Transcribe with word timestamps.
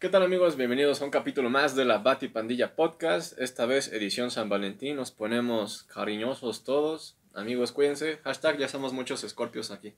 ¿Qué 0.00 0.08
tal 0.08 0.22
amigos? 0.22 0.56
Bienvenidos 0.56 1.02
a 1.02 1.04
un 1.04 1.10
capítulo 1.10 1.50
más 1.50 1.76
de 1.76 1.84
la 1.84 1.98
Bati 1.98 2.28
Pandilla 2.28 2.74
Podcast. 2.74 3.38
Esta 3.38 3.66
vez 3.66 3.92
edición 3.92 4.30
San 4.30 4.48
Valentín. 4.48 4.96
Nos 4.96 5.10
ponemos 5.10 5.82
cariñosos 5.82 6.64
todos. 6.64 7.18
Amigos, 7.34 7.72
cuídense. 7.72 8.18
Hashtag 8.24 8.56
ya 8.56 8.66
somos 8.66 8.94
muchos 8.94 9.24
escorpios 9.24 9.70
aquí. 9.70 9.92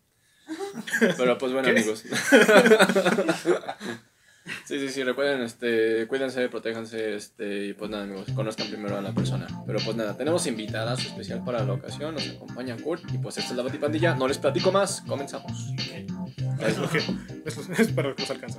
Pero 1.17 1.39
pues 1.39 1.53
bueno, 1.53 1.69
amigos. 1.69 2.01
sí, 4.65 4.81
sí, 4.81 4.89
sí, 4.89 5.05
recuerden, 5.05 5.43
este, 5.43 6.09
cuídense, 6.09 6.49
protéjanse, 6.49 7.15
este, 7.15 7.67
y 7.67 7.73
pues 7.75 7.89
nada, 7.89 8.03
amigos, 8.03 8.27
conozcan 8.35 8.67
primero 8.67 8.99
a 8.99 9.03
la 9.03 9.15
persona. 9.15 9.47
Pero 9.65 9.79
pues 9.85 9.97
nada, 9.97 10.17
tenemos 10.17 10.45
invitadas 10.49 11.07
especial 11.07 11.45
para 11.45 11.63
la 11.63 11.75
ocasión, 11.75 12.15
nos 12.15 12.29
acompaña 12.29 12.77
Kurt, 12.77 13.05
y 13.15 13.19
pues 13.19 13.39
esta 13.39 13.53
es 13.53 13.57
la 13.57 13.63
Bati 13.63 13.79
Pandilla. 13.79 14.17
No 14.17 14.27
les 14.27 14.39
platico 14.39 14.73
más, 14.73 15.03
comenzamos. 15.03 15.71
Es, 16.61 16.77
lo 16.77 16.91
que, 16.91 16.99
es, 16.99 17.57
es 17.79 17.93
para 17.93 18.17
que 18.17 18.23
nos 18.23 18.57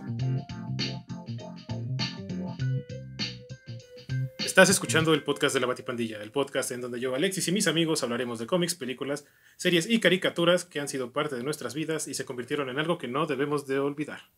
Estás 4.54 4.70
escuchando 4.70 5.16
el 5.16 5.24
podcast 5.24 5.56
de 5.56 5.60
la 5.62 5.66
Batipandilla, 5.66 6.22
el 6.22 6.30
podcast 6.30 6.70
en 6.70 6.80
donde 6.80 7.00
yo, 7.00 7.16
Alexis 7.16 7.48
y 7.48 7.52
mis 7.52 7.66
amigos 7.66 8.04
hablaremos 8.04 8.38
de 8.38 8.46
cómics, 8.46 8.76
películas, 8.76 9.26
series 9.58 9.90
y 9.90 10.00
caricaturas 10.00 10.64
que 10.64 10.80
han 10.80 10.88
sido 10.88 11.12
parte 11.12 11.36
de 11.36 11.42
nuestras 11.42 11.74
vidas 11.74 12.08
y 12.08 12.14
se 12.14 12.24
convirtieron 12.24 12.70
en 12.70 12.78
algo 12.78 13.00
que 13.00 13.08
no 13.08 13.26
debemos 13.26 13.66
de 13.66 13.80
olvidar. 13.80 14.30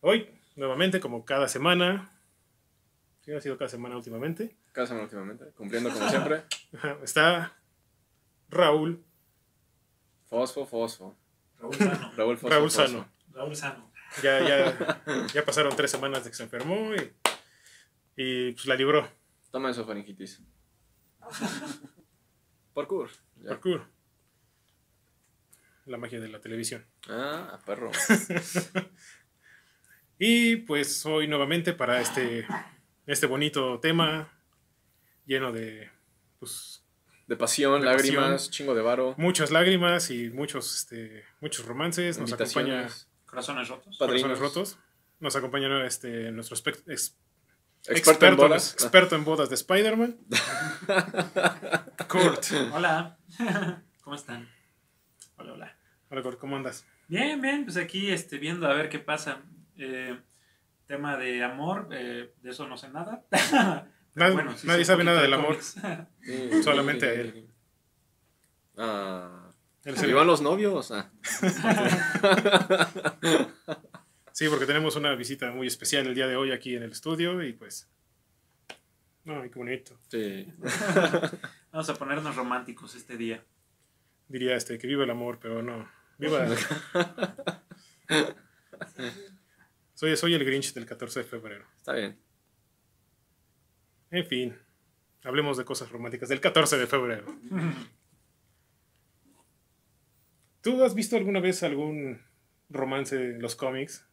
Hoy, 0.00 0.28
nuevamente, 0.56 0.98
como 0.98 1.24
cada 1.24 1.46
semana, 1.46 2.10
sí 3.20 3.30
ha 3.30 3.40
sido 3.40 3.56
cada 3.56 3.68
semana 3.68 3.96
últimamente, 3.96 4.56
Cada 4.72 4.88
semana 4.88 5.04
últimamente, 5.04 5.44
cumpliendo 5.56 5.90
como 5.90 6.08
siempre. 6.08 6.42
está 7.04 7.56
Raúl, 8.48 9.00
Fosfo, 10.28 10.66
fosfo. 10.66 11.16
Raúl 11.60 11.76
Sano. 11.76 12.12
Raúl 12.16 12.36
Fosfo. 12.36 12.48
Raúl 12.48 12.70
Fosfo. 12.72 12.82
Sano. 12.88 13.08
Raúl 13.32 13.54
Sano. 13.54 13.92
Ya, 14.24 14.40
ya, 14.40 15.02
ya 15.32 15.44
pasaron 15.44 15.76
tres 15.76 15.92
semanas 15.92 16.24
de 16.24 16.30
que 16.30 16.36
se 16.36 16.42
enfermó 16.42 16.92
y, 16.96 17.12
y 18.16 18.50
pues 18.54 18.66
la 18.66 18.74
libró. 18.74 19.19
Toma 19.50 19.70
eso, 19.70 19.84
faringitis. 19.84 20.40
Parkour. 22.74 23.10
Ya. 23.42 23.50
Parkour. 23.50 23.86
La 25.86 25.96
magia 25.98 26.20
de 26.20 26.28
la 26.28 26.40
televisión. 26.40 26.86
Ah, 27.08 27.58
perro. 27.66 27.90
Y 30.22 30.56
pues 30.56 31.06
hoy 31.06 31.26
nuevamente 31.28 31.72
para 31.72 31.98
este, 32.02 32.46
este 33.06 33.24
bonito 33.26 33.80
tema 33.80 34.30
lleno 35.24 35.50
de 35.50 35.90
pues, 36.38 36.84
De 37.26 37.36
pasión, 37.36 37.80
De 37.80 37.86
lágrimas, 37.86 38.32
pasión. 38.32 38.52
chingo 38.52 38.74
de 38.74 38.82
varo. 38.82 39.14
muchas 39.16 39.50
lágrimas 39.50 40.10
y 40.10 40.28
muchos, 40.28 40.76
este, 40.76 41.24
muchos 41.40 41.64
romances. 41.64 42.18
Nos 42.18 42.34
acompaña. 42.34 42.86
Corazones 43.24 43.68
rotos. 43.68 43.96
Padrinos. 43.96 44.22
Corazones 44.24 44.38
Rotos. 44.38 44.78
Nos 45.20 45.36
acompaña 45.36 45.86
este, 45.86 46.30
nuestro 46.32 46.54
Experto 47.86 48.26
en 48.26 48.36
bodas. 48.36 48.72
experto 48.74 49.16
en 49.16 49.24
bodas 49.24 49.48
de 49.48 49.54
Spider-Man. 49.54 50.16
Kurt. 52.08 52.44
Hola. 52.72 53.18
¿Cómo 54.04 54.16
están? 54.16 54.48
Hola, 55.36 55.52
hola. 55.52 55.76
Hola, 56.10 56.22
Kurt, 56.22 56.38
¿cómo 56.38 56.56
andas? 56.56 56.84
Bien, 57.08 57.40
bien. 57.40 57.64
Pues 57.64 57.76
aquí 57.76 58.10
este, 58.10 58.38
viendo 58.38 58.66
a 58.68 58.74
ver 58.74 58.88
qué 58.88 58.98
pasa. 58.98 59.38
Eh, 59.76 60.20
tema 60.86 61.16
de 61.16 61.42
amor, 61.42 61.88
eh, 61.92 62.34
de 62.42 62.50
eso 62.50 62.66
no 62.68 62.76
sé 62.76 62.88
nada. 62.90 63.24
Pero 64.14 64.34
Nadie- 64.64 64.78
sí 64.78 64.84
sabe 64.84 65.04
nada 65.04 65.22
del 65.22 65.30
de 65.30 65.36
amor. 65.36 65.58
Sí, 65.62 66.62
Solamente 66.62 67.06
sí, 67.06 67.12
a 67.12 67.14
sí, 67.14 67.28
él. 67.38 67.50
Ah. 68.76 69.52
Él 69.84 69.96
¿Se 69.96 70.06
los 70.08 70.42
novios? 70.42 70.90
Ah. 70.92 71.10
Sí, 74.40 74.48
porque 74.48 74.64
tenemos 74.64 74.96
una 74.96 75.14
visita 75.16 75.50
muy 75.50 75.66
especial 75.66 76.06
el 76.06 76.14
día 76.14 76.26
de 76.26 76.34
hoy 76.34 76.50
aquí 76.50 76.74
en 76.74 76.82
el 76.82 76.92
estudio 76.92 77.42
y 77.42 77.52
pues... 77.52 77.90
Ay, 79.26 79.50
qué 79.50 79.58
bonito. 79.58 80.00
Sí. 80.08 80.50
Vamos 81.72 81.90
a 81.90 81.94
ponernos 81.94 82.34
románticos 82.34 82.94
este 82.94 83.18
día. 83.18 83.44
Diría 84.28 84.56
este 84.56 84.78
que 84.78 84.86
viva 84.86 85.04
el 85.04 85.10
amor, 85.10 85.38
pero 85.42 85.62
no. 85.62 85.86
Viva. 86.16 86.48
soy, 89.92 90.16
soy 90.16 90.32
el 90.32 90.46
Grinch 90.46 90.72
del 90.72 90.86
14 90.86 91.20
de 91.20 91.26
febrero. 91.26 91.66
Está 91.76 91.92
bien. 91.92 92.18
En 94.10 94.24
fin, 94.24 94.58
hablemos 95.22 95.58
de 95.58 95.66
cosas 95.66 95.90
románticas 95.90 96.30
del 96.30 96.40
14 96.40 96.78
de 96.78 96.86
febrero. 96.86 97.26
¿Tú 100.62 100.82
has 100.82 100.94
visto 100.94 101.18
alguna 101.18 101.40
vez 101.40 101.62
algún 101.62 102.22
romance 102.70 103.16
en 103.16 103.42
los 103.42 103.54
cómics? 103.54 104.06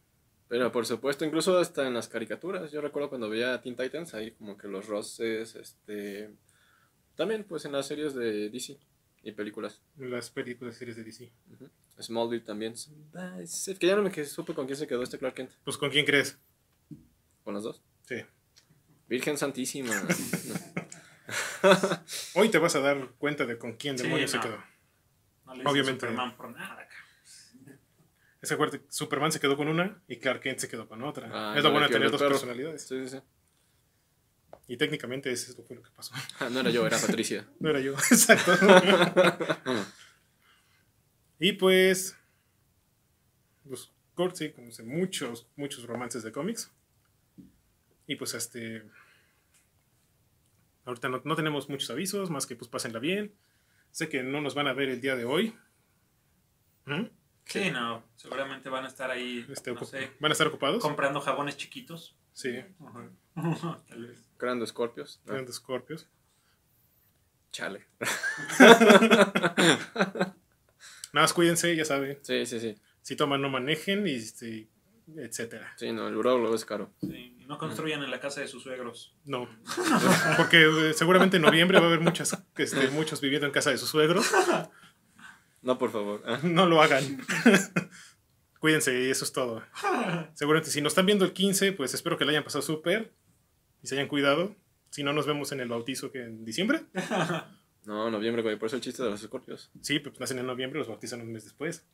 Pero 0.48 0.72
por 0.72 0.86
supuesto, 0.86 1.24
incluso 1.24 1.58
hasta 1.58 1.86
en 1.86 1.94
las 1.94 2.08
caricaturas. 2.08 2.70
Yo 2.72 2.80
recuerdo 2.80 3.10
cuando 3.10 3.28
veía 3.28 3.60
Teen 3.60 3.76
Titans, 3.76 4.14
ahí 4.14 4.30
como 4.32 4.56
que 4.56 4.66
los 4.68 4.86
roces, 4.86 5.54
este... 5.56 6.30
También 7.16 7.44
pues 7.44 7.64
en 7.64 7.72
las 7.72 7.86
series 7.86 8.14
de 8.14 8.48
DC 8.48 8.78
y 9.24 9.32
películas. 9.32 9.82
Las 9.98 10.30
películas 10.30 10.76
series 10.76 10.96
de 10.96 11.04
DC. 11.04 11.32
Ujú. 11.52 11.68
Smallville 12.00 12.44
también. 12.44 12.74
Ah, 13.14 13.36
es- 13.40 13.74
Que 13.78 13.88
ya 13.88 13.96
no 13.96 14.02
me 14.02 14.24
supe 14.24 14.54
con 14.54 14.66
quién 14.66 14.76
se 14.78 14.86
quedó 14.86 15.02
este 15.02 15.18
Clark 15.18 15.34
Kent. 15.34 15.50
Pues 15.64 15.76
¿con 15.76 15.90
quién 15.90 16.06
crees? 16.06 16.38
Con 17.44 17.54
las 17.54 17.64
dos. 17.64 17.82
Sí. 18.06 18.16
Virgen 19.08 19.36
Santísima. 19.36 19.92
Hoy 22.34 22.48
te 22.48 22.58
vas 22.58 22.74
a 22.76 22.80
dar 22.80 23.10
cuenta 23.18 23.44
de 23.44 23.58
con 23.58 23.74
quién 23.74 23.98
Sí, 23.98 24.04
demonios 24.04 24.30
se 24.30 24.40
quedó. 24.40 24.62
No 25.44 25.54
le 25.54 25.64
Obviamente. 25.64 26.00
Superman 26.06 26.36
por 26.36 26.50
nada. 26.50 26.87
Ese 28.40 28.54
acuerdo, 28.54 28.78
Superman 28.88 29.32
se 29.32 29.40
quedó 29.40 29.56
con 29.56 29.68
una 29.68 30.00
y 30.06 30.16
Clark 30.18 30.40
Kent 30.40 30.60
se 30.60 30.68
quedó 30.68 30.88
con 30.88 31.02
otra. 31.02 31.28
Ah, 31.32 31.54
es 31.56 31.62
lo 31.62 31.70
no 31.70 31.74
bueno 31.74 31.88
de 31.88 31.92
tener 31.92 32.10
dos 32.10 32.20
perro. 32.20 32.32
personalidades. 32.32 32.86
sí, 32.86 33.04
sí, 33.04 33.16
sí. 33.16 33.22
Y 34.68 34.76
técnicamente 34.76 35.32
eso 35.32 35.54
fue 35.64 35.76
lo 35.76 35.82
que 35.82 35.90
pasó. 35.90 36.14
Ah, 36.40 36.48
no 36.50 36.60
era 36.60 36.70
yo, 36.70 36.86
era 36.86 36.98
Patricia. 37.06 37.48
No 37.58 37.70
era 37.70 37.80
yo, 37.80 37.92
exacto. 38.10 38.52
y 41.40 41.52
pues, 41.52 42.16
pues 43.66 43.90
sí 44.34 44.50
conoce 44.50 44.82
muchos, 44.82 45.48
muchos 45.56 45.84
romances 45.84 46.22
de 46.22 46.30
cómics. 46.30 46.70
Y 48.06 48.16
pues 48.16 48.34
este, 48.34 48.84
ahorita 50.84 51.08
no, 51.08 51.22
no 51.24 51.34
tenemos 51.34 51.68
muchos 51.68 51.90
avisos, 51.90 52.30
más 52.30 52.46
que 52.46 52.54
pues 52.56 52.68
pásenla 52.68 53.00
bien. 53.00 53.34
Sé 53.90 54.08
que 54.08 54.22
no 54.22 54.40
nos 54.40 54.54
van 54.54 54.68
a 54.68 54.74
ver 54.74 54.90
el 54.90 55.00
día 55.00 55.16
de 55.16 55.24
hoy. 55.24 55.56
¿Mm? 56.84 57.06
Sí, 57.48 57.70
no. 57.70 58.04
Seguramente 58.16 58.68
van 58.68 58.84
a 58.84 58.88
estar 58.88 59.10
ahí, 59.10 59.44
Este, 59.50 59.72
no 59.72 59.80
ocup- 59.80 59.86
sé, 59.86 60.10
¿Van 60.20 60.30
a 60.30 60.34
estar 60.34 60.46
ocupados? 60.46 60.82
comprando 60.82 61.20
jabones 61.20 61.56
chiquitos. 61.56 62.14
Sí, 62.32 62.60
Tal 63.88 64.06
vez. 64.06 64.18
Creando 64.36 64.64
escorpios. 64.64 65.20
Grandes 65.24 65.56
escorpios. 65.56 66.06
chale. 67.50 67.86
Nada 71.12 71.24
más 71.24 71.32
cuídense, 71.32 71.74
ya 71.74 71.84
saben. 71.84 72.18
Sí, 72.22 72.44
sí, 72.46 72.60
sí. 72.60 72.76
Si 73.02 73.16
toman, 73.16 73.40
no 73.40 73.48
manejen, 73.48 74.06
y 74.06 74.14
este, 74.14 74.68
etcétera. 75.16 75.72
Sí, 75.76 75.90
no, 75.92 76.06
el 76.08 76.16
urólogo 76.16 76.54
es 76.54 76.64
caro. 76.66 76.92
Sí, 77.00 77.36
y 77.40 77.46
no 77.46 77.56
construyan 77.58 78.02
en 78.02 78.10
la 78.10 78.20
casa 78.20 78.40
de 78.42 78.48
sus 78.48 78.62
suegros. 78.62 79.14
No, 79.24 79.48
porque 80.36 80.62
eh, 80.90 80.92
seguramente 80.94 81.36
en 81.38 81.42
noviembre 81.42 81.78
va 81.78 81.84
a 81.86 81.88
haber 81.88 82.00
muchas, 82.00 82.36
este, 82.56 82.88
muchos 82.90 83.20
viviendo 83.22 83.46
en 83.46 83.52
casa 83.52 83.70
de 83.70 83.78
sus 83.78 83.88
suegros. 83.88 84.30
No, 85.68 85.76
por 85.76 85.90
favor. 85.92 86.22
No 86.44 86.64
lo 86.66 86.80
hagan. 86.80 87.04
Cuídense 88.58 88.98
y 89.04 89.10
eso 89.10 89.24
es 89.26 89.32
todo. 89.32 89.62
Seguramente 90.34 90.70
si 90.70 90.80
nos 90.80 90.92
están 90.92 91.04
viendo 91.04 91.26
el 91.26 91.34
15, 91.34 91.72
pues 91.74 91.92
espero 91.92 92.16
que 92.16 92.24
le 92.24 92.30
hayan 92.30 92.42
pasado 92.44 92.62
súper 92.62 93.12
y 93.82 93.86
se 93.86 93.94
hayan 93.94 94.08
cuidado. 94.08 94.56
Si 94.90 95.02
no, 95.04 95.12
nos 95.12 95.26
vemos 95.26 95.52
en 95.52 95.60
el 95.60 95.68
bautizo 95.68 96.10
que 96.10 96.24
en 96.24 96.44
diciembre. 96.46 96.86
No, 97.84 98.10
noviembre, 98.10 98.42
güey. 98.42 98.58
Por 98.58 98.66
eso 98.68 98.76
el 98.76 98.82
chiste 98.82 99.02
de 99.02 99.10
los 99.10 99.22
escorpios. 99.22 99.70
Sí, 99.82 99.98
pues 99.98 100.18
nacen 100.18 100.38
en 100.38 100.46
noviembre, 100.46 100.78
los 100.78 100.88
bautizan 100.88 101.20
un 101.20 101.32
mes 101.32 101.44
después. 101.44 101.86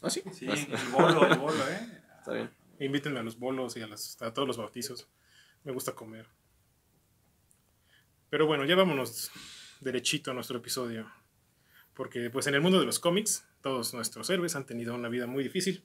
Ah, 0.00 0.08
sí. 0.08 0.22
Sí, 0.32 0.46
el 0.46 0.88
bolo, 0.92 1.26
el 1.26 1.36
bolo, 1.38 1.68
¿eh? 1.68 2.02
Está 2.20 2.32
bien. 2.34 2.50
Invítenme 2.78 3.18
a 3.18 3.22
los 3.24 3.38
bolos 3.40 3.76
y 3.76 3.82
a, 3.82 3.88
las- 3.88 4.22
a 4.22 4.32
todos 4.32 4.46
los 4.46 4.56
bautizos. 4.56 5.08
Me 5.64 5.72
gusta 5.72 5.92
comer. 5.96 6.28
Pero 8.30 8.46
bueno, 8.46 8.64
ya 8.64 8.76
vámonos 8.76 9.32
derechito 9.80 10.30
a 10.30 10.34
nuestro 10.34 10.58
episodio. 10.58 11.10
Porque 11.94 12.28
pues 12.30 12.46
en 12.46 12.54
el 12.54 12.60
mundo 12.60 12.80
de 12.80 12.86
los 12.86 12.98
cómics, 12.98 13.46
todos 13.62 13.94
nuestros 13.94 14.28
héroes 14.30 14.56
han 14.56 14.66
tenido 14.66 14.94
una 14.94 15.08
vida 15.08 15.26
muy 15.26 15.44
difícil. 15.44 15.84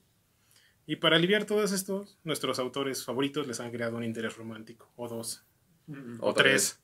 Y 0.85 0.95
para 0.95 1.17
aliviar 1.17 1.45
todo 1.45 1.63
esto, 1.63 2.07
nuestros 2.23 2.57
autores 2.57 3.06
favoritos 3.06 3.45
les 3.45 3.59
han 3.59 3.71
creado 3.71 3.97
un 3.97 4.03
interés 4.03 4.35
romántico. 4.38 4.91
O 4.95 5.07
dos. 5.07 5.44
O 6.19 6.33
tres. 6.33 6.79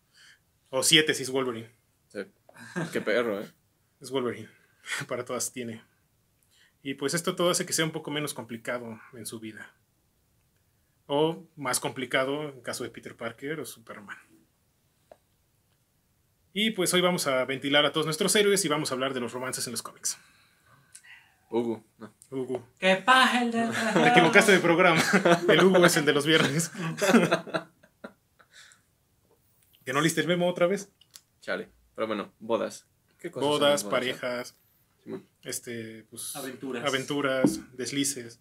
O 0.70 0.84
siete 0.84 1.14
si 1.16 1.24
es 1.24 1.32
Wolverine. 1.32 1.72
Sí. 2.10 2.20
Qué 2.94 3.02
perro, 3.02 3.42
¿eh? 3.42 3.52
Es 4.02 4.12
Wolverine. 4.12 4.50
Para 5.08 5.26
todas 5.26 5.52
tiene. 5.52 5.82
Y 6.84 6.94
pues 6.94 7.16
esto 7.16 7.36
todo 7.36 7.50
hace 7.50 7.66
que 7.66 7.74
sea 7.74 7.86
un 7.86 7.92
poco 7.92 8.12
menos 8.12 8.36
complicado 8.36 9.00
en 9.14 9.26
su 9.26 9.40
vida. 9.40 9.74
O 11.08 11.48
más 11.56 11.80
complicado 11.80 12.50
en 12.50 12.62
caso 12.62 12.84
de 12.84 12.92
Peter 12.92 13.16
Parker 13.16 13.60
o 13.60 13.66
Superman. 13.66 14.18
Y 16.58 16.72
pues 16.72 16.94
hoy 16.94 17.02
vamos 17.02 17.28
a 17.28 17.44
ventilar 17.44 17.86
a 17.86 17.92
todos 17.92 18.06
nuestros 18.06 18.34
héroes 18.34 18.64
y 18.64 18.70
vamos 18.70 18.90
a 18.90 18.94
hablar 18.94 19.14
de 19.14 19.20
los 19.20 19.34
romances 19.34 19.68
en 19.68 19.72
los 19.72 19.82
cómics. 19.82 20.18
Hugo. 21.50 21.84
No. 21.98 22.14
Hugo. 22.32 22.66
¡Qué 22.80 22.96
paja 22.96 23.44
el 23.44 23.52
de 23.52 23.68
Te 23.94 24.08
equivocaste 24.08 24.54
de 24.54 24.60
programa. 24.60 25.04
El 25.50 25.66
Hugo 25.66 25.86
es 25.86 25.98
el 25.98 26.06
de 26.06 26.14
los 26.14 26.26
viernes. 26.26 26.72
¿Que 29.84 29.92
no 29.92 30.00
liste 30.00 30.22
el 30.22 30.28
memo 30.28 30.48
otra 30.48 30.66
vez? 30.66 30.90
Chale. 31.42 31.68
Pero 31.94 32.08
bueno, 32.08 32.32
bodas. 32.40 32.88
¿Qué 33.20 33.30
cosas 33.30 33.50
Bodas, 33.50 33.84
parejas, 33.84 34.56
este, 35.44 36.06
pues, 36.10 36.38
Aventuras. 36.38 36.86
aventuras, 36.86 37.60
deslices. 37.76 38.40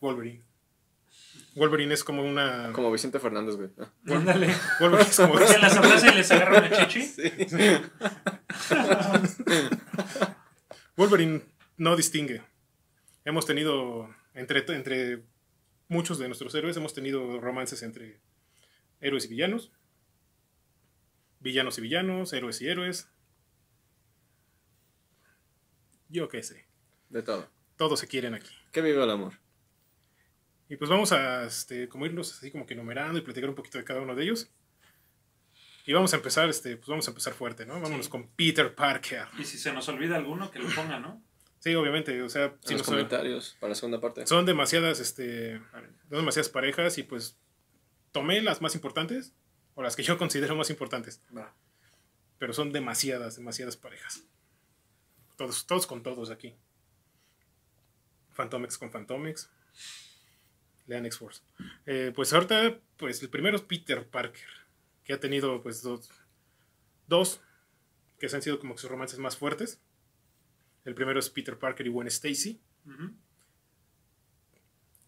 Wolverine. 0.00 0.44
Wolverine 1.56 1.94
es 1.94 2.04
como 2.04 2.22
una. 2.22 2.70
Como 2.72 2.92
Vicente 2.92 3.18
Fernández, 3.18 3.56
güey. 3.56 3.70
Ah, 3.78 3.90
Ándale. 4.14 4.54
Wolverine 4.78 5.10
es 5.10 5.16
como. 5.16 5.38
Se 5.38 5.58
las 5.58 5.76
abraza 5.76 6.12
y 6.12 6.16
les 6.16 6.30
agarra 6.30 6.58
una 6.58 6.70
chichi. 6.70 7.02
Sí. 7.02 7.32
Wolverine 10.96 11.42
no 11.78 11.96
distingue. 11.96 12.42
Hemos 13.24 13.46
tenido, 13.46 14.14
entre, 14.34 14.64
entre 14.74 15.24
muchos 15.88 16.18
de 16.18 16.28
nuestros 16.28 16.54
héroes, 16.54 16.76
hemos 16.76 16.92
tenido 16.94 17.40
romances 17.40 17.82
entre 17.82 18.20
héroes 19.00 19.24
y 19.24 19.28
villanos, 19.28 19.72
villanos 21.40 21.78
y 21.78 21.80
villanos, 21.80 22.32
héroes 22.34 22.60
y 22.60 22.68
héroes. 22.68 23.08
Yo 26.08 26.28
qué 26.28 26.42
sé. 26.42 26.66
De 27.08 27.22
todo. 27.22 27.48
Todos 27.76 28.00
se 28.00 28.08
quieren 28.08 28.34
aquí. 28.34 28.54
¿Qué 28.72 28.80
vive 28.80 29.02
el 29.02 29.10
amor? 29.10 29.34
Y 30.68 30.76
pues 30.76 30.90
vamos 30.90 31.12
a 31.12 31.44
este, 31.44 31.88
como 31.88 32.06
irlos 32.06 32.32
así 32.36 32.50
como 32.50 32.66
que 32.66 32.74
enumerando 32.74 33.18
y 33.18 33.22
platicar 33.22 33.48
un 33.48 33.54
poquito 33.54 33.78
de 33.78 33.84
cada 33.84 34.00
uno 34.00 34.14
de 34.14 34.24
ellos. 34.24 34.50
Y 35.86 35.92
vamos 35.92 36.12
a 36.12 36.16
empezar, 36.16 36.48
este, 36.48 36.76
pues 36.76 36.88
vamos 36.88 37.06
a 37.06 37.12
empezar 37.12 37.32
fuerte, 37.32 37.64
¿no? 37.64 37.80
Vámonos 37.80 38.06
Sí. 38.06 38.10
con 38.10 38.28
Peter 38.30 38.74
Parker. 38.74 39.26
Y 39.38 39.44
si 39.44 39.56
se 39.58 39.72
nos 39.72 39.88
olvida 39.88 40.16
alguno, 40.16 40.50
que 40.50 40.58
lo 40.58 40.68
ponga, 40.74 40.98
¿no? 40.98 41.22
Sí, 41.60 41.74
obviamente, 41.76 42.20
o 42.22 42.28
sea, 42.28 42.46
En 42.46 42.58
si 42.64 42.72
los 42.72 42.80
no 42.80 42.84
son- 42.84 42.94
comentarios 42.94 43.56
para 43.60 43.68
la 43.70 43.74
segunda 43.76 44.00
parte. 44.00 44.26
son 44.26 44.44
demasiadas, 44.46 44.98
este, 45.00 45.58
son 46.08 46.18
demasiadas 46.18 46.48
parejas 46.48 46.98
y 46.98 47.04
pues 47.04 47.38
tomé 48.12 48.40
las 48.42 48.60
más 48.60 48.74
importantes 48.74 49.34
o 49.74 49.82
las 49.82 49.94
que 49.94 50.02
yo 50.02 50.18
considero 50.18 50.56
más 50.56 50.70
importantes, 50.70 51.22
Va. 51.36 51.54
pero 52.38 52.52
son 52.52 52.72
demasiadas, 52.72 53.36
demasiadas 53.36 53.76
parejas. 53.76 54.24
Todos, 55.36 55.66
todos 55.66 55.86
con 55.86 56.02
todos 56.02 56.30
aquí. 56.30 56.56
Phantomex 58.34 58.76
con 58.78 58.90
Phantomex. 58.90 59.50
Lean 60.86 61.06
X-Force. 61.06 61.42
Eh, 61.84 62.12
pues 62.14 62.32
ahorita, 62.32 62.78
pues 62.96 63.22
el 63.22 63.28
primero 63.28 63.56
es 63.56 63.62
Peter 63.62 64.06
Parker, 64.06 64.48
que 65.04 65.12
ha 65.12 65.20
tenido 65.20 65.62
pues 65.62 65.82
dos, 65.82 66.10
dos 67.06 67.40
que 68.18 68.28
se 68.28 68.36
han 68.36 68.42
sido 68.42 68.58
como 68.58 68.74
que 68.74 68.80
sus 68.80 68.90
romances 68.90 69.18
más 69.18 69.36
fuertes. 69.36 69.80
El 70.84 70.94
primero 70.94 71.18
es 71.18 71.28
Peter 71.30 71.58
Parker 71.58 71.86
y 71.86 71.90
Gwen 71.90 72.06
Stacy. 72.06 72.60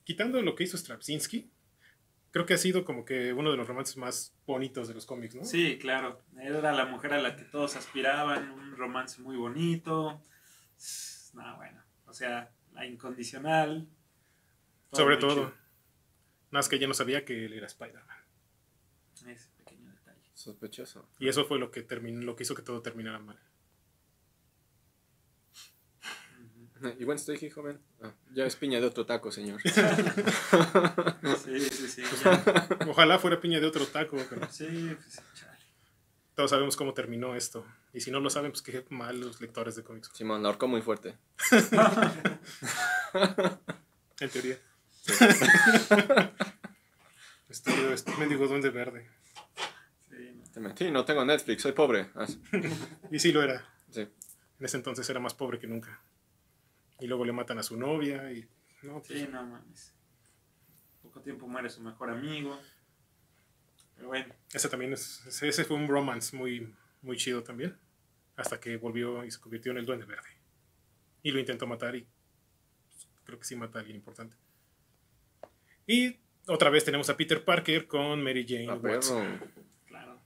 Quitando 0.04 0.42
lo 0.42 0.54
que 0.54 0.64
hizo 0.64 0.76
Strapsinski, 0.76 1.50
creo 2.30 2.46
que 2.46 2.54
ha 2.54 2.58
sido 2.58 2.84
como 2.84 3.04
que 3.04 3.32
uno 3.32 3.50
de 3.50 3.56
los 3.56 3.68
romances 3.68 3.96
más 3.96 4.34
bonitos 4.46 4.88
de 4.88 4.94
los 4.94 5.06
cómics, 5.06 5.34
¿no? 5.34 5.44
Sí, 5.44 5.78
claro. 5.78 6.22
Era 6.40 6.72
la 6.72 6.86
mujer 6.86 7.12
a 7.12 7.20
la 7.20 7.36
que 7.36 7.44
todos 7.44 7.76
aspiraban, 7.76 8.50
un 8.50 8.76
romance 8.76 9.20
muy 9.22 9.36
bonito. 9.36 10.22
No, 11.34 11.56
bueno. 11.56 11.82
O 12.06 12.12
sea, 12.12 12.50
la 12.72 12.86
incondicional. 12.86 13.86
Sobre 14.92 15.16
todo. 15.18 15.34
chido. 15.34 15.67
Nada 16.50 16.60
más 16.60 16.68
que 16.68 16.78
ya 16.78 16.86
no 16.88 16.94
sabía 16.94 17.24
que 17.24 17.44
él 17.46 17.52
era 17.52 17.66
Spider-Man. 17.66 18.16
Ese 19.26 19.48
pequeño 19.58 19.90
detalle. 19.90 20.22
Sospechoso. 20.34 21.08
Y 21.18 21.28
eso 21.28 21.44
fue 21.44 21.58
lo 21.58 21.70
que 21.70 21.82
terminó, 21.82 22.22
lo 22.24 22.36
que 22.36 22.44
hizo 22.44 22.54
que 22.54 22.62
todo 22.62 22.80
terminara 22.82 23.18
mal. 23.18 23.38
Y 26.98 27.04
bueno, 27.04 27.18
estoy 27.18 27.34
aquí, 27.36 27.50
joven. 27.50 27.80
Ah, 28.00 28.12
ya 28.32 28.46
es 28.46 28.54
piña 28.54 28.80
de 28.80 28.86
otro 28.86 29.04
taco, 29.04 29.32
señor. 29.32 29.60
Sí, 31.44 31.60
sí, 31.70 31.88
sí. 31.88 32.02
ya. 32.24 32.68
Ojalá 32.88 33.18
fuera 33.18 33.40
piña 33.40 33.58
de 33.58 33.66
otro 33.66 33.84
taco, 33.86 34.16
pero 34.30 34.48
Sí, 34.50 34.94
pues, 34.94 35.20
chale. 35.34 35.58
todos 36.34 36.50
sabemos 36.50 36.76
cómo 36.76 36.94
terminó 36.94 37.34
esto. 37.34 37.66
Y 37.92 38.00
si 38.00 38.10
no 38.12 38.20
lo 38.20 38.30
saben, 38.30 38.52
pues 38.52 38.62
qué 38.62 38.84
mal 38.90 39.18
los 39.20 39.40
lectores 39.40 39.74
de 39.74 39.82
cómics. 39.82 40.10
Simón, 40.14 40.42
la 40.42 40.48
ahorcó 40.50 40.68
muy 40.68 40.80
fuerte. 40.82 41.16
En 44.20 44.28
teoría. 44.30 44.58
Este, 47.48 47.94
este 47.94 48.14
mendigo 48.18 48.46
duende 48.46 48.68
verde. 48.68 49.08
Sí. 50.10 50.42
Te 50.52 50.60
mentí, 50.60 50.90
no 50.90 51.06
tengo 51.06 51.24
Netflix, 51.24 51.62
soy 51.62 51.72
pobre. 51.72 52.10
Ah, 52.14 52.26
Y 53.10 53.18
sí 53.18 53.32
lo 53.32 53.42
era. 53.42 53.66
sí. 53.90 54.02
En 54.02 54.66
ese 54.66 54.76
entonces 54.76 55.08
era 55.08 55.18
más 55.20 55.32
pobre 55.34 55.58
que 55.58 55.66
nunca. 55.66 55.98
Y 57.00 57.06
luego 57.06 57.24
le 57.24 57.32
matan 57.32 57.58
a 57.58 57.62
su 57.62 57.76
novia 57.78 58.30
y... 58.32 58.46
No, 58.82 59.00
pues, 59.00 59.06
Sí, 59.20 59.28
no 59.30 59.46
mames. 59.46 59.94
Poco 61.00 61.20
tiempo 61.22 61.46
muere 61.46 61.70
su 61.70 61.80
mejor 61.80 62.10
amigo. 62.10 62.60
Pero 63.96 64.08
bueno, 64.08 64.34
Ese 64.52 64.68
también 64.68 64.92
es, 64.92 65.24
ese, 65.26 65.48
ese 65.48 65.64
fue 65.64 65.76
un 65.76 65.88
romance 65.88 66.36
muy, 66.36 66.74
muy 67.02 67.16
chido 67.16 67.42
también. 67.44 67.78
Hasta 68.36 68.60
que 68.60 68.76
volvió 68.76 69.24
y 69.24 69.30
se 69.30 69.40
convirtió 69.40 69.72
en 69.72 69.78
el 69.78 69.86
Duende 69.86 70.04
Verde. 70.06 70.28
Y 71.22 71.30
lo 71.30 71.38
intentó 71.38 71.66
matar 71.66 71.94
y 71.96 72.02
pues, 72.02 73.08
creo 73.24 73.38
que 73.38 73.44
sí 73.44 73.56
mata 73.56 73.78
a 73.78 73.80
alguien 73.80 73.96
importante. 73.96 74.36
Y 75.88 76.16
otra 76.46 76.70
vez 76.70 76.84
tenemos 76.84 77.08
a 77.10 77.16
Peter 77.16 77.44
Parker 77.44 77.88
con 77.88 78.22
Mary 78.22 78.46
Jane 78.48 78.68
A 78.70 78.74
Watson. 78.76 79.40
claro. 79.86 80.20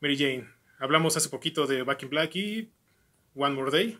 Mary 0.00 0.16
Jane. 0.18 0.48
Hablamos 0.78 1.16
hace 1.16 1.28
poquito 1.28 1.66
de 1.66 1.82
Back 1.82 2.02
in 2.02 2.08
Black 2.10 2.34
y 2.36 2.72
One 3.36 3.54
More 3.54 3.70
Day. 3.70 3.98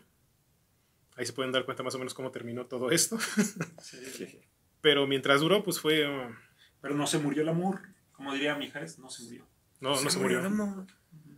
Ahí 1.15 1.25
se 1.25 1.31
pueden 1.33 1.51
dar 1.53 1.63
cuenta 1.65 1.83
más 1.83 1.95
o 1.95 1.97
menos 1.99 2.13
cómo 2.13 2.31
terminó 2.31 2.65
todo 2.65 2.91
esto. 2.91 3.17
Sí. 3.81 4.39
Pero 4.81 5.07
mientras 5.07 5.39
duró, 5.41 5.63
pues 5.63 5.79
fue... 5.79 6.07
uh, 6.07 6.29
Pero 6.81 6.95
no 6.95 7.07
se 7.07 7.17
murió 7.19 7.41
el 7.43 7.49
amor. 7.49 7.81
Como 8.11 8.33
diría 8.33 8.55
mi 8.55 8.65
hija, 8.65 8.81
no 8.99 9.09
se 9.09 9.23
murió. 9.23 9.47
no, 9.79 10.01
no 10.01 10.09
se 10.09 10.19
murió. 10.19 10.41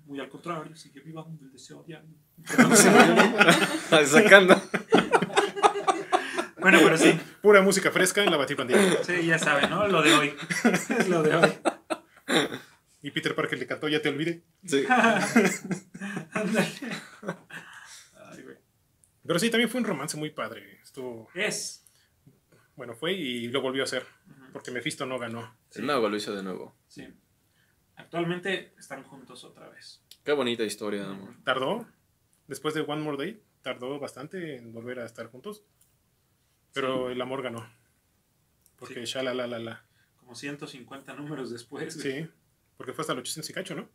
Muy 0.06 0.20
al 0.22 0.30
contrario, 0.30 0.74
sigue 0.76 1.02
viva 1.02 1.26
el 1.42 1.52
deseo 1.52 1.84
diario. 1.84 2.10
Ah, 3.92 4.04
Sacando. 4.06 4.62
Bueno, 6.60 6.80
pero 6.84 6.98
sí. 6.98 7.18
Pura 7.42 7.62
música 7.62 7.92
fresca 7.92 8.24
en 8.24 8.32
la 8.32 8.38
Batipandilla. 8.38 9.04
Sí, 9.04 9.26
ya 9.26 9.38
saben, 9.40 9.70
¿no? 9.70 9.88
Lo 9.88 10.02
de 10.02 10.14
hoy. 10.14 10.34
Es 10.64 11.08
lo 11.10 11.24
de 11.24 11.36
hoy. 11.36 11.52
Y 13.02 13.12
Peter 13.12 13.36
Parker 13.36 13.58
le 13.60 13.68
cantó 13.68 13.88
Ya 13.88 14.02
te 14.02 14.10
olvidé. 14.10 14.44
Sí. 14.66 14.86
Ándale. 16.32 16.68
Ay, 18.16 18.42
güey. 18.44 18.58
Pero 19.26 19.40
sí, 19.40 19.50
también 19.50 19.70
fue 19.70 19.80
un 19.80 19.86
romance 19.88 20.18
muy 20.18 20.32
padre. 20.32 20.80
Estuvo, 20.84 21.30
Es. 21.34 21.86
bueno, 22.76 22.96
fue 22.96 23.14
y 23.14 23.48
lo 23.50 23.62
volvió 23.62 23.84
a 23.84 23.86
hacer. 23.86 24.06
Porque 24.52 24.72
Mephisto 24.72 25.06
no 25.06 25.20
ganó. 25.20 25.56
El 25.76 25.84
mago 25.84 26.10
lo 26.10 26.18
hizo 26.18 26.36
de 26.36 26.44
nuevo. 26.44 26.76
Sí. 26.88 27.08
Actualmente 27.96 28.74
están 28.78 29.04
juntos 29.04 29.44
otra 29.44 29.70
vez. 29.70 30.02
Qué 30.24 30.32
bonita 30.32 30.64
historia 30.64 31.04
de 31.04 31.12
amor. 31.12 31.36
Tardó, 31.44 31.88
después 32.48 32.74
de 32.74 32.82
One 32.82 33.02
More 33.02 33.18
Day, 33.18 33.42
tardó 33.62 34.00
bastante 34.00 34.58
en 34.58 34.74
volver 34.74 35.00
a 35.00 35.06
estar 35.06 35.28
juntos. 35.28 35.64
Pero 36.82 37.10
el 37.10 37.22
amor 37.22 37.42
ganó. 37.42 37.70
Porque 38.78 39.06
Sí. 39.06 39.14
ya 39.14 39.24
la 39.24 39.34
la 39.34 39.48
la 39.48 39.60
la. 39.60 39.84
Como 40.18 40.36
150 40.36 41.14
números 41.14 41.50
después. 41.52 41.96
güey. 42.02 42.22
Sí, 42.24 42.30
porque 42.78 42.94
fue 42.94 43.02
hasta 43.04 43.14
el 43.14 43.20
800 43.20 43.50
y 43.50 43.54
cacho, 43.54 43.76
¿no? 43.76 43.90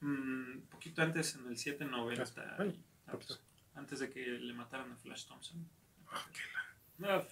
Mm, 0.00 0.62
poquito 0.70 1.02
antes, 1.02 1.34
en 1.36 1.46
el 1.48 1.56
790. 1.58 2.22
Ah, 2.58 2.64
y 2.64 2.70
poquito. 3.10 3.34
tantos. 3.34 3.42
Antes 3.74 4.00
de 4.00 4.10
que 4.10 4.20
le 4.26 4.52
mataran 4.54 4.90
a 4.92 4.96
Flash 4.96 5.26
Thompson. 5.26 5.66
Ah, 6.10 6.24
qué 6.32 6.40
la- 6.52 7.16
No, 7.16 7.26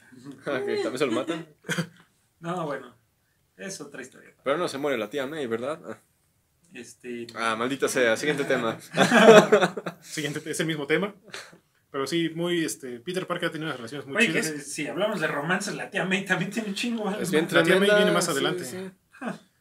Ah, 0.46 0.60
que 0.66 0.74
también 0.76 0.98
se 0.98 1.06
lo 1.06 1.12
matan. 1.12 1.46
no, 2.40 2.64
bueno. 2.66 2.94
Es 3.56 3.80
otra 3.80 4.00
historia. 4.02 4.34
Pero 4.42 4.56
no 4.56 4.68
se 4.68 4.78
muere 4.78 4.96
la 4.96 5.10
tía 5.10 5.26
May, 5.26 5.46
¿verdad? 5.46 5.80
Ah. 5.86 5.98
Este. 6.72 7.26
Ah, 7.34 7.56
maldita 7.56 7.88
sea. 7.88 8.16
Siguiente 8.16 8.44
tema. 8.44 8.78
Siguiente, 10.00 10.40
es 10.50 10.60
el 10.60 10.66
mismo 10.66 10.86
tema. 10.86 11.14
Pero 11.90 12.06
sí, 12.06 12.30
muy, 12.34 12.64
este, 12.64 13.00
Peter 13.00 13.26
Parker 13.26 13.48
ha 13.48 13.52
tenido 13.52 13.68
unas 13.68 13.78
relaciones 13.78 14.06
muy 14.06 14.16
Oye, 14.16 14.32
que 14.32 14.42
si 14.42 14.86
hablamos 14.86 15.20
de 15.20 15.26
romances, 15.26 15.74
la 15.74 15.90
tía 15.90 16.04
May 16.04 16.24
también 16.24 16.50
tiene 16.50 16.68
un 16.68 16.74
chingo. 16.74 17.04
¿vale? 17.04 17.22
Es 17.22 17.30
bien 17.30 17.48
La 17.50 17.62
tía 17.62 17.80
May 17.80 17.90
viene 17.90 18.12
más 18.12 18.26
sí, 18.26 18.30
adelante. 18.30 18.64
sí. 18.64 18.76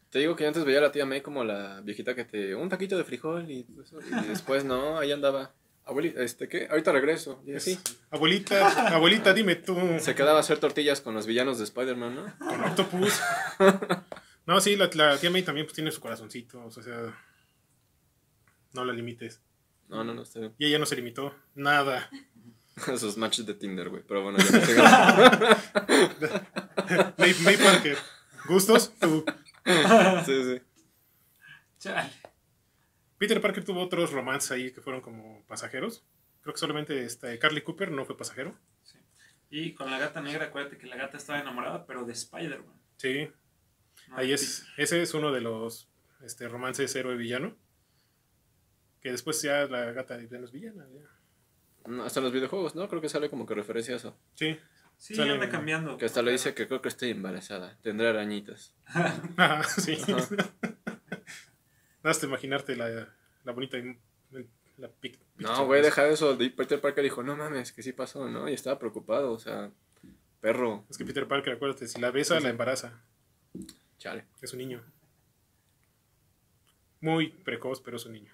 Te 0.09 0.19
digo 0.19 0.35
que 0.35 0.47
antes 0.47 0.63
veía 0.63 0.79
a 0.79 0.83
la 0.83 0.91
tía 0.91 1.05
May 1.05 1.21
como 1.21 1.43
la 1.43 1.81
viejita 1.81 2.15
que 2.15 2.25
te... 2.25 2.55
Un 2.55 2.69
taquito 2.69 2.97
de 2.97 3.03
frijol 3.03 3.49
y, 3.49 3.65
eso, 3.83 3.99
y 4.01 4.27
después 4.27 4.63
no, 4.63 4.97
ahí 4.97 5.11
andaba. 5.11 5.53
Abuelita, 5.85 6.21
este, 6.21 6.47
¿qué? 6.47 6.67
Ahorita 6.69 6.91
regreso. 6.91 7.41
Y 7.45 7.55
así. 7.55 7.79
Abuelita, 8.11 8.95
abuelita, 8.95 9.33
dime 9.33 9.55
tú. 9.55 9.75
Se 9.99 10.13
quedaba 10.13 10.37
a 10.37 10.41
hacer 10.41 10.59
tortillas 10.59 11.01
con 11.01 11.15
los 11.15 11.25
villanos 11.25 11.57
de 11.57 11.63
Spider-Man, 11.63 12.15
¿no? 12.15 12.33
Con 12.37 12.63
Octopus. 12.63 13.19
No, 14.45 14.59
sí, 14.59 14.75
la, 14.75 14.89
la 14.95 15.15
tía 15.19 15.29
May 15.29 15.43
también 15.43 15.67
pues, 15.67 15.75
tiene 15.75 15.91
su 15.91 16.01
corazoncito. 16.01 16.65
O 16.65 16.71
sea, 16.71 17.15
no 18.73 18.83
la 18.83 18.93
limites. 18.93 19.43
No, 19.89 20.03
no, 20.03 20.13
no, 20.13 20.21
está 20.21 20.39
bien. 20.39 20.55
Y 20.57 20.67
ella 20.67 20.79
no 20.79 20.85
se 20.85 20.95
limitó. 20.95 21.35
Nada. 21.55 22.09
Esos 22.87 23.17
matches 23.17 23.45
de 23.45 23.55
Tinder, 23.55 23.89
güey. 23.89 24.03
Pero 24.07 24.23
bueno, 24.23 24.37
ya 24.37 24.51
me 24.51 24.65
sigamos. 24.65 25.57
May, 27.17 27.33
May 27.43 27.57
Parker. 27.57 27.97
¿Gustos? 28.47 28.93
Tú. 28.99 29.25
Sí, 30.25 30.43
sí. 30.43 30.61
Chale. 31.77 32.09
Peter 33.19 33.39
Parker 33.39 33.63
tuvo 33.63 33.81
otros 33.81 34.11
romances 34.11 34.49
ahí 34.49 34.71
que 34.71 34.81
fueron 34.81 35.01
como 35.01 35.43
pasajeros. 35.45 36.03
Creo 36.41 36.53
que 36.53 36.59
solamente 36.59 37.03
este, 37.03 37.37
Carly 37.37 37.61
Cooper 37.61 37.91
no 37.91 38.05
fue 38.05 38.17
pasajero. 38.17 38.57
Sí. 38.83 38.97
Y 39.51 39.73
con 39.75 39.91
la 39.91 39.99
gata 39.99 40.21
negra, 40.21 40.45
acuérdate 40.45 40.77
que 40.77 40.87
la 40.87 40.95
gata 40.95 41.17
estaba 41.17 41.39
enamorada, 41.39 41.85
pero 41.85 42.03
de 42.03 42.13
Spider-Man. 42.13 42.81
Sí, 42.97 43.29
¿no? 44.07 44.17
ahí 44.17 44.31
es, 44.31 44.65
ese 44.77 45.01
es 45.03 45.13
uno 45.13 45.31
de 45.31 45.41
los 45.41 45.87
este, 46.23 46.47
romances 46.47 46.95
héroe-villano. 46.95 47.55
Que 49.01 49.11
después 49.11 49.41
ya 49.41 49.65
la 49.65 49.91
gata 49.91 50.17
villana. 50.17 50.85
ya. 50.93 51.89
No, 51.89 52.03
Hasta 52.03 52.19
en 52.19 52.25
los 52.25 52.33
videojuegos, 52.33 52.75
¿no? 52.75 52.87
Creo 52.89 53.01
que 53.01 53.09
sale 53.09 53.29
como 53.29 53.45
que 53.45 53.55
referencia 53.55 53.93
a 53.93 53.97
eso. 53.97 54.17
Sí, 54.35 54.59
Sí, 54.97 55.15
Sale- 55.15 55.31
anda 55.31 55.49
cambiando. 55.49 55.97
Que 55.97 56.03
hasta 56.05 56.21
le 56.21 56.31
dice 56.33 56.53
que 56.53 56.67
creo 56.67 56.81
que 56.81 56.89
estoy 56.89 57.11
embarazada. 57.11 57.77
Tendré 57.81 58.09
arañitas. 58.09 58.75
Ajá, 58.85 59.63
sí. 59.63 59.97
Basta 62.03 62.25
imaginarte 62.27 62.75
la, 62.75 63.07
la 63.45 63.51
bonita. 63.53 63.77
La 64.77 64.89
pic- 65.01 65.19
No, 65.37 65.65
güey, 65.67 65.81
deja 65.81 66.05
eso. 66.09 66.37
Peter 66.37 66.81
Parker 66.81 67.01
dijo, 67.01 67.23
no 67.23 67.37
mames, 67.37 67.71
que 67.71 67.81
sí 67.81 67.93
pasó, 67.93 68.27
¿no? 68.29 68.49
Y 68.49 68.53
estaba 68.53 68.77
preocupado, 68.77 69.31
o 69.31 69.39
sea, 69.39 69.71
perro. 70.41 70.85
Es 70.89 70.97
que 70.97 71.05
Peter 71.05 71.25
Parker, 71.29 71.53
acuérdate, 71.53 71.87
si 71.87 72.01
la 72.01 72.11
besa, 72.11 72.37
Sí. 72.37 72.43
la 72.43 72.49
embaraza. 72.49 73.01
Chale. 73.99 74.25
Es 74.41 74.51
un 74.51 74.59
niño. 74.59 74.83
Muy 77.01 77.29
precoz, 77.29 77.79
pero 77.81 77.95
es 77.95 78.05
un 78.05 78.13
niño. 78.13 78.33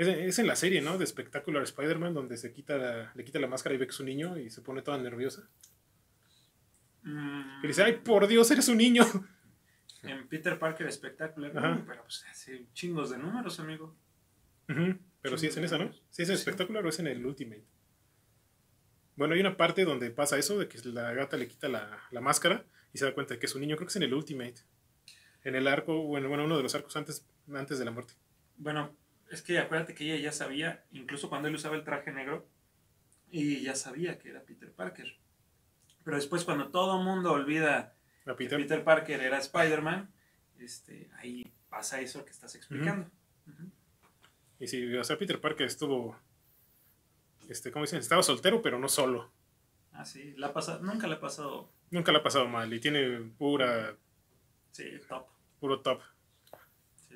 Es, 0.00 0.08
es 0.08 0.38
en 0.38 0.46
la 0.46 0.56
serie, 0.56 0.80
¿no? 0.80 0.96
De 0.96 1.06
Spectacular 1.06 1.62
Spider-Man, 1.62 2.14
donde 2.14 2.38
se 2.38 2.54
quita 2.54 2.78
la, 2.78 3.12
le 3.14 3.22
quita 3.22 3.38
la 3.38 3.48
máscara 3.48 3.74
y 3.74 3.78
ve 3.78 3.86
que 3.86 3.90
es 3.90 4.00
un 4.00 4.06
niño 4.06 4.38
y 4.38 4.48
se 4.48 4.62
pone 4.62 4.80
toda 4.80 4.96
nerviosa. 4.96 5.46
Mm, 7.02 7.62
Y 7.62 7.66
dice, 7.66 7.82
ay, 7.82 7.98
por 8.02 8.26
Dios, 8.26 8.50
eres 8.50 8.68
un 8.68 8.78
niño. 8.78 9.04
En 10.02 10.26
Peter 10.28 10.58
Parker 10.58 10.88
Ajá. 10.88 11.74
¿no? 11.74 11.84
pero 11.84 12.02
pues 12.04 12.24
hace 12.30 12.68
chingos 12.72 13.10
de 13.10 13.18
números, 13.18 13.60
amigo. 13.60 13.94
Pero 15.20 15.36
sí 15.36 15.48
es 15.48 15.56
en 15.58 15.64
esa, 15.64 15.76
¿no? 15.76 15.92
¿Sí 16.08 16.22
es 16.22 16.30
en 16.30 16.38
Spectacular 16.38 16.86
o 16.86 16.88
es 16.88 16.98
en 17.00 17.06
el 17.08 17.26
Ultimate? 17.26 17.66
Bueno, 19.16 19.34
hay 19.34 19.40
una 19.40 19.58
parte 19.58 19.84
donde 19.84 20.10
pasa 20.10 20.38
eso, 20.38 20.58
de 20.58 20.68
que 20.68 20.78
la 20.88 21.12
gata 21.12 21.36
le 21.36 21.46
quita 21.46 21.68
la, 21.68 22.02
la 22.10 22.22
máscara 22.22 22.64
y 22.94 22.98
se 22.98 23.04
da 23.04 23.12
cuenta 23.12 23.34
de 23.34 23.40
que 23.40 23.44
es 23.44 23.54
un 23.54 23.60
niño. 23.60 23.76
Creo 23.76 23.88
que 23.88 23.90
es 23.90 23.96
en 23.96 24.04
el 24.04 24.14
Ultimate. 24.14 24.62
En 25.44 25.54
el 25.54 25.66
arco, 25.66 26.02
bueno, 26.04 26.30
bueno 26.30 26.44
uno 26.44 26.56
de 26.56 26.62
los 26.62 26.74
arcos 26.74 26.96
antes, 26.96 27.26
antes 27.52 27.78
de 27.78 27.84
la 27.84 27.90
muerte. 27.90 28.14
Bueno, 28.56 28.96
es 29.30 29.42
que 29.42 29.58
acuérdate 29.58 29.94
que 29.94 30.04
ella 30.04 30.22
ya 30.22 30.32
sabía, 30.32 30.84
incluso 30.90 31.28
cuando 31.28 31.48
él 31.48 31.54
usaba 31.54 31.76
el 31.76 31.84
traje 31.84 32.12
negro, 32.12 32.48
y 33.30 33.62
ya 33.62 33.76
sabía 33.76 34.18
que 34.18 34.30
era 34.30 34.42
Peter 34.42 34.72
Parker. 34.72 35.16
Pero 36.04 36.16
después 36.16 36.44
cuando 36.44 36.70
todo 36.70 36.98
el 36.98 37.04
mundo 37.04 37.32
olvida 37.32 37.94
A 38.26 38.30
que 38.30 38.34
Peter. 38.34 38.58
Peter 38.58 38.84
Parker 38.84 39.20
era 39.20 39.38
Spider-Man, 39.38 40.12
este, 40.58 41.10
ahí 41.18 41.52
pasa 41.68 42.00
eso 42.00 42.24
que 42.24 42.32
estás 42.32 42.54
explicando. 42.56 43.08
Y 44.58 44.66
sí, 44.66 44.94
o 44.96 45.04
sea, 45.04 45.16
Peter 45.16 45.40
Parker 45.40 45.66
estuvo, 45.66 46.18
este, 47.48 47.70
¿cómo 47.70 47.84
dicen? 47.84 48.00
Estaba 48.00 48.22
soltero, 48.22 48.60
pero 48.60 48.78
no 48.78 48.88
solo. 48.88 49.30
Ah, 49.92 50.04
sí, 50.04 50.34
la 50.36 50.52
nunca 50.82 51.06
le 51.06 51.14
ha 51.14 51.20
pasado, 51.20 51.72
Nunca 51.90 52.10
le 52.12 52.18
ha 52.18 52.22
pasado 52.22 52.48
mal 52.48 52.72
y 52.72 52.80
tiene 52.80 53.32
pura, 53.38 53.96
sí, 54.72 54.84
top. 55.08 55.26
puro 55.60 55.80
top. 55.80 56.00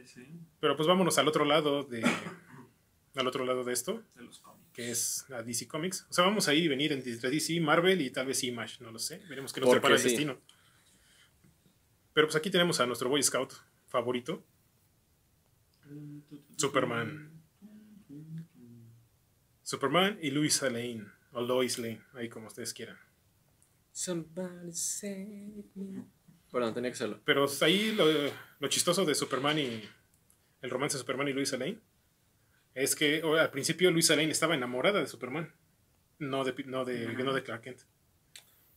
Sí, 0.07 0.27
Pero 0.61 0.77
pues 0.77 0.87
vámonos 0.87 1.19
al 1.19 1.29
otro 1.29 1.45
lado 1.45 1.83
de, 1.85 2.03
al 3.17 3.27
otro 3.27 3.45
lado 3.45 3.65
de 3.65 3.73
esto, 3.73 4.03
de 4.15 4.23
los 4.23 4.39
cómics. 4.41 4.71
que 4.73 4.91
es 4.91 5.25
la 5.29 5.43
DC 5.43 5.67
Comics. 5.69 6.07
O 6.11 6.13
sea, 6.13 6.25
vamos 6.25 6.49
a 6.49 6.55
ir 6.55 6.65
y 6.65 6.69
venir 6.69 6.93
entre 6.93 7.31
DC, 7.31 7.61
Marvel 7.61 8.01
y 8.01 8.11
tal 8.11 8.27
vez 8.27 8.43
Image, 8.45 8.83
no 8.83 8.91
lo 8.91 8.99
sé. 8.99 9.19
Veremos 9.29 9.53
qué 9.53 9.61
nos 9.61 9.69
Porque 9.69 9.79
depara 9.79 9.95
el 9.95 10.01
sí. 10.01 10.09
destino. 10.09 10.39
Pero 12.13 12.27
pues 12.29 12.37
aquí 12.37 12.51
tenemos 12.51 12.79
a 12.81 12.87
nuestro 12.87 13.09
Boy 13.09 13.23
Scout 13.23 13.53
favorito, 13.89 14.45
Superman. 16.57 17.31
Superman 19.63 20.19
y 20.21 20.31
Luisa 20.31 20.69
Lane, 20.69 21.07
o 21.33 21.41
Lois 21.41 21.79
Lane, 21.79 22.03
ahí 22.15 22.29
como 22.29 22.47
ustedes 22.49 22.73
quieran. 22.75 22.99
Somebody 23.93 24.73
save 24.73 25.65
me. 25.75 26.05
Perdón, 26.55 26.73
tenía 26.73 26.91
que 26.91 26.95
hacerlo. 26.95 27.19
Pero 27.25 27.47
ahí 27.63 27.91
lo, 27.97 28.07
lo 28.61 28.69
chistoso 28.69 29.05
de 29.05 29.17
Superman 29.17 29.59
y 29.59 29.83
el 30.63 30.71
romance 30.71 30.97
de 30.97 31.01
Superman 31.01 31.27
y 31.27 31.33
Luisa 31.33 31.57
Lane 31.57 31.81
es 32.75 32.95
que 32.95 33.25
o, 33.25 33.35
al 33.35 33.51
principio 33.51 33.91
Luisa 33.91 34.15
Lane 34.15 34.31
estaba 34.31 34.55
enamorada 34.55 35.01
de 35.01 35.09
Superman, 35.09 35.53
no 36.21 36.45
de, 36.45 36.55
no 36.67 36.85
de, 36.85 37.09
no 37.09 37.33
de 37.33 37.43
Clark 37.43 37.63
Kent. 37.63 37.81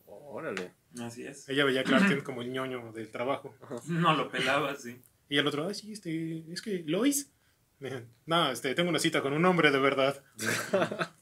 Órale. 0.07 0.73
Así 0.99 1.27
es. 1.27 1.47
Ella 1.49 1.65
veía 1.65 1.81
a 1.81 1.83
Clark 1.83 2.07
Kent 2.09 2.23
como 2.23 2.41
el 2.41 2.51
ñoño 2.51 2.91
del 2.93 3.11
trabajo. 3.11 3.55
No 3.85 4.15
lo 4.15 4.31
pelaba, 4.31 4.75
sí. 4.75 4.99
Y 5.29 5.37
el 5.37 5.45
otro, 5.45 5.67
ay, 5.67 5.75
sí, 5.75 5.93
este, 5.93 6.51
es 6.51 6.63
que 6.63 6.83
Lois. 6.87 7.31
No, 8.25 8.49
este, 8.49 8.73
tengo 8.73 8.89
una 8.89 8.97
cita 8.97 9.21
con 9.21 9.33
un 9.33 9.45
hombre 9.45 9.69
de 9.69 9.77
verdad. 9.77 10.23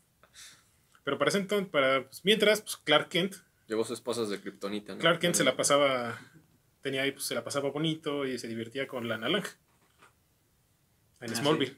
Pero 1.03 1.17
para 1.17 1.27
ese 1.27 1.39
entonces, 1.39 1.67
para, 1.67 2.05
pues, 2.05 2.23
mientras, 2.23 2.61
pues, 2.61 2.77
Clark 2.77 3.09
Kent, 3.09 3.35
Llevó 3.67 3.83
sus 3.83 3.97
esposas 3.97 4.29
de 4.29 4.39
Kryptonita, 4.39 4.93
¿no? 4.93 4.99
Clark 4.99 5.19
Kent 5.19 5.35
se 5.35 5.43
la 5.43 5.57
pasaba, 5.57 6.19
tenía 6.85 7.01
ahí, 7.01 7.11
pues, 7.13 7.25
se 7.25 7.33
la 7.33 7.43
pasaba 7.43 7.71
bonito 7.71 8.27
y 8.27 8.37
se 8.37 8.47
divertía 8.47 8.87
con 8.87 9.07
la 9.09 9.17
naranja. 9.17 9.49
En 11.19 11.31
Ah, 11.31 11.35
Smallville. 11.35 11.75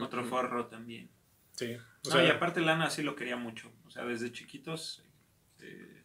Otro 0.00 0.24
forro 0.24 0.66
también. 0.66 1.10
Sí. 1.52 1.74
O 1.74 1.78
No, 2.08 2.10
sea, 2.10 2.24
y 2.24 2.30
aparte 2.30 2.62
Lana 2.62 2.88
sí 2.88 3.02
lo 3.02 3.14
quería 3.16 3.36
mucho. 3.36 3.70
O 3.86 3.90
sea, 3.90 4.06
desde 4.06 4.32
chiquitos 4.32 5.04
eh, 5.60 6.02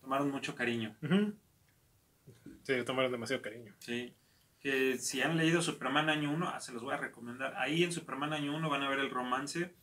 tomaron 0.00 0.30
mucho 0.30 0.54
cariño. 0.54 0.96
Se 2.62 2.82
tomaron 2.84 3.12
demasiado 3.12 3.42
cariño. 3.42 3.74
Sí. 3.80 4.14
Que 4.60 4.96
si 4.98 5.20
han 5.20 5.36
leído 5.36 5.60
Superman 5.60 6.08
Año 6.08 6.30
1, 6.32 6.58
se 6.60 6.72
los 6.72 6.82
voy 6.82 6.94
a 6.94 6.96
recomendar. 6.96 7.54
Ahí 7.56 7.84
en 7.84 7.92
Superman 7.92 8.32
Año 8.32 8.56
1 8.56 8.68
van 8.70 8.82
a 8.82 8.88
ver 8.88 8.98
el 9.00 9.10
romance 9.10 9.74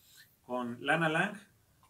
con 0.43 0.77
Lana 0.85 1.07
Lang, 1.09 1.37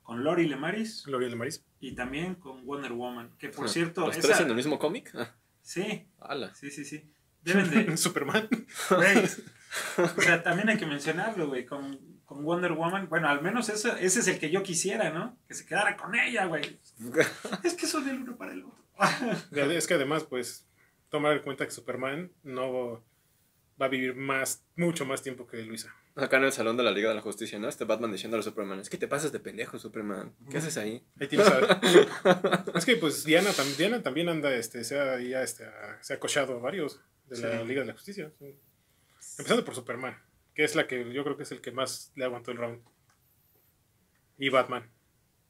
con 0.03 0.23
Lori 0.25 0.45
Lemaris 0.47 1.07
L'Oreal 1.07 1.31
de 1.31 1.37
Maris. 1.37 1.65
y 1.79 1.95
también 1.95 2.35
con 2.35 2.65
Wonder 2.65 2.91
Woman. 2.91 3.31
Que 3.37 3.47
por 3.49 3.65
Ah, 3.65 3.69
cierto, 3.69 4.01
¿Los 4.07 4.17
esa- 4.17 4.27
tres 4.27 4.39
en 4.41 4.49
el 4.49 4.55
mismo 4.55 4.77
cómic? 4.77 5.11
Ah, 5.15 5.33
Sí, 5.65 6.07
ala. 6.19 6.53
sí, 6.53 6.69
sí, 6.69 6.85
sí. 6.85 7.11
Deben 7.41 7.69
de... 7.71 7.97
Superman. 7.97 8.47
Güey. 8.89 9.23
O 9.97 10.21
sea, 10.21 10.41
también 10.41 10.69
hay 10.69 10.77
que 10.77 10.85
mencionarlo, 10.85 11.47
güey, 11.47 11.65
con, 11.65 11.99
con 12.23 12.45
Wonder 12.45 12.71
Woman. 12.71 13.09
Bueno, 13.09 13.27
al 13.27 13.41
menos 13.41 13.67
ese, 13.67 13.89
ese 14.05 14.21
es 14.21 14.27
el 14.29 14.39
que 14.39 14.49
yo 14.49 14.63
quisiera, 14.63 15.09
¿no? 15.09 15.37
Que 15.49 15.53
se 15.53 15.65
quedara 15.65 15.97
con 15.97 16.15
ella, 16.15 16.45
güey. 16.45 16.79
Es 17.63 17.73
que 17.73 17.85
son 17.85 18.07
el 18.07 18.21
uno 18.21 18.37
para 18.37 18.53
el 18.53 18.63
otro. 18.63 18.81
Es 19.51 19.85
que 19.85 19.95
además, 19.95 20.23
pues, 20.23 20.65
tomar 21.09 21.33
en 21.33 21.43
cuenta 21.43 21.65
que 21.65 21.71
Superman 21.71 22.31
no 22.43 23.03
va 23.81 23.87
a 23.87 23.89
vivir 23.89 24.15
más, 24.15 24.63
mucho 24.77 25.05
más 25.05 25.21
tiempo 25.21 25.45
que 25.45 25.61
Luisa. 25.63 25.93
Acá 26.15 26.37
en 26.37 26.45
el 26.45 26.51
salón 26.53 26.77
de 26.77 26.83
la 26.83 26.91
Liga 26.91 27.09
de 27.09 27.15
la 27.15 27.21
Justicia, 27.21 27.59
¿no? 27.59 27.67
Este 27.67 27.83
Batman 27.83 28.11
diciéndole 28.11 28.39
a 28.39 28.43
Superman, 28.43 28.79
es 28.79 28.89
que 28.89 28.97
te 28.97 29.07
pasas 29.07 29.33
de 29.33 29.39
pendejo, 29.41 29.77
Superman. 29.77 30.33
¿Qué 30.49 30.57
haces 30.59 30.77
ahí? 30.77 31.05
Ahí 31.19 31.27
tienes 31.27 31.47
a- 31.47 31.81
es 32.75 32.85
que 32.85 32.95
pues 32.95 33.25
Diana, 33.25 33.49
tam- 33.51 33.75
Diana 33.75 34.01
también 34.01 34.29
anda, 34.29 34.53
este, 34.55 34.83
se 34.85 34.97
ha, 34.97 35.19
ya, 35.19 35.43
este, 35.43 35.65
ha- 35.65 36.01
se 36.01 36.13
ha 36.13 36.19
cochado 36.19 36.55
a 36.55 36.59
varios 36.59 37.01
de 37.25 37.37
la 37.39 37.59
Sí. 37.61 37.67
Liga 37.67 37.81
de 37.81 37.87
la 37.87 37.93
Justicia. 37.93 38.31
Empezando 39.37 39.65
por 39.65 39.75
Superman, 39.75 40.17
que 40.53 40.63
es 40.63 40.75
la 40.75 40.87
que 40.87 41.11
yo 41.11 41.23
creo 41.25 41.35
que 41.35 41.43
es 41.43 41.51
el 41.51 41.59
que 41.59 41.71
más 41.73 42.13
le 42.15 42.23
aguantó 42.23 42.51
el 42.51 42.57
round. 42.57 42.81
Y 44.37 44.47
Batman. 44.49 44.89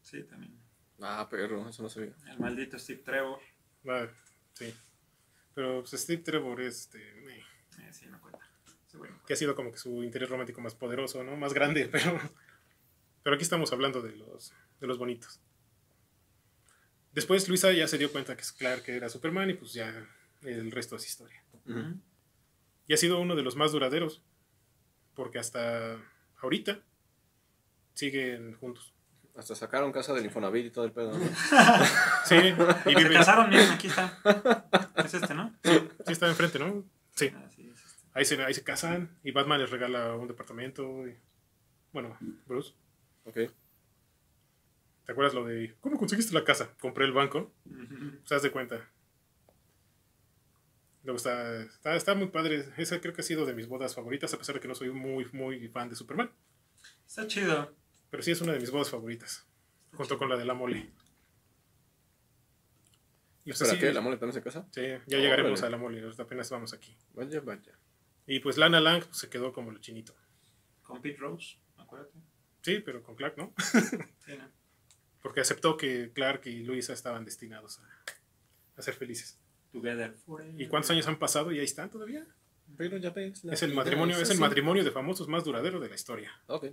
Sí, 0.01 0.23
también. 0.23 0.57
Ah, 1.01 1.27
perro, 1.29 1.69
eso 1.69 1.83
no 1.83 1.89
sabía. 1.89 2.13
El 2.31 2.39
maldito 2.39 2.79
Steve 2.79 3.01
Trevor. 3.03 3.39
Ah, 3.87 4.07
sí. 4.53 4.73
Pero 5.53 5.81
pues, 5.87 6.01
Steve 6.01 6.23
Trevor 6.23 6.61
es, 6.61 6.81
este, 6.81 6.99
eh, 6.99 7.43
Eh, 7.81 7.93
sí, 7.93 8.07
no 8.07 8.19
cuenta. 8.21 8.44
Sí, 8.95 8.99
bueno. 8.99 9.19
que 9.27 9.33
ha 9.33 9.35
sido 9.35 9.55
como 9.55 9.71
que 9.71 9.77
su 9.77 10.03
interés 10.03 10.29
romántico 10.29 10.61
más 10.61 10.75
poderoso, 10.75 11.23
¿no? 11.23 11.35
Más 11.35 11.53
grande, 11.53 11.87
pero, 11.91 12.19
pero 13.23 13.35
aquí 13.35 13.43
estamos 13.43 13.71
hablando 13.73 14.01
de 14.01 14.15
los, 14.15 14.53
de 14.79 14.87
los 14.87 14.97
bonitos. 14.97 15.41
Después 17.13 17.47
Luisa 17.47 17.71
ya 17.71 17.87
se 17.87 17.97
dio 17.97 18.11
cuenta 18.11 18.35
que 18.35 18.41
es 18.41 18.51
claro 18.51 18.83
que 18.83 18.95
era 18.95 19.07
Superman 19.09 19.49
y 19.49 19.53
pues 19.53 19.73
ya 19.73 20.05
el 20.43 20.71
resto 20.71 20.97
es 20.97 21.05
historia. 21.07 21.41
Ujú. 21.65 21.99
Y 22.87 22.93
ha 22.93 22.97
sido 22.97 23.19
uno 23.19 23.35
de 23.35 23.41
los 23.41 23.55
más 23.55 23.71
duraderos, 23.71 24.21
porque 25.15 25.39
hasta 25.39 25.97
ahorita 26.41 26.81
siguen 27.93 28.55
juntos. 28.55 28.93
Hasta 29.35 29.55
sacaron 29.55 29.91
casa 29.91 30.13
del 30.13 30.25
Infonavit 30.25 30.67
y 30.67 30.69
todo 30.71 30.85
el 30.85 30.91
pedo. 30.91 31.17
¿no? 31.17 31.19
Sí, 32.25 32.35
y 32.35 32.93
Se 32.93 33.09
casaron, 33.09 33.49
miren, 33.49 33.69
aquí 33.69 33.87
está. 33.87 34.19
Es 34.95 35.13
este, 35.13 35.33
¿no? 35.33 35.53
sí 35.63 36.11
está 36.11 36.27
enfrente, 36.27 36.57
¿no? 36.57 36.83
Sí, 37.15 37.31
ahí 38.15 38.25
se, 38.25 38.41
ahí 38.43 38.53
se 38.55 38.63
casan 38.63 39.19
y 39.23 39.29
Batman 39.31 39.59
les 39.61 39.69
regala 39.69 40.15
un 40.15 40.27
departamento. 40.27 41.07
y- 41.07 41.15
bueno, 41.93 42.17
Bruce, 42.47 42.73
Ok. 43.25 43.35
¿te 45.05 45.11
acuerdas 45.11 45.33
lo 45.35 45.45
de 45.45 45.75
cómo 45.81 45.97
conseguiste 45.99 46.33
la 46.33 46.43
casa? 46.43 46.75
Compré 46.79 47.05
el 47.05 47.13
banco. 47.13 47.53
Se 48.23 48.33
das 48.35 48.41
de 48.43 48.51
cuenta. 48.51 48.89
Luego 51.03 51.17
está, 51.17 51.61
está, 51.61 51.95
está 51.95 52.15
muy 52.15 52.27
padre. 52.27 52.65
Esa 52.77 52.99
creo 52.99 53.13
que 53.13 53.21
ha 53.21 53.23
sido 53.23 53.45
de 53.45 53.53
mis 53.53 53.67
bodas 53.67 53.93
favoritas, 53.93 54.33
a 54.33 54.37
pesar 54.39 54.55
de 54.55 54.61
que 54.61 54.67
no 54.67 54.73
soy 54.75 54.89
muy, 54.89 55.25
muy 55.33 55.67
fan 55.69 55.87
de 55.89 55.95
Superman. 55.95 56.31
Está 57.05 57.27
chido. 57.27 57.75
Pero 58.09 58.23
sí 58.23 58.31
es 58.31 58.41
una 58.41 58.53
de 58.53 58.59
mis 58.59 58.71
bodas 58.71 58.89
favoritas, 58.89 59.45
junto 59.93 60.17
con 60.17 60.29
la 60.29 60.35
de 60.37 60.45
la 60.45 60.53
mole. 60.55 60.91
Y 63.45 63.53
¿Para 63.53 63.77
qué? 63.77 63.93
¿La 63.93 64.01
mole 64.01 64.17
también 64.17 64.33
se 64.33 64.41
casa? 64.41 64.67
Sí, 64.71 64.81
ya 65.05 65.17
llegaremos 65.19 65.61
a 65.61 65.69
la 65.69 65.77
mole, 65.77 66.03
apenas 66.17 66.49
vamos 66.49 66.73
aquí. 66.73 66.97
Vaya, 67.13 67.39
vaya. 67.41 67.77
Y 68.27 68.39
pues 68.39 68.57
Lana 68.57 68.79
Lang 68.81 69.03
pues, 69.03 69.17
se 69.17 69.29
quedó 69.29 69.53
como 69.53 69.71
el 69.71 69.79
chinito. 69.79 70.15
Con 70.83 71.01
Pete 71.01 71.17
Rose, 71.19 71.57
acuérdate. 71.77 72.17
Sí, 72.61 72.79
pero 72.83 73.03
con 73.03 73.15
Clark 73.15 73.37
no. 73.37 73.53
Sí, 73.71 74.37
¿no? 74.37 74.49
Porque 75.21 75.41
aceptó 75.41 75.75
que 75.77 76.11
Clark 76.13 76.41
y 76.45 76.63
Luisa 76.63 76.93
estaban 76.93 77.25
destinados 77.25 77.79
a, 77.79 77.89
a 78.77 78.81
ser 78.83 78.93
felices. 78.93 79.39
Together 79.71 80.13
forever. 80.13 80.61
¿Y 80.61 80.67
cuántos 80.67 80.91
años 80.91 81.07
han 81.07 81.17
pasado 81.17 81.51
y 81.51 81.57
ahí 81.59 81.65
están 81.65 81.89
todavía? 81.89 82.25
Pero 82.77 82.97
ya 82.97 83.09
ves. 83.09 83.43
la 83.43 83.53
Es 83.53 83.63
el 83.63 83.73
matrimonio, 83.73 84.17
es 84.17 84.29
el 84.29 84.39
matrimonio 84.39 84.83
de 84.83 84.91
famosos 84.91 85.27
más 85.27 85.43
duradero 85.43 85.79
de 85.79 85.89
la 85.89 85.95
historia. 85.95 86.31
Ok. 86.47 86.65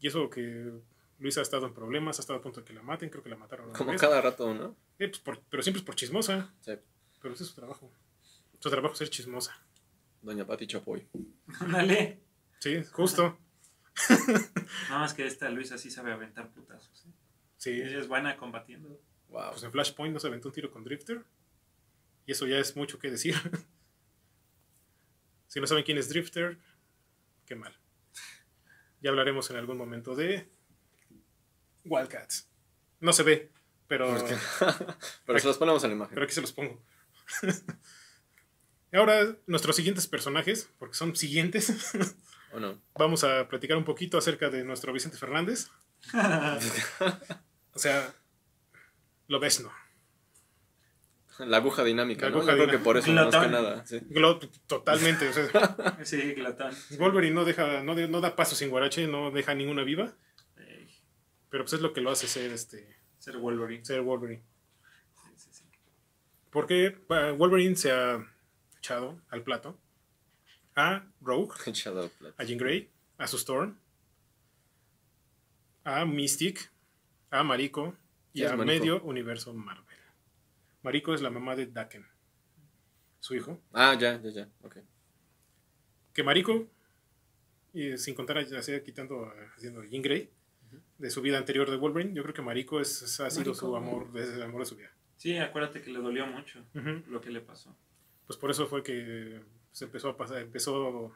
Y 0.00 0.08
eso 0.08 0.28
que 0.30 0.72
Luisa 1.18 1.40
ha 1.40 1.42
estado 1.42 1.66
en 1.66 1.74
problemas, 1.74 2.18
ha 2.18 2.22
estado 2.22 2.38
a 2.38 2.42
punto 2.42 2.60
de 2.60 2.66
que 2.66 2.72
la 2.72 2.82
maten, 2.82 3.08
creo 3.10 3.22
que 3.22 3.30
la 3.30 3.36
mataron 3.36 3.68
una 3.68 3.78
Como 3.78 3.92
vez. 3.92 4.00
cada 4.00 4.20
rato, 4.20 4.52
¿no? 4.54 4.76
Eh, 4.98 5.08
pues, 5.08 5.20
por- 5.20 5.40
pero 5.48 5.62
siempre 5.62 5.78
es 5.80 5.84
por 5.86 5.94
chismosa. 5.94 6.52
Sí. 6.60 6.72
Pero 7.20 7.34
ese 7.34 7.44
es 7.44 7.50
su 7.50 7.54
trabajo. 7.54 7.92
Su 8.62 8.70
trabajo 8.70 8.92
es 8.92 8.98
ser 8.98 9.10
chismosa. 9.10 9.60
Doña 10.20 10.46
Pati 10.46 10.68
Chapoy. 10.68 11.08
Ándale. 11.58 12.22
Sí, 12.60 12.84
justo. 12.92 13.38
No, 14.88 15.00
más 15.00 15.12
que 15.12 15.26
esta 15.26 15.50
Luisa 15.50 15.76
sí 15.76 15.90
sabe 15.90 16.12
aventar 16.12 16.50
putazos. 16.50 17.04
¿eh? 17.04 17.10
Sí. 17.58 17.70
Ella 17.70 17.98
es 17.98 18.08
buena 18.08 18.36
combatiendo. 18.36 19.02
Wow. 19.28 19.50
Pues 19.50 19.62
en 19.64 19.72
Flashpoint 19.72 20.14
no 20.14 20.20
se 20.20 20.28
aventó 20.28 20.48
un 20.48 20.54
tiro 20.54 20.70
con 20.70 20.84
Drifter. 20.84 21.24
Y 22.24 22.32
eso 22.32 22.46
ya 22.46 22.58
es 22.58 22.76
mucho 22.76 22.98
que 22.98 23.10
decir. 23.10 23.34
si 25.48 25.60
no 25.60 25.66
saben 25.66 25.84
quién 25.84 25.98
es 25.98 26.08
Drifter, 26.08 26.58
qué 27.44 27.54
mal. 27.54 27.76
Ya 29.00 29.10
hablaremos 29.10 29.50
en 29.50 29.56
algún 29.56 29.76
momento 29.76 30.14
de 30.14 30.48
Wildcats. 31.84 32.48
No 33.00 33.12
se 33.12 33.24
ve, 33.24 33.52
pero. 33.88 34.14
Pero 35.26 35.38
se 35.38 35.48
los 35.48 35.58
ponemos 35.58 35.82
en 35.82 35.90
la 35.90 35.96
imagen. 35.96 36.14
pero 36.14 36.24
aquí 36.24 36.34
se 36.34 36.40
los 36.40 36.52
pongo. 36.52 36.80
Y 38.92 38.96
Ahora, 38.96 39.36
nuestros 39.46 39.74
siguientes 39.76 40.06
personajes, 40.06 40.68
porque 40.78 40.94
son 40.94 41.16
siguientes, 41.16 41.94
¿O 42.52 42.60
no? 42.60 42.78
vamos 42.94 43.24
a 43.24 43.48
platicar 43.48 43.76
un 43.78 43.84
poquito 43.84 44.18
acerca 44.18 44.50
de 44.50 44.64
nuestro 44.64 44.92
Vicente 44.92 45.16
Fernández. 45.18 45.68
O 47.74 47.78
sea, 47.78 48.14
lo 49.28 49.40
ves, 49.40 49.62
¿no? 49.62 49.72
La 51.46 51.56
aguja 51.56 51.82
dinámica, 51.82 52.26
La 52.26 52.32
¿no? 52.32 52.36
aguja 52.38 52.52
Yo 52.52 52.58
creo 52.66 52.70
que 52.78 52.84
por 52.84 52.98
eso, 52.98 53.10
más 53.12 53.24
que 53.24 53.30
Glotón. 53.30 53.50
nada. 53.50 53.86
Sí. 53.86 53.98
Glo- 54.10 54.50
totalmente. 54.66 55.26
o 55.30 55.32
sea, 55.32 55.96
sí, 56.04 56.34
glotón. 56.34 56.74
Wolverine 56.98 57.34
no 57.34 57.46
deja, 57.46 57.82
no, 57.82 57.94
de- 57.94 58.08
no 58.08 58.20
da 58.20 58.36
paso 58.36 58.54
sin 58.54 58.68
guarache, 58.68 59.06
no 59.06 59.30
deja 59.30 59.54
ninguna 59.54 59.84
viva, 59.84 60.12
Ey, 60.58 60.86
pero 61.48 61.64
pues 61.64 61.72
es 61.72 61.80
lo 61.80 61.94
que 61.94 62.02
lo 62.02 62.10
hace 62.10 62.28
ser 62.28 62.52
este 62.52 62.94
ser 63.18 63.38
Wolverine. 63.38 63.82
ser 63.86 64.02
Wolverine. 64.02 64.42
Sí, 65.24 65.30
sí, 65.36 65.48
sí. 65.52 65.64
Porque 66.50 66.98
eh, 67.08 67.34
Wolverine 67.38 67.74
se 67.76 67.90
ha 67.92 68.22
echado 68.82 69.20
al 69.30 69.42
plato 69.44 69.78
a 70.74 71.06
Rogue, 71.20 71.54
Shadow 71.72 72.10
a 72.36 72.42
Jean 72.44 72.58
Grey, 72.58 72.90
a 73.18 73.28
su 73.28 73.36
Storm, 73.36 73.78
a 75.84 76.04
Mystic, 76.04 76.70
a 77.30 77.44
Mariko 77.44 77.94
y 78.32 78.40
¿Quién 78.40 78.46
es 78.46 78.52
a 78.52 78.56
Mariko? 78.56 78.66
medio 78.84 79.02
universo 79.04 79.54
Marvel. 79.54 79.84
Mariko 80.82 81.14
es 81.14 81.22
la 81.22 81.30
mamá 81.30 81.54
de 81.54 81.66
Daken, 81.66 82.04
su 83.20 83.36
hijo. 83.36 83.60
Ah, 83.72 83.96
ya, 83.98 84.20
ya, 84.20 84.30
ya. 84.30 84.48
Ok. 84.62 84.78
que 86.12 86.22
Mariko, 86.24 86.66
y 87.72 87.96
sin 87.96 88.14
contar 88.14 88.36
a- 88.38 88.42
ya 88.42 88.60
sea 88.62 88.82
quitando, 88.82 89.24
a- 89.26 89.52
haciendo 89.56 89.82
Jean 89.84 90.02
Grey, 90.02 90.28
de 90.98 91.10
su 91.10 91.22
vida 91.22 91.38
anterior 91.38 91.70
de 91.70 91.76
Wolverine, 91.76 92.12
yo 92.14 92.22
creo 92.22 92.34
que 92.34 92.42
Mariko 92.42 92.80
es, 92.80 93.00
es- 93.02 93.20
ha 93.20 93.30
sido 93.30 93.54
su 93.54 93.74
amor, 93.76 94.10
es 94.18 94.28
el 94.30 94.42
amor 94.42 94.60
de 94.62 94.66
su 94.66 94.76
vida. 94.76 94.90
Sí, 95.16 95.38
acuérdate 95.38 95.80
que 95.82 95.90
le 95.90 96.00
dolió 96.00 96.26
mucho 96.26 96.64
lo 97.08 97.20
que 97.20 97.30
le 97.30 97.40
pasó. 97.40 97.74
Pues 98.32 98.40
por 98.40 98.50
eso 98.50 98.66
fue 98.66 98.82
que 98.82 99.42
se 99.72 99.84
empezó 99.84 100.08
a 100.08 100.16
pasar, 100.16 100.38
empezó 100.38 101.12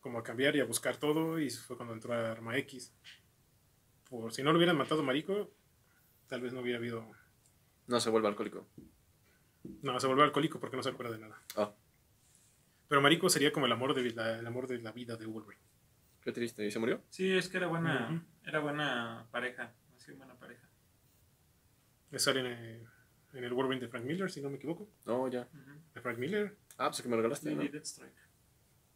como 0.00 0.18
a 0.18 0.22
cambiar 0.22 0.56
y 0.56 0.60
a 0.60 0.64
buscar 0.64 0.96
todo, 0.96 1.38
y 1.38 1.50
fue 1.50 1.76
cuando 1.76 1.92
entró 1.92 2.14
a 2.14 2.32
Arma 2.32 2.56
X. 2.56 2.94
Por 4.08 4.32
si 4.32 4.42
no 4.42 4.50
lo 4.50 4.56
hubieran 4.56 4.78
matado 4.78 5.02
a 5.02 5.04
Mariko, 5.04 5.54
tal 6.26 6.40
vez 6.40 6.54
no 6.54 6.60
hubiera 6.60 6.78
habido. 6.78 7.06
No 7.88 8.00
se 8.00 8.08
vuelve 8.08 8.28
alcohólico. 8.28 8.66
No, 9.82 10.00
se 10.00 10.06
volvió 10.06 10.24
alcohólico 10.24 10.58
porque 10.58 10.78
no 10.78 10.82
se 10.82 10.88
acuerda 10.88 11.12
de 11.12 11.18
nada. 11.18 11.42
Ah, 11.56 11.74
Pero 12.88 13.02
Mariko 13.02 13.28
sería 13.28 13.52
como 13.52 13.66
el 13.66 13.72
amor 13.72 13.92
de 13.92 14.10
la, 14.12 14.38
el 14.38 14.46
amor 14.46 14.66
de 14.66 14.78
la 14.78 14.92
vida 14.92 15.18
de 15.18 15.26
Wolverine. 15.26 15.62
qué 16.22 16.32
triste. 16.32 16.64
¿Y 16.64 16.70
se 16.70 16.78
murió? 16.78 17.02
Sí, 17.10 17.36
es 17.36 17.50
que 17.50 17.58
era 17.58 17.66
buena, 17.66 18.26
era 18.44 18.60
buena 18.60 19.26
pareja. 19.30 19.74
Sí, 19.98 20.12
buena 20.12 20.38
pareja. 20.38 20.66
Sale 22.16 22.40
en 22.40 22.46
el, 22.46 22.93
en 23.34 23.44
el 23.44 23.52
Wolverine 23.52 23.80
de 23.80 23.88
Frank 23.88 24.04
Miller, 24.04 24.30
si 24.30 24.40
no 24.40 24.50
me 24.50 24.56
equivoco. 24.56 24.88
No, 25.06 25.28
ya. 25.28 25.48
De 25.94 26.00
Frank 26.00 26.18
Miller. 26.18 26.56
Ah, 26.78 26.88
pues 26.88 27.02
que 27.02 27.08
me 27.08 27.16
regalaste, 27.16 27.54
¿no? 27.54 27.62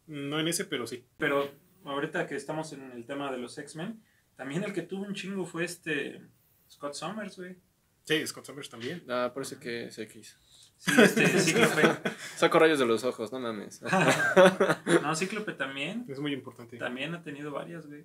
No 0.06 0.40
en 0.40 0.48
ese, 0.48 0.64
pero 0.64 0.86
sí. 0.86 1.04
Pero 1.18 1.50
ahorita 1.84 2.26
que 2.26 2.36
estamos 2.36 2.72
en 2.72 2.90
el 2.92 3.04
tema 3.04 3.30
de 3.30 3.38
los 3.38 3.56
X-Men, 3.58 4.02
también 4.36 4.64
el 4.64 4.72
que 4.72 4.82
tuvo 4.82 5.04
un 5.04 5.14
chingo 5.14 5.44
fue 5.44 5.64
este 5.64 6.22
Scott 6.70 6.94
Summers, 6.94 7.36
güey. 7.36 7.56
Sí, 8.04 8.26
Scott 8.26 8.46
Summers 8.46 8.70
también. 8.70 9.04
Ah, 9.08 9.30
parece 9.34 9.58
que 9.58 9.84
es 9.86 9.98
X. 9.98 10.38
Sí, 10.78 10.92
este 11.02 11.26
Cíclope. 11.40 12.10
Saco 12.36 12.58
rayos 12.58 12.78
de 12.78 12.86
los 12.86 13.04
ojos, 13.04 13.32
no 13.32 13.40
mames. 13.40 13.82
no, 15.02 15.14
Cíclope 15.14 15.52
también. 15.52 16.06
Es 16.08 16.20
muy 16.20 16.32
importante. 16.32 16.78
También 16.78 17.14
ha 17.14 17.22
tenido 17.22 17.50
varias, 17.50 17.86
güey. 17.86 18.04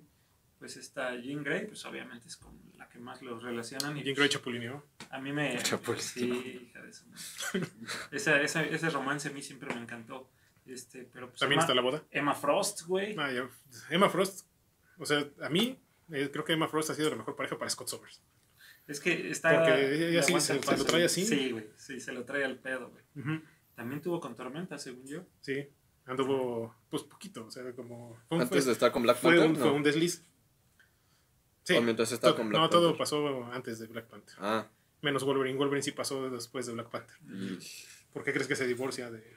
Pues 0.64 0.78
esta 0.78 1.14
Jean 1.16 1.44
Grey, 1.44 1.66
pues 1.66 1.84
obviamente 1.84 2.26
es 2.26 2.38
con 2.38 2.58
la 2.78 2.88
que 2.88 2.98
más 2.98 3.20
los 3.20 3.42
relacionan. 3.42 3.98
Y 3.98 4.02
Jean 4.02 4.04
pues, 4.04 4.16
Grey 4.16 4.28
chapulineó. 4.30 4.82
A 5.10 5.18
mí 5.20 5.30
me. 5.30 5.58
Chapulín. 5.62 6.00
Sí, 6.00 6.68
hija 6.70 6.80
de 6.82 6.90
su 6.90 7.04
madre. 7.06 7.68
Esa- 8.12 8.40
esa- 8.40 8.64
ese 8.64 8.88
romance 8.88 9.28
a 9.28 9.32
mí 9.32 9.42
siempre 9.42 9.74
me 9.74 9.82
encantó. 9.82 10.30
Este, 10.64 11.04
pero 11.12 11.28
pues 11.28 11.38
También 11.40 11.58
Emma, 11.58 11.64
está 11.64 11.74
la 11.74 11.82
boda. 11.82 12.02
Emma 12.10 12.34
Frost, 12.34 12.86
güey. 12.86 13.14
Ah. 13.18 13.46
Emma 13.90 14.08
Frost. 14.08 14.46
O 14.96 15.04
sea, 15.04 15.28
a 15.42 15.50
mí 15.50 15.78
eh, 16.10 16.30
creo 16.32 16.46
que 16.46 16.54
Emma 16.54 16.66
Frost 16.66 16.88
ha 16.88 16.94
sido 16.94 17.10
la 17.10 17.16
mejor 17.16 17.36
pareja 17.36 17.58
para 17.58 17.68
Scott 17.68 17.88
Summers. 17.88 18.22
Es 18.86 19.00
que 19.00 19.30
está. 19.30 19.52
Porque 19.58 20.08
ella 20.08 20.22
sí 20.22 20.40
se- 20.40 20.54
lo 20.54 20.84
trae 20.86 21.04
así. 21.04 21.26
Sí, 21.26 21.50
güey. 21.50 21.66
Sí, 21.76 22.00
se 22.00 22.10
lo 22.14 22.24
trae 22.24 22.42
al 22.42 22.56
pedo, 22.58 22.88
güey. 22.88 23.04
También 23.74 24.00
tuvo 24.00 24.18
con 24.18 24.34
Tormenta, 24.34 24.78
según 24.78 25.06
yo. 25.06 25.26
Sí. 25.42 25.68
Anduvo, 26.06 26.74
pues 26.88 27.02
poquito. 27.02 27.44
O 27.44 27.50
sea, 27.50 27.70
como. 27.74 28.16
Fue 28.28 28.38
un, 28.38 28.42
Antes 28.44 28.64
de 28.64 28.72
estar 28.72 28.90
con 28.92 29.02
Black 29.02 29.18
fue 29.18 29.36
Panther, 29.36 29.62
fue 29.62 29.70
un 29.72 29.82
desliz. 29.82 30.24
Sí. 31.64 31.76
O 31.76 31.82
mientras 31.82 32.12
estaba 32.12 32.32
To- 32.32 32.36
con 32.38 32.48
Black 32.50 32.60
no, 32.62 32.70
todo 32.70 32.96
pasó 32.96 33.44
antes 33.52 33.78
de 33.78 33.86
Black 33.86 34.06
Panther. 34.06 34.36
Ah. 34.38 34.66
Menos 35.02 35.24
Wolverine. 35.24 35.58
Wolverine 35.58 35.82
sí 35.82 35.92
pasó 35.92 36.30
después 36.30 36.66
de 36.66 36.72
Black 36.74 36.90
Panther. 36.90 37.16
¿Por 38.12 38.22
qué 38.22 38.32
crees 38.32 38.46
que 38.46 38.56
se 38.56 38.66
divorcia 38.66 39.10
de.? 39.10 39.36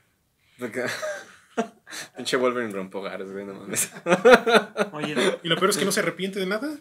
Porque... 0.60 0.86
Pinche 2.16 2.38
Wolverine 2.38 2.72
rompogares, 2.74 3.32
güey, 3.32 3.46
no 3.46 3.54
mames. 3.56 3.92
Oye, 4.94 5.40
Y 5.44 5.48
lo 5.48 5.56
peor 5.56 5.72
es 5.72 5.78
que 5.78 5.86
no 5.86 5.92
se 5.92 6.02
arrepiente 6.02 6.40
de 6.40 6.46
nada. 6.46 6.78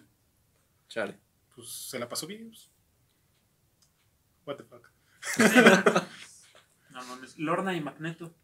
Chale. 0.88 1.18
Pues 1.54 1.68
se 1.70 1.98
la 1.98 2.09
pasó 2.09 2.26
bien. 2.26 2.48
pues. 2.50 2.70
What 4.44 4.56
the 4.56 4.64
fuck. 4.64 4.90
no 6.90 7.04
mames. 7.06 7.38
Lorna 7.38 7.74
y 7.74 7.80
Magneto. 7.80 8.35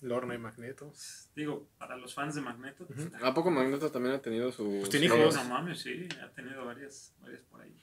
Lorna 0.00 0.34
y 0.34 0.38
Magneto. 0.38 0.92
Digo, 1.34 1.68
para 1.78 1.96
los 1.96 2.14
fans 2.14 2.34
de 2.34 2.40
Magneto. 2.40 2.86
pues, 2.86 3.08
¿A 3.22 3.32
poco 3.32 3.50
Magneto 3.50 3.90
también 3.90 4.14
ha 4.14 4.22
tenido 4.22 4.52
sus... 4.52 4.80
Pues 4.80 4.90
tiene 4.90 5.06
hijos. 5.06 5.34
no 5.34 5.44
mames, 5.44 5.80
sí. 5.80 6.08
Ha 6.22 6.28
tenido 6.30 6.64
varias, 6.64 7.14
varias 7.20 7.42
por 7.42 7.62
ahí. 7.62 7.74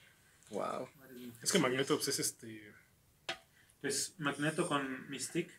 Wow. 0.52 0.88
Es 1.42 1.52
que 1.52 1.60
Magneto 1.60 1.96
pues, 1.96 2.10
es 2.10 2.20
este. 2.20 2.74
Pues 3.80 4.16
Magneto 4.18 4.68
con 4.68 5.10
Mystique. 5.10 5.52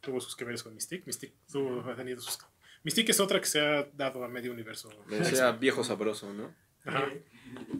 tuvo 0.00 0.20
sus 0.20 0.36
que 0.36 0.44
veres 0.44 0.62
con 0.62 0.74
Mystique. 0.74 1.04
Mystique 1.06 1.34
tuvo, 1.50 1.88
ha 1.88 1.96
tenido 1.96 2.20
sus... 2.20 2.38
Mystique 2.82 3.10
es 3.12 3.20
otra 3.20 3.40
que 3.40 3.46
se 3.46 3.60
ha 3.60 3.84
dado 3.94 4.24
a 4.24 4.28
medio 4.28 4.52
universo. 4.52 4.90
Le 5.08 5.18
decía 5.18 5.50
viejo 5.52 5.82
sabroso, 5.82 6.32
¿no? 6.32 6.54
Ajá. 6.84 7.06
eh, 7.08 7.24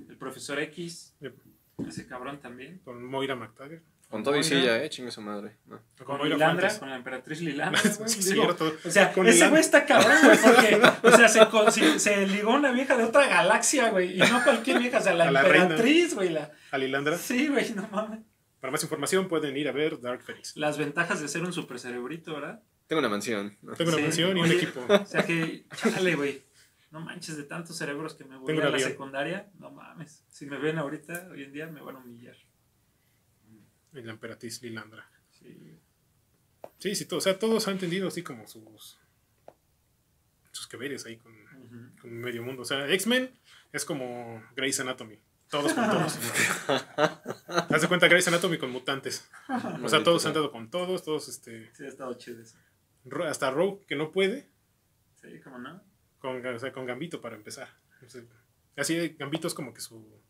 el 0.08 0.16
profesor 0.16 0.58
X. 0.60 1.14
Yep. 1.20 1.34
Ese 1.86 2.06
cabrón 2.06 2.40
también. 2.40 2.78
Con 2.78 3.04
Moira 3.04 3.36
McTaggart. 3.36 3.84
Con 4.08 4.22
todo 4.22 4.36
y 4.36 4.44
silla, 4.44 4.82
eh, 4.84 4.88
chingue 4.88 5.10
su 5.10 5.20
madre. 5.20 5.56
¿no? 5.66 5.80
Con, 6.04 6.28
Lilandra, 6.28 6.78
con 6.78 6.88
la 6.88 6.96
emperatriz 6.96 7.40
Lilandra. 7.40 7.80
güey, 7.98 8.08
Sí, 8.08 8.30
digo, 8.30 8.44
cierto. 8.54 8.72
O 8.84 8.90
sea, 8.90 9.12
Con 9.12 9.26
ese 9.26 9.48
güey 9.48 9.60
está 9.60 9.84
cabrón, 9.84 10.16
güey, 10.22 10.38
porque, 10.38 10.80
o 11.08 11.16
sea, 11.16 11.28
se, 11.28 11.46
con- 11.48 11.72
se, 11.72 11.98
se 11.98 12.26
ligó 12.28 12.52
a 12.52 12.56
una 12.56 12.70
vieja 12.70 12.96
de 12.96 13.02
otra 13.04 13.26
galaxia, 13.26 13.90
güey, 13.90 14.14
y 14.16 14.18
no 14.20 14.44
cualquier 14.44 14.78
vieja, 14.78 14.98
o 14.98 15.02
sea, 15.02 15.12
la 15.14 15.24
A 15.28 15.30
la 15.32 15.42
reina. 15.42 15.62
emperatriz, 15.64 16.14
güey, 16.14 16.28
la... 16.30 16.52
A 16.70 16.78
Lilandra. 16.78 17.18
Sí, 17.18 17.48
güey, 17.48 17.72
no 17.74 17.88
mames. 17.90 18.20
Para 18.60 18.70
más 18.70 18.82
información 18.84 19.28
pueden 19.28 19.56
ir 19.56 19.68
a 19.68 19.72
ver 19.72 20.00
Dark 20.00 20.22
Phoenix. 20.22 20.56
Las 20.56 20.78
ventajas 20.78 21.20
de 21.20 21.28
ser 21.28 21.42
un 21.42 21.52
super 21.52 21.78
cerebrito, 21.80 22.34
¿verdad? 22.34 22.62
Tengo 22.86 23.00
una 23.00 23.08
mansión. 23.08 23.56
¿no? 23.62 23.74
Tengo 23.74 23.90
una 23.90 23.98
Sí. 23.98 24.02
mansión 24.04 24.36
y 24.38 24.40
un 24.40 24.52
equipo. 24.52 24.84
O 24.88 25.04
sea 25.04 25.24
que, 25.26 25.64
chale, 25.76 26.14
güey, 26.14 26.42
no 26.92 27.00
manches 27.00 27.36
de 27.36 27.42
tantos 27.42 27.76
cerebros 27.76 28.14
que 28.14 28.24
me 28.24 28.38
Tengo 28.46 28.60
a 28.60 28.64
la 28.66 28.70
avión. 28.70 28.88
secundaria, 28.88 29.48
no 29.58 29.72
mames. 29.72 30.22
Si 30.30 30.46
me 30.46 30.58
ven 30.58 30.78
ahorita, 30.78 31.28
hoy 31.32 31.42
en 31.42 31.52
día, 31.52 31.66
me 31.66 31.80
van 31.80 31.96
a 31.96 31.98
humillar. 31.98 32.36
Y 33.96 34.02
la 34.02 34.12
emperatriz 34.12 34.62
Lilandra. 34.62 35.08
Sí. 35.32 35.78
Sí, 36.78 36.94
sí, 36.94 37.06
todo, 37.06 37.18
o 37.18 37.22
sea, 37.22 37.38
todos 37.38 37.66
han 37.68 37.74
entendido 37.74 38.08
así 38.08 38.22
como 38.22 38.46
sus. 38.46 38.98
sus 40.52 40.66
que 40.68 40.76
veres 40.76 41.06
ahí 41.06 41.16
con, 41.16 41.34
medio 42.04 42.42
mundo. 42.42 42.62
O 42.62 42.64
sea, 42.64 42.88
X-Men 42.92 43.30
es 43.72 43.84
como 43.84 44.42
Grey's 44.54 44.78
Anatomy. 44.80 45.18
Todos 45.50 45.72
con 45.72 45.88
todos. 45.88 46.18
Haz 47.46 47.82
de 47.82 47.88
cuenta 47.88 48.08
Grey's 48.08 48.28
Anatomy 48.28 48.58
con 48.58 48.70
mutantes. 48.70 49.28
O 49.82 49.88
sea, 49.88 50.02
todos 50.02 50.24
han 50.26 50.34
dado 50.34 50.52
con 50.52 50.70
todos, 50.70 51.02
todos, 51.02 51.28
este. 51.28 51.74
Sí, 51.74 51.84
ha 51.84 51.88
estado 51.88 52.14
chido 52.14 52.42
eso. 52.42 52.58
Hasta 53.24 53.50
Rogue, 53.50 53.84
que 53.86 53.94
no 53.94 54.10
puede, 54.10 54.48
Sí, 55.20 55.40
¿cómo 55.40 55.58
no? 55.58 55.82
Con, 56.18 56.44
o 56.44 56.58
sea, 56.58 56.72
con 56.72 56.86
Gambito 56.86 57.20
para 57.20 57.36
empezar. 57.36 57.68
O 58.04 58.08
sea, 58.08 58.22
así 58.76 59.16
Gambito 59.18 59.48
es 59.48 59.54
como 59.54 59.72
que 59.72 59.80
su... 59.80 60.20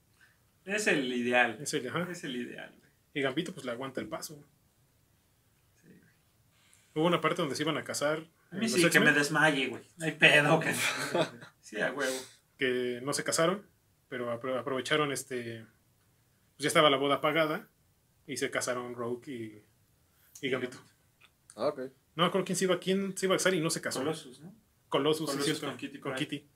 Es 0.65 0.87
el 0.87 1.13
ideal. 1.13 1.59
Es 1.61 1.75
el, 1.75 1.89
ajá. 1.89 2.09
Es 2.11 2.25
el 2.25 2.37
ideal. 2.37 2.75
Y 3.17 3.23
Gambito 3.23 3.55
pues 3.55 3.65
le 3.65 3.73
aguanta 3.73 3.99
el 4.03 4.09
paso. 4.09 4.35
Sí, 5.81 5.89
güey. 5.89 6.01
Hubo 6.95 7.07
una 7.07 7.23
parte 7.23 7.41
donde 7.41 7.57
se 7.57 7.63
iban 7.63 7.79
a 7.79 7.83
casar. 7.83 8.27
A 8.51 8.57
mí 8.57 8.69
sí, 8.69 8.91
que 8.91 9.01
me 9.01 9.11
desmaye, 9.13 9.69
güey. 9.69 9.83
No 9.97 10.05
hay 10.05 10.13
pedo. 10.13 10.61
Que... 10.61 10.75
Sí, 11.63 11.81
a 11.81 11.93
huevo. 11.93 12.15
que 12.59 13.01
no 13.03 13.15
se 13.15 13.25
casaron, 13.25 13.67
pero 14.09 14.31
apro- 14.39 14.59
aprovecharon 14.61 15.13
este... 15.13 15.65
Pues 16.57 16.65
ya 16.65 16.69
estaba 16.69 16.91
la 16.91 16.99
boda 16.99 17.23
pagada 17.23 17.69
y 18.27 18.37
se 18.37 18.51
casaron 18.51 18.95
Rogue 18.95 19.33
y, 19.33 19.65
y 20.47 20.51
Gambito. 20.51 20.77
Ah, 21.55 21.69
ok. 21.69 21.79
No 22.17 22.23
me 22.25 22.27
acuerdo 22.27 22.45
quién 22.45 22.57
se 22.57 22.65
iba, 22.65 22.79
quién 22.79 23.17
se 23.17 23.25
iba 23.27 23.35
a 23.35 23.39
casar 23.39 23.55
y 23.55 23.61
no 23.63 23.71
se 23.71 23.81
casó. 23.81 24.01
Colossus, 24.01 24.41
¿no? 24.41 24.55
Colossus, 24.91 25.31
sí, 25.31 25.37
Colossus 25.39 25.59
cierto, 25.59 25.67
con 25.69 25.77
Kitty 25.79 25.99
con. 26.01 26.15
Kitty. 26.15 26.49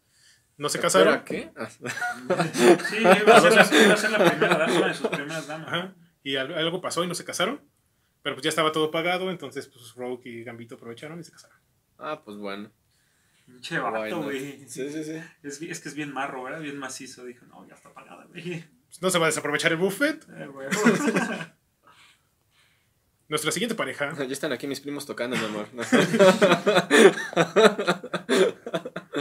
No 0.59 0.69
se 0.69 0.77
¿Espera, 0.79 1.23
casaron. 1.23 1.25
qué? 1.25 1.51
Ah, 1.57 1.71
Sí, 2.91 2.97
iba 2.99 3.37
a 3.37 3.41
ser 3.41 3.55
la, 3.55 3.83
iba 3.85 3.95
a 3.95 3.97
ser 3.97 4.11
la 4.11 4.31
primera 4.31 4.59
dama, 4.59 4.89
de 4.89 4.95
sus 4.95 5.09
primeras 5.09 5.47
damas. 5.47 5.69
Ajá. 5.69 5.95
Y 6.23 6.37
al- 6.37 6.55
algo 6.55 6.81
pasó 6.81 7.03
y 7.05 7.07
no 7.07 7.15
se 7.15 7.25
casaron. 7.25 7.63
Pero 8.23 8.37
pues 8.37 8.45
ya 8.45 8.51
estaba 8.51 8.73
todo 8.73 8.91
pagado, 8.91 9.31
entonces 9.31 9.67
pues 9.69 9.95
Rogue 9.95 10.29
y 10.29 10.45
Gambito 10.45 10.75
aprovecharon 10.75 11.19
y 11.21 11.25
se 11.25 11.33
casaron. 11.33 11.57
Ah, 11.99 12.23
pues 12.25 12.37
bueno. 12.37 12.71
Why 13.49 13.79
vato, 13.79 14.23
güey. 14.23 14.69
Sí, 14.69 14.91
sí, 14.91 15.03
sí. 15.05 15.21
Es, 15.43 15.61
es 15.63 15.81
que 15.81 15.89
es 15.89 15.95
bien 15.95 16.13
marro, 16.13 16.43
¿verdad? 16.45 16.61
Bien 16.61 16.77
macizo. 16.79 17.25
Dijo, 17.25 17.47
no, 17.47 17.67
ya 17.67 17.75
está 17.75 17.93
pagada, 17.93 18.25
güey. 18.27 18.65
Pues, 18.87 19.03
no 19.03 19.11
se 19.11 19.19
va 19.19 19.27
a 19.27 19.29
desaprovechar 19.29 19.73
el 19.73 19.79
buffet. 19.79 20.25
Eh. 20.37 20.49
Nuestra 23.29 23.53
siguiente 23.53 23.75
pareja, 23.77 24.13
Ya 24.19 24.25
están 24.33 24.53
aquí 24.53 24.67
mis 24.67 24.81
primos 24.81 25.07
tocando, 25.07 25.37
mi 25.37 25.45
amor. 25.45 25.69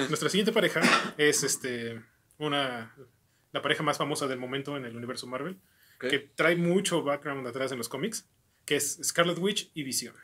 nuestra 0.09 0.29
siguiente 0.29 0.51
pareja 0.51 0.81
es 1.17 1.43
este 1.43 2.01
una 2.37 2.95
la 3.51 3.61
pareja 3.61 3.83
más 3.83 3.97
famosa 3.97 4.27
del 4.27 4.39
momento 4.39 4.77
en 4.77 4.85
el 4.85 4.95
universo 4.95 5.27
Marvel, 5.27 5.59
Ok. 5.99 6.09
que 6.09 6.19
trae 6.19 6.55
mucho 6.55 7.03
background 7.03 7.45
atrás 7.45 7.73
en 7.73 7.77
los 7.77 7.89
cómics, 7.89 8.25
que 8.65 8.77
es 8.77 8.99
Scarlet 9.03 9.37
Witch 9.37 9.69
y 9.73 9.83
Visión. 9.83 10.15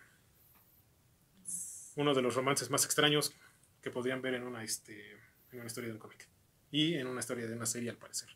Uno 1.97 2.13
de 2.13 2.21
los 2.21 2.35
romances 2.35 2.69
más 2.69 2.85
extraños 2.85 3.33
que 3.81 3.91
podrían 3.91 4.21
ver 4.21 4.35
en 4.35 4.43
una 4.43 4.63
este 4.63 5.11
en 5.51 5.59
una 5.59 5.67
historia 5.67 5.89
de 5.89 5.93
un 5.93 5.99
cómic 5.99 6.27
y 6.71 6.95
en 6.95 7.07
una 7.07 7.19
historia 7.19 7.45
de 7.45 7.55
una 7.55 7.65
serie 7.65 7.89
al 7.89 7.97
parecer. 7.97 8.29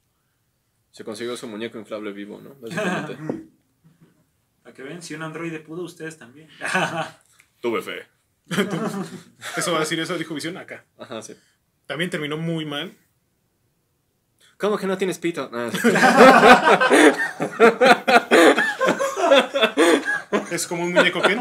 Se 0.92 1.04
consiguió 1.04 1.38
su 1.38 1.48
muñeco 1.48 1.78
inflable 1.80 2.12
vivo, 2.12 2.42
¿no? 2.42 2.56
Básicamente. 2.62 3.18
Para 4.64 4.74
que 4.76 4.84
vean, 4.84 5.02
si 5.02 5.14
un 5.14 5.24
androide 5.24 5.60
pudo, 5.62 5.84
ustedes 5.84 6.18
también. 6.18 6.50
Tuve 7.62 7.82
fe. 7.82 8.08
Eso 9.58 9.72
va 9.72 9.78
a 9.78 9.80
decir 9.82 10.00
eso 10.00 10.18
dijo 10.18 10.34
Visión 10.34 10.58
acá. 10.58 10.84
Ajá, 10.98 11.22
sí. 11.22 11.36
También 11.86 12.10
terminó 12.10 12.36
muy 12.38 12.66
mal. 12.66 12.98
¿Cómo 14.60 14.78
que 14.78 14.88
no 14.88 14.98
tienes 14.98 15.20
pito? 15.20 15.50
Ah. 15.54 15.70
Es 20.52 20.68
como 20.68 20.84
un 20.84 20.94
muñeco 20.94 21.22
que. 21.22 21.36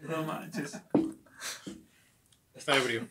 No 0.00 0.24
manches. 0.24 0.78
Está 2.54 2.76
ebrio. 2.76 3.08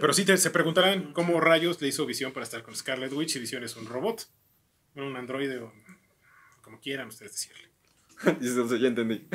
Pero 0.00 0.12
sí 0.12 0.24
te- 0.24 0.36
se 0.38 0.50
preguntarán 0.50 1.12
cómo 1.12 1.40
rayos 1.40 1.80
le 1.80 1.88
hizo 1.88 2.06
Visión 2.06 2.32
para 2.32 2.44
estar 2.44 2.62
con 2.62 2.74
Scarlet 2.74 3.12
Witch 3.12 3.30
si 3.32 3.38
Visión 3.38 3.62
es 3.64 3.76
un 3.76 3.86
robot, 3.86 4.26
un 4.94 5.16
androide 5.16 5.58
o 5.58 5.72
como 6.62 6.80
quieran 6.80 7.08
ustedes 7.08 7.32
decirle. 7.32 7.70
Dice, 8.40 8.68
"Sí, 8.68 8.78
ya 8.80 8.88
entendí. 8.88 9.26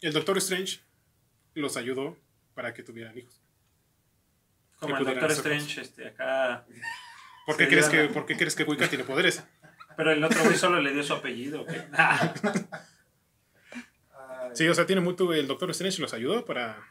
El 0.00 0.12
Doctor 0.12 0.38
Strange 0.38 0.80
los 1.54 1.76
ayudó 1.76 2.18
para 2.54 2.74
que 2.74 2.82
tuvieran 2.82 3.16
hijos. 3.16 3.40
Como 4.78 4.96
el 4.98 5.04
Doctor 5.04 5.30
Strange, 5.30 5.80
este, 5.80 6.08
acá. 6.08 6.66
¿Por 7.46 7.56
qué, 7.56 7.68
crees 7.68 7.88
que. 7.88 8.04
¿Por 8.08 8.26
qué 8.26 8.36
crees 8.36 8.54
que 8.54 8.64
Wicca 8.64 8.88
tiene 8.88 9.04
poderes? 9.04 9.42
Pero 9.96 10.12
el 10.12 10.22
otro 10.22 10.42
güey 10.44 10.56
solo 10.56 10.80
le 10.80 10.92
dio 10.92 11.02
su 11.02 11.14
apellido. 11.14 11.64
Sí, 14.52 14.68
o 14.68 14.74
sea, 14.74 14.86
tiene 14.86 15.00
mucho. 15.00 15.32
El 15.32 15.46
Doctor 15.46 15.70
Strange 15.70 16.00
los 16.00 16.12
ayudó 16.14 16.44
para, 16.44 16.86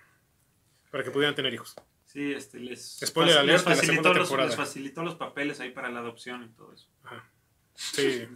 para 0.92 1.04
que 1.04 1.12
pudieran 1.12 1.36
tener 1.36 1.54
hijos. 1.54 1.76
Sí, 2.06 2.34
este, 2.34 2.60
les, 2.60 3.00
Spoiler 3.04 3.38
alert 3.38 3.66
les 3.66 3.66
la 3.66 3.76
facilitó 3.76 4.14
los, 4.14 4.28
temporada. 4.28 4.48
les 4.50 4.58
facilitó 4.58 5.04
los 5.04 5.16
papeles 5.16 5.60
ahí 5.60 5.72
para 5.72 5.90
la 5.90 6.00
adopción 6.00 6.44
y 6.44 6.50
todo 6.50 6.74
eso. 6.74 6.88
Ajá. 7.04 7.30
Sí. 7.76 8.28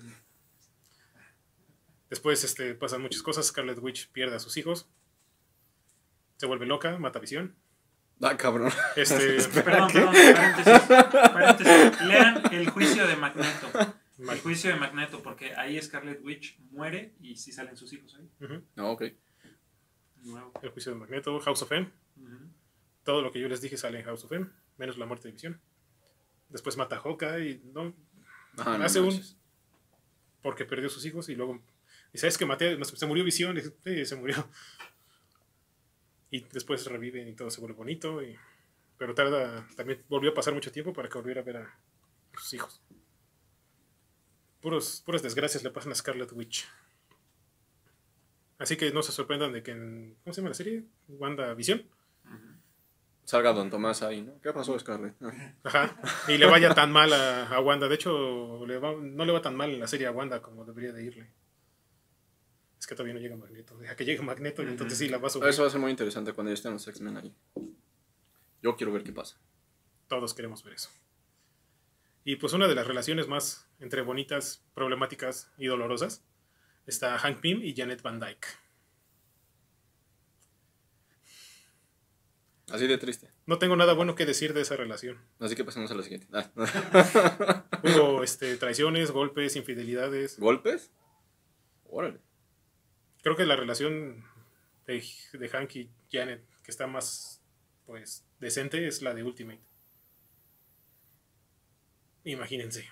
Después 2.10 2.44
este, 2.44 2.74
pasan 2.76 3.02
muchas 3.02 3.22
cosas. 3.22 3.48
Scarlet 3.48 3.80
Witch 3.80 4.10
pierde 4.12 4.36
a 4.36 4.40
sus 4.40 4.58
hijos. 4.58 4.90
Se 6.38 6.46
vuelve 6.46 6.66
loca, 6.66 6.98
mata 6.98 7.20
a 7.20 7.22
Visión. 7.22 7.56
Ah, 8.22 8.36
cabrón. 8.38 8.72
Este, 8.96 9.38
Perdón, 9.62 9.92
perdón, 9.92 10.14
paréntesis, 10.14 10.82
paréntesis. 10.88 12.02
Lean 12.02 12.42
el 12.52 12.70
juicio 12.70 13.08
de 13.08 13.16
Magneto. 13.16 13.96
El 14.18 14.40
juicio 14.40 14.72
de 14.72 14.80
Magneto, 14.80 15.22
porque 15.22 15.54
ahí 15.56 15.80
Scarlet 15.80 16.24
Witch 16.24 16.58
muere 16.72 17.14
y 17.22 17.36
sí 17.36 17.52
salen 17.52 17.78
sus 17.78 17.94
hijos 17.94 18.16
ahí. 18.16 18.30
No, 18.76 18.92
ok. 18.92 19.02
de 19.02 19.16
Nuevo. 20.24 20.52
El 20.62 20.70
juicio 20.70 20.92
de 20.94 20.98
Magneto, 20.98 21.40
House 21.40 21.62
of 21.62 21.72
M. 21.72 21.92
Todo 23.04 23.22
lo 23.22 23.32
que 23.32 23.40
yo 23.40 23.48
les 23.48 23.62
dije 23.62 23.78
sale 23.78 24.00
en 24.00 24.06
House 24.06 24.26
of 24.26 24.32
M, 24.32 24.50
menos 24.78 24.98
la 24.98 25.06
muerte 25.06 25.28
de 25.28 25.34
Visión. 25.34 25.62
Después 26.50 26.78
mata 26.78 26.96
a 26.96 27.00
Hawkeye, 27.00 27.62
¿no? 27.74 27.94
Ah, 28.58 28.78
no 28.78 28.86
Hace 28.86 29.00
un-. 29.00 29.22
Porque 30.42 30.66
perdió 30.66 30.90
sus 30.90 31.06
hijos 31.06 31.30
y 31.30 31.36
luego. 31.36 31.62
Y 32.14 32.18
sabes 32.18 32.38
que 32.38 32.46
maté, 32.46 32.78
se 32.84 33.06
murió 33.06 33.24
Visión, 33.24 33.58
y, 33.86 34.06
se 34.06 34.16
murió. 34.16 34.48
Y 36.30 36.42
después 36.52 36.86
revive 36.86 37.28
y 37.28 37.34
todo 37.36 37.50
se 37.50 37.62
vuelve 37.62 37.78
bonito. 37.78 38.22
Y, 38.22 38.36
pero 38.98 39.14
tarda, 39.14 39.68
también 39.76 40.04
volvió 40.10 40.32
a 40.32 40.34
pasar 40.34 40.54
mucho 40.54 40.72
tiempo 40.72 40.94
para 40.94 41.10
que 41.10 41.18
volviera 41.18 41.42
a 41.42 41.44
ver 41.44 41.58
a 41.58 41.80
sus 42.34 42.54
hijos. 42.54 42.82
Puros, 44.62 45.04
puras 45.06 45.22
desgracias 45.22 45.64
le 45.64 45.70
pasan 45.70 45.92
a 45.92 45.96
Scarlet 45.96 46.32
Witch. 46.34 46.68
Así 48.58 48.76
que 48.76 48.92
no 48.92 49.04
se 49.04 49.12
sorprendan 49.12 49.54
de 49.54 49.62
que 49.64 49.72
en. 49.72 50.18
¿Cómo 50.24 50.34
se 50.34 50.42
llama 50.42 50.50
la 50.50 50.56
serie? 50.56 50.84
Wanda 51.08 51.54
Visión. 51.54 51.88
Salga 53.28 53.52
Don 53.52 53.70
Tomás 53.70 54.04
ahí, 54.04 54.22
¿no? 54.22 54.40
¿Qué 54.40 54.54
pasó, 54.54 54.80
Scarlett? 54.80 55.14
Ajá. 55.66 56.00
Y 56.30 56.38
le 56.38 56.46
vaya 56.46 56.74
tan 56.74 56.94
mal 56.94 57.12
a, 57.12 57.50
a 57.50 57.60
Wanda. 57.60 57.90
De 57.90 57.96
hecho, 57.96 58.66
le 58.66 58.78
va- 58.80 58.96
no 58.98 59.26
le 59.26 59.34
va 59.34 59.42
tan 59.42 59.54
mal 59.54 59.70
en 59.70 59.82
la 59.82 59.88
serie 59.88 60.08
a 60.08 60.12
Wanda 60.12 60.42
como 60.42 60.64
debería 60.64 60.94
de 60.94 61.04
irle. 61.04 61.30
Es 62.80 62.88
que 62.88 62.96
todavía 62.96 63.14
no 63.16 63.20
llega 63.20 63.36
Magneto. 63.36 63.78
Deja 63.80 63.98
que 63.98 64.06
llegue 64.06 64.22
Magneto 64.22 64.64
y 64.64 64.68
entonces 64.68 64.98
sí 64.98 65.10
la 65.10 65.18
va 65.18 65.28
a 65.28 65.30
subir. 65.30 65.50
Eso 65.50 65.64
va 65.64 65.68
a 65.68 65.72
ser 65.72 65.82
muy 65.82 65.92
interesante 65.92 66.32
cuando 66.32 66.52
ya 66.52 66.54
estén 66.54 66.72
los 66.72 66.88
X-Men 66.88 67.18
ahí. 67.18 67.36
Yo 68.62 68.78
quiero 68.78 68.94
ver 68.94 69.04
qué 69.04 69.12
pasa. 69.12 69.38
Todos 70.08 70.34
queremos 70.34 70.64
ver 70.64 70.76
eso. 70.76 70.90
Y 72.24 72.38
pues 72.38 72.54
una 72.54 72.70
de 72.70 72.76
las 72.76 72.88
relaciones 72.88 73.28
más 73.28 73.68
entre 73.80 74.04
bonitas, 74.04 74.64
problemáticas 74.74 75.52
y 75.58 75.66
dolorosas 75.68 76.24
está 76.86 77.18
Hank 77.20 77.42
Pym 77.42 77.62
y 77.62 77.76
Janet 77.76 78.02
Van 78.02 78.22
Dyke. 78.22 78.48
Así 82.70 82.86
de 82.86 82.98
triste. 82.98 83.32
No 83.46 83.60
tengo 83.60 83.76
nada 83.76 83.94
bueno 83.94 84.16
que 84.16 84.26
decir 84.26 84.54
de 84.54 84.62
esa 84.62 84.76
relación. 84.76 85.18
Así 85.40 85.56
que 85.56 85.64
pasamos 85.64 85.90
a 85.92 85.96
la 85.96 86.04
siguiente. 86.04 86.28
Ah. 86.34 86.52
Hubo 87.84 88.24
este, 88.24 88.58
traiciones, 88.58 89.12
golpes, 89.12 89.56
infidelidades. 89.56 90.38
¿Golpes? 90.40 90.92
Órale. 91.86 92.20
Creo 93.24 93.36
que 93.36 93.46
la 93.46 93.56
relación 93.56 94.26
de, 94.86 95.04
de 95.34 95.50
Hank 95.50 95.76
y 95.76 95.90
Janet 96.12 96.44
que 96.68 96.72
está 96.72 96.86
más 96.86 97.42
pues 97.86 98.28
decente 98.40 98.86
es 98.86 99.02
la 99.02 99.14
de 99.14 99.24
Ultimate. 99.24 99.62
Imagínense. 102.26 102.90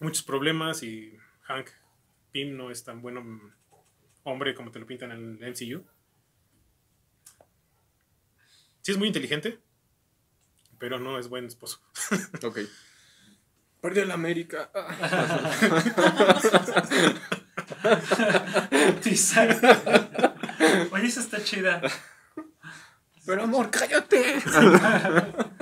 Muchos 0.00 0.22
problemas 0.22 0.82
y 0.82 1.16
Hank 1.44 1.70
Pym 2.30 2.58
no 2.58 2.70
es 2.70 2.84
tan 2.84 3.00
bueno 3.00 3.24
hombre 4.24 4.54
como 4.54 4.70
te 4.70 4.78
lo 4.78 4.86
pintan 4.86 5.12
en 5.12 5.42
el 5.42 5.50
MCU. 5.50 5.82
Sí 8.90 8.94
es 8.94 8.98
muy 8.98 9.06
inteligente, 9.06 9.60
pero 10.80 10.98
no 10.98 11.16
es 11.16 11.28
buen 11.28 11.44
esposo. 11.44 11.80
Ok. 12.42 12.58
Perdió 13.80 14.04
la 14.04 14.14
América. 14.14 14.68
Oye, 20.90 21.06
esa 21.06 21.20
está 21.20 21.44
chida. 21.44 21.80
Pero 23.24 23.44
amor, 23.44 23.70
cállate. 23.70 24.42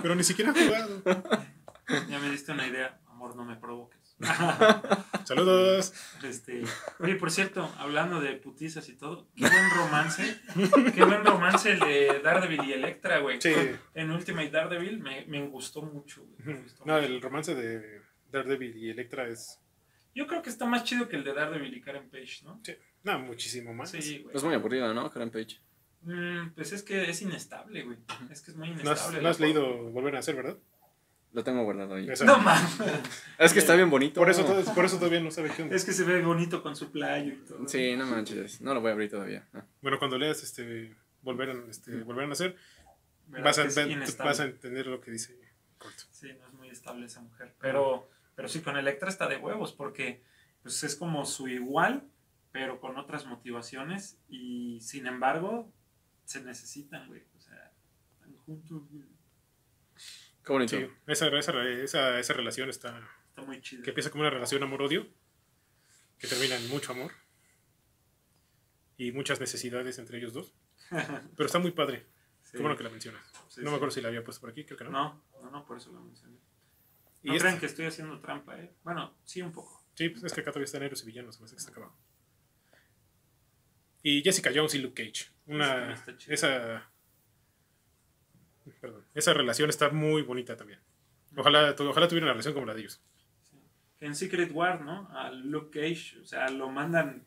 Pero 0.01 0.15
ni 0.15 0.25
siquiera 0.25 0.53
ha 0.53 0.55
jugado. 0.55 1.03
Ya 2.09 2.19
me 2.19 2.31
diste 2.31 2.53
una 2.53 2.67
idea. 2.67 2.99
Amor, 3.09 3.37
no 3.37 3.45
me 3.45 3.57
provoques. 3.57 4.08
Saludos. 5.25 5.93
Este, 6.23 6.63
oye, 6.99 7.15
por 7.17 7.31
cierto, 7.31 7.71
hablando 7.79 8.21
de 8.21 8.35
putizas 8.35 8.89
y 8.89 8.97
todo, 8.97 9.29
qué 9.37 9.43
buen 9.49 9.71
romance. 9.77 10.41
Qué 10.95 11.05
buen 11.05 11.25
romance 11.25 11.73
el 11.73 11.81
de 11.81 12.21
Daredevil 12.23 12.65
y 12.65 12.73
Electra, 12.73 13.19
güey. 13.19 13.41
Sí. 13.41 13.53
En 13.95 14.11
Ultimate 14.11 14.51
Daredevil 14.51 14.99
me, 15.01 15.25
me 15.27 15.47
gustó 15.49 15.83
mucho, 15.83 16.25
güey. 16.25 16.37
Me 16.57 16.63
gustó 16.63 16.85
No, 16.85 16.95
mucho. 16.95 17.07
el 17.07 17.21
romance 17.21 17.55
de 17.55 18.03
Daredevil 18.33 18.77
y 18.77 18.91
Electra 18.91 19.29
es. 19.29 19.61
Yo 20.15 20.27
creo 20.27 20.43
que 20.43 20.51
está 20.51 20.67
más 20.67 20.85
chido 20.85 21.09
que 21.09 21.17
el 21.17 21.25
de 21.25 21.35
Daredevil 21.35 21.77
y 21.77 21.81
Karen 21.81 22.09
Page, 22.11 22.41
¿no? 22.45 22.61
Sí, 22.65 22.75
no, 23.05 23.19
muchísimo 23.21 23.73
más. 23.75 23.91
Sí, 23.91 24.19
güey. 24.19 24.35
Es 24.37 24.43
muy 24.43 24.55
aburrida, 24.55 24.93
¿no? 24.93 25.09
Karen 25.11 25.31
Page. 25.31 25.61
Mm, 26.03 26.51
pues 26.55 26.73
es 26.73 26.83
que 26.83 27.11
es 27.11 27.23
inestable, 27.23 27.83
güey. 27.83 27.99
Es 28.31 28.41
que 28.43 28.51
es 28.53 28.57
muy 28.57 28.69
No 28.71 28.75
has, 28.77 28.83
inestable. 28.85 29.23
no 29.23 29.29
has 29.29 29.41
leído 29.41 29.91
Volver 29.91 30.15
a 30.15 30.19
Nacer, 30.19 30.37
¿verdad? 30.37 30.57
Lo 31.33 31.45
tengo 31.45 31.63
guardado 31.63 31.95
ahí. 31.95 32.09
No 32.25 32.39
mames. 32.39 32.79
Es 33.39 33.53
que 33.53 33.59
está 33.59 33.75
bien 33.75 33.91
bonito. 33.91 34.21
por, 34.21 34.31
eso, 34.31 34.45
todo- 34.45 34.75
por 34.75 34.85
eso 34.85 34.97
todavía 34.97 35.21
no 35.21 35.31
sabe 35.31 35.51
qué 35.55 35.63
onda. 35.63 35.77
Es 35.77 35.85
que 35.85 35.93
se 35.93 36.05
ve 36.05 36.23
bonito 36.23 36.63
con 36.63 36.75
su 36.75 36.91
playo 36.91 37.33
y 37.35 37.37
todo. 37.37 37.69
Sí, 37.69 37.97
no 37.97 38.07
manches. 38.07 38.61
No 38.61 38.75
lo 38.75 38.81
voy 38.81 38.91
a 38.91 38.93
abrir 38.95 39.11
todavía. 39.11 39.47
Ah. 39.53 39.65
Bueno, 39.83 39.99
cuando 39.99 40.17
leas 40.19 40.43
este, 40.43 40.95
Volver, 41.23 41.51
a, 41.51 41.71
este, 41.71 42.03
Volver 42.03 42.25
a 42.25 42.29
Nacer, 42.29 42.57
vas 43.27 43.59
a, 43.59 43.65
vas 44.25 44.41
a 44.41 44.45
entender 44.45 44.87
lo 44.87 45.01
que 45.01 45.11
dice 45.11 45.39
Corto. 45.77 46.05
Sí, 46.11 46.29
no 46.41 46.47
es 46.49 46.53
muy 46.55 46.69
estable 46.71 47.07
esa 47.07 47.21
mujer. 47.21 47.55
Pero, 47.61 48.09
pero 48.35 48.49
sí, 48.49 48.61
con 48.61 48.77
Electra 48.77 49.09
está 49.09 49.29
de 49.29 49.37
huevos, 49.37 49.73
porque 49.73 50.23
pues, 50.63 50.83
es 50.83 50.97
como 50.97 51.25
su 51.27 51.47
igual, 51.49 52.09
pero 52.53 52.81
con 52.81 52.97
otras 52.97 53.27
motivaciones. 53.27 54.19
Y 54.29 54.81
sin 54.81 55.07
embargo, 55.07 55.71
se 56.25 56.41
necesitan, 56.43 57.07
güey. 57.07 57.23
O 57.37 57.41
sea, 57.41 57.73
están 58.15 58.35
juntos, 58.39 58.83
güey. 58.91 59.05
Qué 60.49 60.53
bonito. 60.55 60.77
Sí, 60.79 60.91
esa, 61.07 61.29
esa, 61.39 61.69
esa, 61.69 62.19
esa 62.19 62.33
relación 62.33 62.71
está. 62.71 63.07
Está 63.29 63.43
muy 63.43 63.61
chido. 63.61 63.83
que 63.83 63.91
empieza 63.91 64.11
como 64.11 64.23
una 64.23 64.31
relación 64.31 64.63
amor-odio, 64.63 65.07
que 66.19 66.27
termina 66.27 66.57
en 66.57 66.67
mucho 66.71 66.93
amor 66.93 67.13
y 68.97 69.13
muchas 69.13 69.41
necesidades 69.41 69.99
entre 69.99 70.17
ellos 70.17 70.33
dos. 70.33 70.55
Pero 71.37 71.45
está 71.47 71.59
muy 71.59 71.73
padre. 71.73 72.07
Sí. 72.45 72.53
Qué 72.53 72.59
bueno 72.63 72.79
que 72.79 72.83
la 72.85 72.89
mencionas. 72.89 73.23
Sí, 73.49 73.61
no 73.61 73.67
sí. 73.67 73.71
me 73.71 73.75
acuerdo 73.77 73.91
si 73.91 74.01
la 74.01 74.09
había 74.09 74.25
puesto 74.25 74.41
por 74.41 74.49
aquí, 74.49 74.65
creo 74.65 74.79
que 74.79 74.85
no. 74.85 74.91
No, 74.91 75.23
no, 75.43 75.51
no, 75.51 75.67
por 75.67 75.77
eso 75.77 75.93
lo 75.93 76.01
mencioné. 76.01 76.39
y 77.23 77.29
No 77.29 77.35
este- 77.35 77.45
crean 77.45 77.61
que 77.61 77.67
estoy 77.67 77.85
haciendo 77.85 78.19
trampa, 78.21 78.59
¿eh? 78.59 78.73
Bueno, 78.85 79.19
sí, 79.25 79.43
un 79.43 79.53
poco. 79.53 79.85
Sí, 79.97 80.09
pues 80.09 80.25
es 80.25 80.33
que 80.33 80.41
acá 80.41 80.51
todavía 80.51 80.65
están 80.65 80.83
héroes 80.83 81.03
y 81.03 81.07
villanos, 81.07 81.39
me 81.41 81.45
hace 81.45 81.57
que 81.57 81.61
está 81.61 81.73
acabado. 81.73 81.95
Y 84.03 84.23
Jessica 84.23 84.51
Jones 84.55 84.75
y 84.77 84.79
Luke 84.79 85.05
Cage. 85.05 85.31
Una, 85.45 86.03
esa, 86.29 86.91
perdón, 88.81 89.05
esa 89.15 89.33
relación 89.35 89.69
está 89.71 89.91
muy 89.91 90.23
bonita 90.23 90.57
también. 90.57 90.81
Ojalá, 91.37 91.75
ojalá 91.79 92.09
tuviera 92.09 92.27
una 92.27 92.33
relación 92.33 92.55
como 92.55 92.67
la 92.67 92.75
de 92.75 92.81
ellos. 92.81 93.03
En 94.01 94.15
Secret 94.15 94.51
War, 94.53 94.81
¿no? 94.83 95.09
A 95.11 95.31
Luke 95.31 95.71
Cage, 95.79 96.21
o 96.21 96.25
sea, 96.25 96.49
lo 96.51 96.69
mandan 96.71 97.27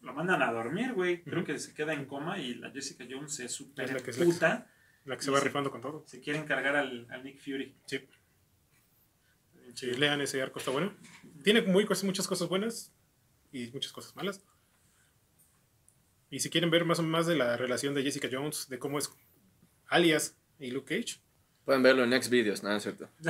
lo 0.00 0.12
mandan 0.12 0.42
a 0.42 0.52
dormir, 0.52 0.92
güey. 0.92 1.22
Creo 1.24 1.44
que 1.44 1.58
se 1.58 1.74
queda 1.74 1.92
en 1.92 2.04
coma 2.06 2.38
y 2.38 2.54
la 2.54 2.70
Jessica 2.70 3.04
Jones 3.10 3.34
se 3.34 3.48
super 3.48 3.84
Es 3.86 3.92
la 3.92 4.00
que 4.00 4.10
es 4.10 4.18
la 4.18 4.24
puta. 4.24 4.70
La 5.04 5.16
que 5.16 5.22
se 5.22 5.30
va 5.30 5.40
rifando 5.40 5.70
con 5.72 5.80
todo. 5.80 6.04
Se 6.06 6.20
quiere 6.20 6.38
encargar 6.38 6.76
al, 6.76 7.06
al 7.10 7.24
Nick 7.24 7.40
Fury. 7.40 7.74
Sí. 7.86 8.06
Sí, 9.74 9.86
lean 9.92 10.20
ese 10.20 10.40
arco, 10.40 10.58
está 10.60 10.70
bueno. 10.70 10.94
Tiene 11.42 11.62
muy, 11.62 11.84
cosas- 11.84 12.04
muchas 12.04 12.26
cosas 12.28 12.48
buenas 12.48 12.92
y 13.52 13.68
muchas 13.72 13.92
cosas 13.92 14.14
malas. 14.14 14.44
Y 16.30 16.40
si 16.40 16.50
quieren 16.50 16.70
ver 16.70 16.84
más, 16.84 17.00
más 17.00 17.26
de 17.26 17.36
la 17.36 17.56
relación 17.56 17.94
de 17.94 18.02
Jessica 18.02 18.28
Jones, 18.30 18.68
de 18.68 18.78
cómo 18.78 18.98
es 18.98 19.10
alias 19.88 20.37
y 20.58 20.70
Luke 20.70 20.96
Cage, 20.96 21.20
Pueden 21.68 21.82
verlo 21.82 22.04
en 22.04 22.08
next 22.08 22.30
videos, 22.30 22.62
nada, 22.62 22.78
es 22.78 22.82
cierto. 22.82 23.10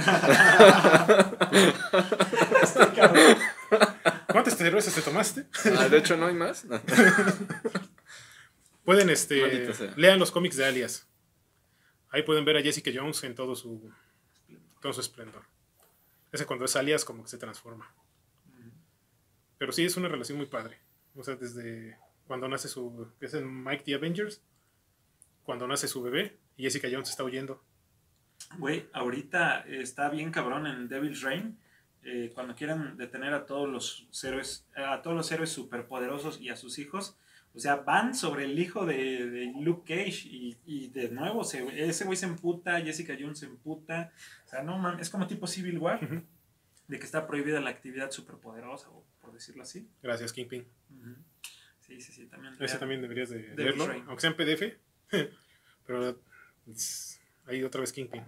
Este. 2.62 2.87
¿cuántas 4.31 4.57
cervezas 4.57 4.95
te 4.95 5.03
tomaste? 5.03 5.47
Ah, 5.77 5.88
de 5.88 5.99
hecho, 5.99 6.17
no 6.17 6.27
hay 6.27 6.35
más. 6.35 6.64
No. 6.64 6.81
Pueden, 8.85 9.11
este, 9.11 9.93
lean 9.97 10.21
los 10.21 10.31
cómics 10.31 10.57
de 10.57 10.67
alias. 10.67 11.09
Ahí 12.11 12.23
pueden 12.23 12.45
ver 12.45 12.59
a 12.59 12.62
Jessica 12.62 12.93
Jones 12.95 13.25
en 13.25 13.35
todo 13.35 13.57
su, 13.57 13.91
todo 14.81 14.93
su 14.93 15.01
esplendor. 15.01 15.43
Ese 16.31 16.47
cuando 16.47 16.64
es 16.64 16.77
alias 16.77 17.05
como 17.05 17.25
que 17.25 17.31
se 17.31 17.38
transforma. 17.38 17.93
Pero 19.59 19.73
sí 19.73 19.85
es 19.85 19.97
una 19.97 20.07
relación 20.07 20.38
muy 20.38 20.47
padre. 20.47 20.79
O 21.17 21.25
sea, 21.25 21.35
desde 21.35 21.99
cuando 22.29 22.49
nace 22.49 22.69
su, 22.69 23.11
que 23.19 23.27
es 23.27 23.35
en 23.35 23.64
Mike 23.64 23.83
the 23.85 23.95
Avengers, 23.95 24.43
cuando 25.43 25.67
nace 25.67 25.88
su 25.88 26.01
bebé 26.03 26.38
y 26.59 26.64
Jessica 26.64 26.88
Jones 26.92 27.09
está 27.09 27.25
huyendo. 27.25 27.64
Güey, 28.59 28.87
ahorita 28.92 29.61
está 29.68 30.11
bien 30.11 30.31
cabrón 30.31 30.66
en 30.66 30.88
Devil's 30.88 31.23
Reign. 31.23 31.59
eh, 32.05 32.31
cuando 32.35 32.55
quieran 32.55 32.97
detener 32.97 33.33
a 33.35 33.44
todos 33.47 33.68
los 33.68 34.25
héroes, 34.25 34.66
a 34.77 35.03
todos 35.03 35.16
los 35.16 35.31
héroes 35.33 35.51
superpoderosos 35.51 36.40
y 36.40 36.49
a 36.49 36.57
sus 36.57 36.79
hijos, 36.79 37.16
o 37.55 37.59
sea, 37.59 37.77
van 37.77 38.14
sobre 38.14 38.44
el 38.44 38.59
hijo 38.59 38.87
de, 38.87 39.29
de 39.29 39.53
Luke 39.61 39.83
Cage 39.94 40.27
y, 40.29 40.57
y 40.64 40.88
de 40.88 41.11
nuevo 41.11 41.42
se- 41.44 41.88
ese 41.88 42.05
güey 42.05 42.16
se 42.16 42.27
emputa, 42.27 42.81
Jessica 42.81 43.16
Jones 43.18 43.40
se 43.40 43.47
emputa, 43.47 44.12
o 44.47 44.49
sea, 44.49 44.62
no 44.62 44.79
mames, 44.79 45.03
es 45.03 45.11
como 45.11 45.27
tipo 45.27 45.47
Civil 45.47 45.79
War, 45.79 46.25
de 46.87 46.99
que 46.99 47.05
está 47.05 47.27
prohibida 47.27 47.61
la 47.61 47.71
actividad 47.71 48.11
superpoderosa, 48.12 48.88
o 48.90 49.05
por 49.21 49.33
decirlo 49.33 49.62
así. 49.64 49.88
Gracias, 50.03 50.33
Kingpin. 50.33 50.66
Sí, 51.81 52.01
sí, 52.01 52.12
sí, 52.12 52.27
también. 52.27 52.55
Ese 52.61 52.79
también 52.79 53.03
deberías 53.03 53.29
de 53.31 53.55
Reign. 53.55 54.05
aunque 54.07 54.21
sea 54.21 54.31
en 54.31 54.37
PDF. 54.37 54.79
Pero 55.87 56.21
ahí 57.46 57.62
otra 57.62 57.81
vez 57.81 57.92
Kingpin. 57.92 58.22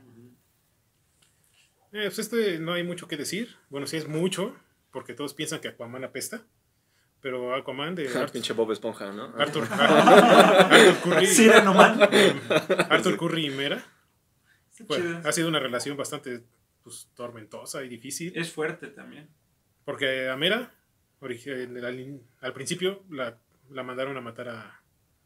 Eh, 1.93 2.05
pues 2.05 2.19
este 2.21 2.59
no 2.59 2.73
hay 2.73 2.85
mucho 2.85 3.09
que 3.09 3.17
decir. 3.17 3.57
Bueno, 3.69 3.87
sí 3.87 3.97
es 3.97 4.07
mucho, 4.07 4.57
porque 4.93 5.15
todos 5.15 5.35
piensan 5.35 5.61
que 5.61 5.69
Aquaman 5.69 6.05
apesta. 6.05 6.45
Pero 7.21 7.55
Aquaman 7.55 7.95
de 7.95 8.09
Arthur, 8.17 8.33
Pinche 8.33 8.53
Bob 8.53 8.73
Esponja, 8.73 9.13
¿no? 9.13 9.35
Arthur, 9.37 9.67
Arthur 9.71 10.97
Curry, 11.03 11.27
Sireno 11.27 11.75
Man. 11.75 12.01
Arthur 12.91 13.19
Curry 13.19 13.47
y 13.47 13.51
Mera 13.51 13.85
Está 14.71 14.85
pues, 14.87 15.27
ha 15.27 15.33
sido 15.33 15.49
una 15.49 15.59
relación 15.59 15.97
bastante 15.97 16.43
pues, 16.83 17.09
tormentosa 17.15 17.83
y 17.85 17.89
difícil. 17.89 18.33
Es 18.35 18.51
fuerte 18.51 18.87
también. 18.89 19.29
Porque 19.85 20.29
a 20.29 20.37
Mera, 20.37 20.73
al, 21.21 22.21
al 22.41 22.53
principio, 22.53 23.03
la, 23.11 23.37
la 23.71 23.83
mandaron 23.83 24.17
a 24.17 24.21
matar 24.21 24.49
a 24.49 24.80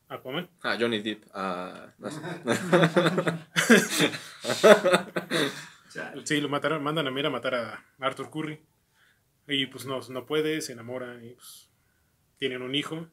Aquaman. 0.09 0.49
Ah, 0.63 0.77
Johnny 0.79 1.01
Depp. 1.01 1.25
Ah, 1.35 1.87
no 1.99 2.11
sé. 2.11 2.21
Sí, 6.25 6.41
lo 6.41 6.49
mataron, 6.49 6.83
mandan 6.83 7.07
a 7.07 7.11
Mera 7.11 7.29
a 7.29 7.33
matar 7.33 7.55
a 7.55 7.85
Arthur 8.01 8.31
Curry. 8.31 8.61
Y 9.47 9.67
pues 9.67 9.87
no, 9.87 10.01
no 10.11 10.27
puede, 10.27 10.61
se 10.61 10.73
enamora 10.73 11.23
y 11.23 11.35
pues 11.35 11.71
tienen 12.39 12.63
un 12.63 12.75
hijo, 12.75 13.07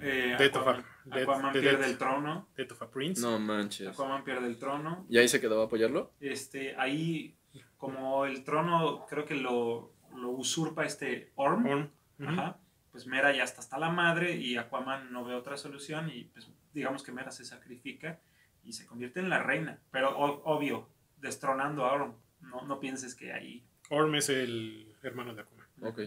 eh, 0.00 0.34
Death 0.38 0.56
of 0.56 0.62
Aquaman, 0.68 0.84
a- 0.84 1.16
Death- 1.16 1.22
Aquaman 1.22 1.52
pierde 1.52 1.76
Death. 1.78 1.86
el 1.88 1.98
trono. 1.98 2.48
Death 2.56 2.72
of 2.72 2.82
a 2.82 2.90
Prince. 2.90 3.20
No 3.22 3.38
manches. 3.38 3.88
Aquaman 3.88 4.24
pierde 4.24 4.46
el 4.48 4.58
trono. 4.58 5.06
¿Y 5.08 5.18
ahí 5.18 5.28
se 5.28 5.40
quedó 5.40 5.62
a 5.62 5.66
apoyarlo? 5.66 6.12
Este, 6.20 6.74
ahí, 6.76 7.36
como 7.78 8.26
el 8.26 8.42
trono 8.44 9.06
creo 9.08 9.24
que 9.24 9.34
lo, 9.36 9.92
lo 10.16 10.30
usurpa 10.30 10.84
este 10.84 11.32
Orm, 11.36 11.66
Orm. 11.66 11.90
Ajá, 12.26 12.58
pues 12.96 13.06
Mera 13.06 13.30
ya 13.36 13.44
está 13.44 13.60
hasta 13.60 13.76
la 13.78 13.90
madre 13.90 14.36
y 14.36 14.56
Aquaman 14.56 15.12
no 15.12 15.22
ve 15.22 15.34
otra 15.34 15.58
solución 15.58 16.08
y 16.08 16.24
pues 16.24 16.48
digamos 16.72 17.02
que 17.02 17.12
Mera 17.12 17.30
se 17.30 17.44
sacrifica 17.44 18.18
y 18.64 18.72
se 18.72 18.86
convierte 18.86 19.20
en 19.20 19.28
la 19.28 19.42
reina. 19.42 19.78
Pero 19.90 20.16
obvio, 20.16 20.88
destronando 21.18 21.84
a 21.84 21.92
Orm. 21.92 22.14
No, 22.40 22.62
no 22.62 22.80
pienses 22.80 23.14
que 23.14 23.34
ahí... 23.34 23.62
Orm 23.90 24.14
es 24.14 24.30
el 24.30 24.96
hermano 25.02 25.34
de 25.34 25.42
Aquaman. 25.42 25.66
Ok. 25.82 26.00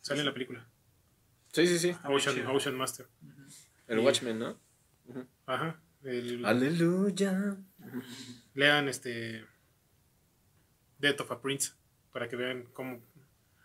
Sale 0.00 0.20
en 0.20 0.26
la 0.26 0.32
película. 0.32 0.66
Sí, 1.52 1.66
sí, 1.66 1.78
sí. 1.78 1.94
Muy 2.04 2.14
Ocean. 2.16 2.46
Ocean 2.46 2.74
Master. 2.74 3.06
El 3.86 3.98
Y- 3.98 4.02
Watchmen, 4.02 4.38
¿no? 4.38 4.58
Ajá. 5.44 5.78
El- 6.04 6.42
Aleluya. 6.46 7.58
lean 8.54 8.88
este 8.88 9.44
Death 11.00 11.20
of 11.20 11.32
a 11.32 11.42
Prince 11.42 11.72
para 12.14 12.30
que 12.30 12.36
vean 12.36 12.64
cómo 12.72 13.02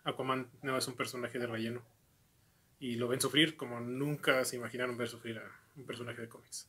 Aquaman 0.04 0.48
no 0.62 0.76
es 0.76 0.86
un 0.88 0.94
personaje 0.94 1.38
de 1.38 1.46
relleno 1.46 1.82
y 2.78 2.96
lo 2.96 3.08
ven 3.08 3.20
sufrir 3.20 3.56
como 3.56 3.80
nunca 3.80 4.44
se 4.44 4.56
imaginaron 4.56 4.96
ver 4.96 5.08
sufrir 5.08 5.38
a 5.38 5.42
un 5.76 5.84
personaje 5.84 6.22
de 6.22 6.28
cómics. 6.28 6.68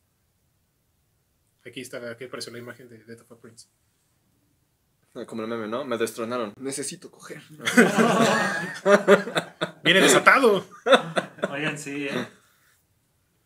Aquí 1.66 1.82
está, 1.82 2.10
aquí 2.12 2.26
apareció 2.26 2.52
la 2.52 2.60
imagen 2.60 2.90
de 2.90 3.04
Death 3.04 3.22
of 3.22 3.32
a 3.32 3.36
Prince. 3.38 3.68
Como 5.28 5.44
el 5.44 5.48
meme, 5.50 5.68
¿no? 5.68 5.84
Me 5.86 5.98
destronaron. 5.98 6.54
Necesito 6.58 7.12
coger. 7.12 7.42
¡Viene 9.84 10.02
desatado! 10.02 10.66
Oigan, 11.50 11.78
sí, 11.78 12.08
¿eh? 12.08 12.28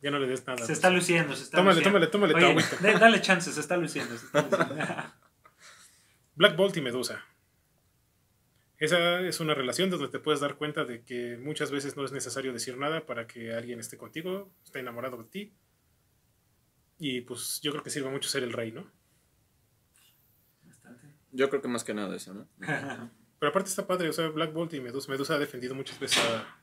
Ya 0.02 0.12
no 0.12 0.19
le 0.19 0.28
des 0.28 0.45
nada. 0.45 0.63
se 0.63 0.74
está 0.74 0.89
luciendo, 0.91 1.36
se 1.36 1.43
está 1.43 1.58
Tómale, 1.58 1.78
luciendo. 1.82 2.10
tómale, 2.12 2.34
tómale 2.34 2.56
Oye, 2.60 2.65
de- 2.93 3.00
dale 3.00 3.21
chance, 3.21 3.52
se 3.52 3.60
está 3.60 3.76
luciendo. 3.78 4.15
se 4.17 4.26
está 4.28 4.41
luciendo. 4.43 4.76
Black 6.36 6.56
Bolt 6.56 6.78
y 6.78 6.82
Medusa. 6.82 7.26
Esa 8.78 9.22
es 9.22 9.40
una 9.40 9.54
relación 9.54 9.90
donde 9.90 10.10
te 10.10 10.20
puedes 10.20 10.42
dar 10.42 10.56
cuenta 10.56 10.84
de 10.84 11.04
que 11.04 11.38
muchas 11.38 11.72
veces 11.72 11.96
no 11.96 12.04
es 12.04 12.12
necesario 12.12 12.52
decir 12.52 12.78
nada 12.78 13.06
para 13.06 13.26
que 13.26 13.54
alguien 13.54 13.80
esté 13.80 13.98
contigo, 13.98 14.52
esté 14.64 14.80
enamorado 14.80 15.18
de 15.18 15.30
ti. 15.30 15.54
Y 17.00 17.22
pues 17.22 17.60
yo 17.62 17.72
creo 17.72 17.84
que 17.84 17.90
sirve 17.90 18.10
mucho 18.10 18.30
ser 18.30 18.44
el 18.44 18.54
rey, 18.54 18.72
¿no? 18.72 18.92
Bastante. 20.64 21.08
Yo 21.32 21.50
creo 21.50 21.62
que 21.62 21.68
más 21.68 21.84
que 21.84 21.94
nada 21.94 22.16
eso, 22.16 22.34
¿no? 22.34 22.48
Pero 23.40 23.50
aparte 23.50 23.70
está 23.70 23.86
padre, 23.86 24.10
o 24.10 24.14
sea, 24.14 24.30
Black 24.30 24.54
Bolt 24.54 24.74
y 24.74 24.82
Medusa. 24.82 25.12
Medusa 25.12 25.36
ha 25.36 25.40
defendido 25.40 25.76
muchas 25.76 26.00
veces 26.00 26.24
a, 26.24 26.62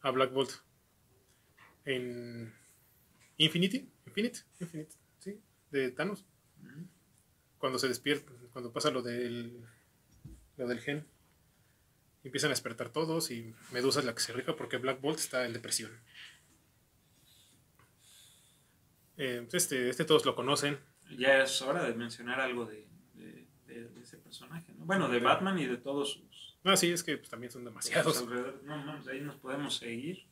a 0.00 0.10
Black 0.10 0.32
Bolt. 0.32 0.50
En 1.84 2.52
Infinity, 3.38 3.88
Infinite, 4.06 4.40
Infinite, 4.60 4.90
sí, 5.18 5.40
de 5.70 5.90
Thanos. 5.90 6.24
Cuando 7.58 7.78
se 7.78 7.88
despierta, 7.88 8.32
cuando 8.52 8.72
pasa 8.72 8.90
lo 8.90 9.02
del, 9.02 9.64
lo 10.56 10.66
del 10.66 10.80
gen. 10.80 11.06
Empiezan 12.26 12.48
a 12.48 12.54
despertar 12.54 12.90
todos 12.90 13.30
y 13.30 13.54
Medusa 13.72 14.00
es 14.00 14.04
la 14.04 14.14
que 14.14 14.20
se 14.20 14.32
rifa 14.32 14.56
porque 14.56 14.78
Black 14.78 15.00
Bolt 15.00 15.18
está 15.18 15.46
en 15.46 15.52
depresión. 15.52 15.92
Eh, 19.16 19.46
este, 19.52 19.88
este 19.88 20.04
todos 20.04 20.24
lo 20.26 20.34
conocen. 20.34 20.78
Ya 21.18 21.42
es 21.42 21.62
hora 21.62 21.84
de 21.84 21.94
mencionar 21.94 22.40
algo 22.40 22.66
de, 22.66 22.86
de- 23.14 23.46
de- 23.66 23.88
de 23.88 24.00
ese 24.02 24.16
personaje, 24.18 24.72
¿no? 24.76 24.84
Bueno, 24.84 25.08
de 25.08 25.20
Batman 25.20 25.58
y 25.58 25.66
de 25.66 25.76
todos 25.76 26.14
sus... 26.14 26.56
No, 26.64 26.76
sí, 26.76 26.90
es 26.90 27.04
que 27.04 27.16
pues, 27.16 27.30
también 27.30 27.52
son 27.52 27.64
demasiados. 27.64 28.26
No, 28.64 28.76
mames, 28.76 29.06
ahí 29.06 29.20
nos 29.20 29.36
podemos 29.36 29.76
seguir. 29.76 30.26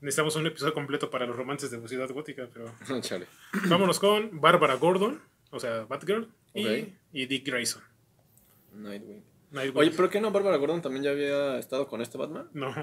Necesitamos 0.00 0.36
un 0.36 0.46
episodio 0.46 0.72
completo 0.72 1.10
para 1.10 1.26
los 1.26 1.34
romances 1.36 1.70
de 1.70 1.88
Ciudad 1.88 2.08
Gótica, 2.10 2.48
pero 2.52 2.72
Chale. 3.02 3.26
vámonos 3.68 3.98
con 3.98 4.40
Bárbara 4.40 4.74
Gordon, 4.74 5.20
o 5.50 5.58
sea, 5.60 5.84
Batgirl, 5.84 6.28
y, 6.54 6.94
y 7.12 7.26
Dick 7.26 7.44
Grayson. 7.46 7.82
Nightwing. 8.72 9.24
Nightwing. 9.54 9.76
Oye, 9.88 9.90
¿pero 9.96 10.10
qué 10.10 10.20
no 10.20 10.30
Bárbara 10.30 10.56
Gordon 10.56 10.82
también 10.82 11.04
ya 11.04 11.10
había 11.10 11.58
estado 11.58 11.86
con 11.88 12.00
este 12.02 12.18
Batman? 12.18 12.48
No, 12.52 12.74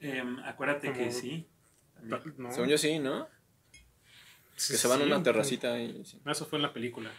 Em, 0.00 0.38
acuérdate 0.40 0.88
Como- 0.92 0.98
que 0.98 1.10
sí. 1.12 1.46
también. 1.94 2.34
no. 2.38 2.50
Según 2.52 2.68
yo 2.70 2.78
sí, 2.78 2.98
¿no? 2.98 3.28
Sí, 4.56 4.72
Que 4.74 4.78
se 4.78 4.88
van 4.88 5.02
a 5.02 5.04
una 5.04 5.22
terracita 5.22 5.78
y 5.78 6.04
sí. 6.04 6.20
Eso 6.26 6.46
fue 6.46 6.58
en 6.58 6.62
la 6.62 6.72
película. 6.72 7.10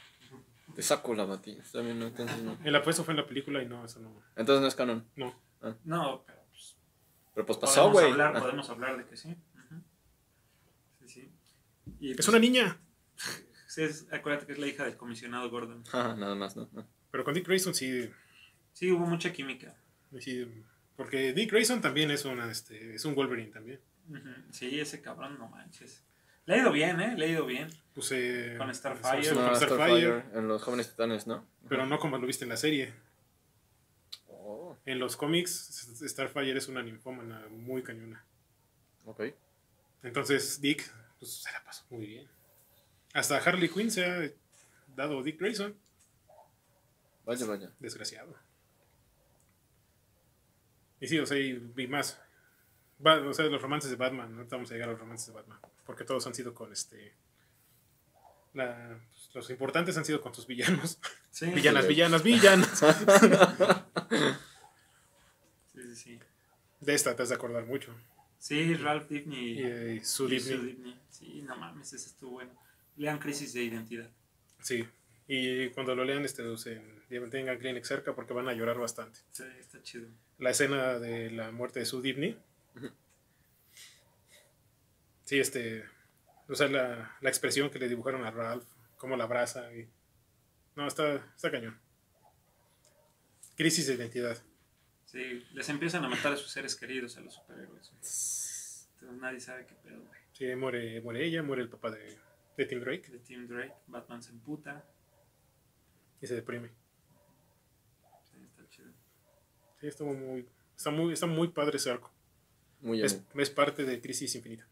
te 0.76 0.82
saco 0.82 1.14
la 1.14 1.26
batí. 1.26 1.58
También 1.74 2.00
no, 2.00 2.08
entonces 2.08 2.42
no. 2.44 2.58
En 2.64 2.72
la 2.72 2.80
eso 2.88 3.04
fue 3.04 3.12
en 3.14 3.18
la 3.18 3.28
película 3.28 3.62
y 3.62 3.68
no, 3.68 3.84
eso 3.86 4.00
no. 4.00 4.10
Entonces 4.36 4.62
no 4.62 4.68
es 4.68 4.76
canon. 4.76 5.06
No. 5.16 5.36
No, 5.84 6.24
pero 6.26 6.40
pues, 6.50 6.78
Pero 7.36 7.46
pues 7.46 7.58
pasó, 7.60 7.76
podemos, 7.92 7.94
güey. 8.02 8.12
hablar, 8.12 8.38
Ah, 8.38 8.40
podemos 8.40 8.70
hablar 8.70 8.98
de 8.98 9.06
que 9.06 9.16
sí. 9.18 9.36
Sí, 11.02 11.08
sí. 11.08 11.32
Y, 12.00 12.12
Es 12.12 12.16
pues, 12.18 12.28
una 12.30 12.40
niña. 12.40 12.80
sí, 13.68 13.84
es- 13.84 14.08
acuérdate 14.12 14.46
que 14.48 14.54
es 14.54 14.60
la 14.60 14.68
hija 14.68 14.86
del 14.86 14.98
comisionado 14.98 15.50
Gordon. 15.50 15.84
ajá, 15.88 16.16
nada 16.16 16.36
más, 16.36 16.56
¿no? 16.56 16.68
No. 16.72 16.88
Pero 17.12 17.24
con 17.24 17.34
Dick 17.34 17.46
Grayson 17.48 17.74
sí, 17.74 18.10
Sí, 18.74 18.90
hubo 18.92 19.06
mucha 19.06 19.32
química. 19.34 19.76
sí, 20.20 20.48
porque 20.96 21.34
Dick 21.34 21.52
Grayson 21.52 21.82
también 21.82 22.10
es 22.12 22.26
una, 22.26 22.50
este, 22.52 22.96
es 22.96 23.04
un 23.06 23.16
Wolverine 23.16 23.52
también. 23.52 23.80
Sí, 24.52 24.80
ese 24.80 25.02
cabrón, 25.02 25.38
no 25.40 25.48
manches. 25.50 26.04
Le 26.46 26.56
ha 26.56 26.58
ido 26.58 26.72
bien, 26.72 27.00
¿eh? 27.00 27.16
Le 27.18 27.26
ha 27.26 27.30
ido 27.30 27.46
bien. 27.46 27.68
Pues, 27.94 28.12
eh, 28.12 28.56
Con 28.58 28.74
Starfire. 28.74 29.24
sí, 29.24 29.30
No, 29.36 29.46
con 29.46 29.56
Starfire, 29.56 29.86
Starfire 29.86 30.24
en 30.40 30.48
los 30.48 30.62
jóvenes 30.64 30.90
titanes, 30.90 31.28
¿no? 31.28 31.46
pero 31.70 31.86
no 31.86 32.00
como 32.00 32.18
lo 32.18 32.26
viste 32.28 32.44
en 32.46 32.50
la 32.50 32.58
serie. 32.58 32.94
Oh, 34.28 34.78
En 34.86 35.00
los 35.00 35.16
cómics, 35.16 35.94
Starfire 36.04 36.58
es 36.58 36.68
una 36.68 36.82
ninfómana 36.84 37.46
muy 37.50 37.84
cañona. 37.84 38.26
ok. 39.06 39.24
Entonces 40.04 40.60
Dick, 40.62 40.92
pues 41.20 41.32
se 41.44 41.52
la 41.52 41.64
pasó 41.64 41.86
muy 41.92 42.08
bien. 42.08 42.28
Hasta 43.14 43.38
Harley 43.38 43.70
Quinn 43.70 43.92
se 43.92 44.04
ha 44.06 44.32
dado 44.96 45.22
Dick 45.22 45.40
Grayson, 45.40 45.76
Vaya, 47.26 47.46
vaya. 47.46 47.72
desgraciado. 47.80 48.36
Y 51.00 51.08
sí, 51.08 51.18
o 51.20 51.26
sea, 51.26 51.38
y, 51.38 51.72
y 51.78 51.88
más. 51.88 52.20
Va- 53.06 53.22
o 53.28 53.34
sea, 53.34 53.46
los 53.46 53.62
romances 53.62 53.90
de 53.90 53.96
Batman, 53.98 54.36
no 54.36 54.46
vamos 54.46 54.70
a 54.70 54.74
llegar 54.74 54.90
a 54.90 54.92
los 54.92 55.02
romances 55.02 55.28
de 55.28 55.34
Batman, 55.34 55.60
porque 55.86 56.04
todos 56.04 56.26
han 56.28 56.36
sido 56.36 56.54
con 56.54 56.72
este. 56.72 57.16
la- 58.54 59.00
pues, 59.12 59.30
los 59.34 59.50
importantes 59.50 59.98
han 59.98 60.06
sido 60.06 60.22
con 60.22 60.34
sus 60.36 60.46
villanos. 60.48 61.00
Sí, 61.32 61.46
Villanas, 61.52 61.84
sí. 61.86 61.90
villanas, 61.90 62.24
villanas. 62.24 62.84
Sí, 65.74 65.82
sí, 65.84 65.96
sí. 65.96 66.20
De 66.82 66.94
esta 66.94 67.16
te 67.16 67.24
has 67.24 67.30
de 67.30 67.36
acordar 67.36 67.66
mucho. 67.66 67.96
Sí, 68.38 68.74
Ralph 68.76 69.08
Dibny 69.08 69.38
Y, 69.54 69.64
eh, 69.64 70.00
y 70.02 70.04
Sue. 70.06 70.40
Sí, 71.10 71.42
no 71.44 71.56
mames, 71.56 71.94
ese 71.94 72.08
estuvo 72.10 72.32
bueno. 72.32 72.52
Lean 72.98 73.20
Crisis 73.20 73.54
de 73.54 73.64
Identidad. 73.64 74.10
Sí. 74.62 74.86
Y 75.34 75.70
cuando 75.70 75.96
lo 75.96 76.04
lean, 76.04 76.26
este, 76.26 76.44
usen- 76.44 77.06
tengan 77.30 77.58
Kleenex 77.58 77.88
cerca 77.88 78.14
porque 78.14 78.34
van 78.34 78.50
a 78.50 78.54
llorar 78.54 78.78
bastante. 78.78 79.20
Sí, 79.32 79.46
está 79.60 79.82
chido. 79.82 80.10
la 80.40 80.50
escena 80.50 81.00
de 81.00 81.32
la 81.32 81.52
muerte 81.52 81.80
de 81.80 81.86
Sue 81.86 82.02
Dibney. 82.02 82.38
Sí, 85.24 85.40
este. 85.40 85.86
O 86.50 86.56
sea, 86.56 86.68
la, 86.68 87.16
la 87.22 87.30
expresión 87.30 87.70
que 87.70 87.80
le 87.80 87.88
dibujaron 87.88 88.26
a 88.26 88.32
Ralph, 88.32 88.66
cómo 88.98 89.16
la 89.16 89.24
abraza. 89.24 89.74
Y... 89.74 89.88
No, 90.76 90.86
está, 90.86 91.16
está 91.36 91.50
cañón. 91.50 91.80
Crisis 93.56 93.88
de 93.88 93.94
identidad. 93.94 94.38
Sí, 95.06 95.46
les 95.54 95.70
empiezan 95.70 96.04
a 96.04 96.10
matar 96.10 96.34
a 96.34 96.38
sus 96.38 96.52
seres 96.52 96.76
queridos, 96.76 97.16
a 97.18 97.22
los 97.22 97.36
superhéroes. 97.36 97.90
Entonces 97.94 98.90
nadie 99.20 99.40
sabe 99.40 99.66
qué 99.66 99.76
pedo, 99.76 100.02
güey. 100.02 100.20
Sí, 100.34 100.54
muere, 100.56 101.00
muere 101.02 101.26
ella, 101.26 101.42
muere 101.42 101.62
el 101.62 101.70
papá 101.70 101.92
de, 101.92 102.18
de 102.58 102.66
Tim 102.66 102.80
Drake 102.82 103.10
De 103.12 103.20
Tim 103.20 103.48
Drake, 103.48 103.74
Batman 103.88 104.22
se 104.24 104.32
emputa. 104.32 104.86
Y 106.22 106.28
se 106.28 106.36
deprime. 106.36 106.70
Sí, 108.32 108.38
está 108.44 108.68
chido. 108.70 108.92
Sí, 109.80 109.88
estuvo 109.88 110.14
muy, 110.14 110.48
está 110.76 110.90
muy, 110.92 111.14
está 111.14 111.26
muy 111.26 111.48
padre 111.50 111.78
ese 111.78 111.92
arco. 111.92 112.12
Muy 112.82 113.02
Es, 113.04 113.14
bien. 113.14 113.42
es 113.44 113.50
parte 113.50 113.86
de 113.86 114.02
Crisis 114.02 114.36
Infinita. 114.36 114.68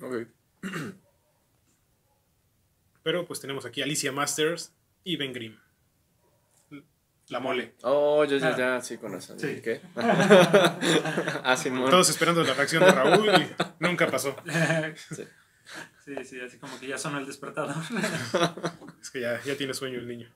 Ok. 0.00 0.26
Pero 3.02 3.26
pues 3.26 3.40
tenemos 3.40 3.66
aquí 3.66 3.80
a 3.80 3.84
Alicia 3.84 4.12
Masters 4.12 4.72
y 5.04 5.16
Ben 5.16 5.32
Grimm. 5.32 5.58
La 7.28 7.40
mole. 7.40 7.74
Oh, 7.82 8.24
ya, 8.24 8.36
ya, 8.36 8.48
Ah. 8.48 8.56
ya, 8.56 8.80
sí, 8.82 8.98
con 8.98 9.12
razón. 9.12 9.38
Sí. 9.40 9.60
¿Qué? 9.62 9.80
ah, 9.96 11.56
Simón. 11.56 11.88
Todos 11.90 12.10
esperando 12.10 12.42
la 12.42 12.52
reacción 12.54 12.84
de 12.84 12.92
Raúl 12.92 13.28
y 13.28 13.54
nunca 13.80 14.10
pasó. 14.10 14.36
Sí. 14.96 15.24
Sí, 16.04 16.14
sí, 16.26 16.40
así 16.42 16.58
como 16.58 16.78
que 16.78 16.86
ya 16.86 16.98
sonó 16.98 17.16
el 17.18 17.24
despertador. 17.24 17.74
Es 19.00 19.10
que 19.10 19.22
ya, 19.22 19.40
ya 19.42 19.56
tiene 19.56 19.72
sueño 19.72 19.98
el 19.98 20.06
niño. 20.06 20.30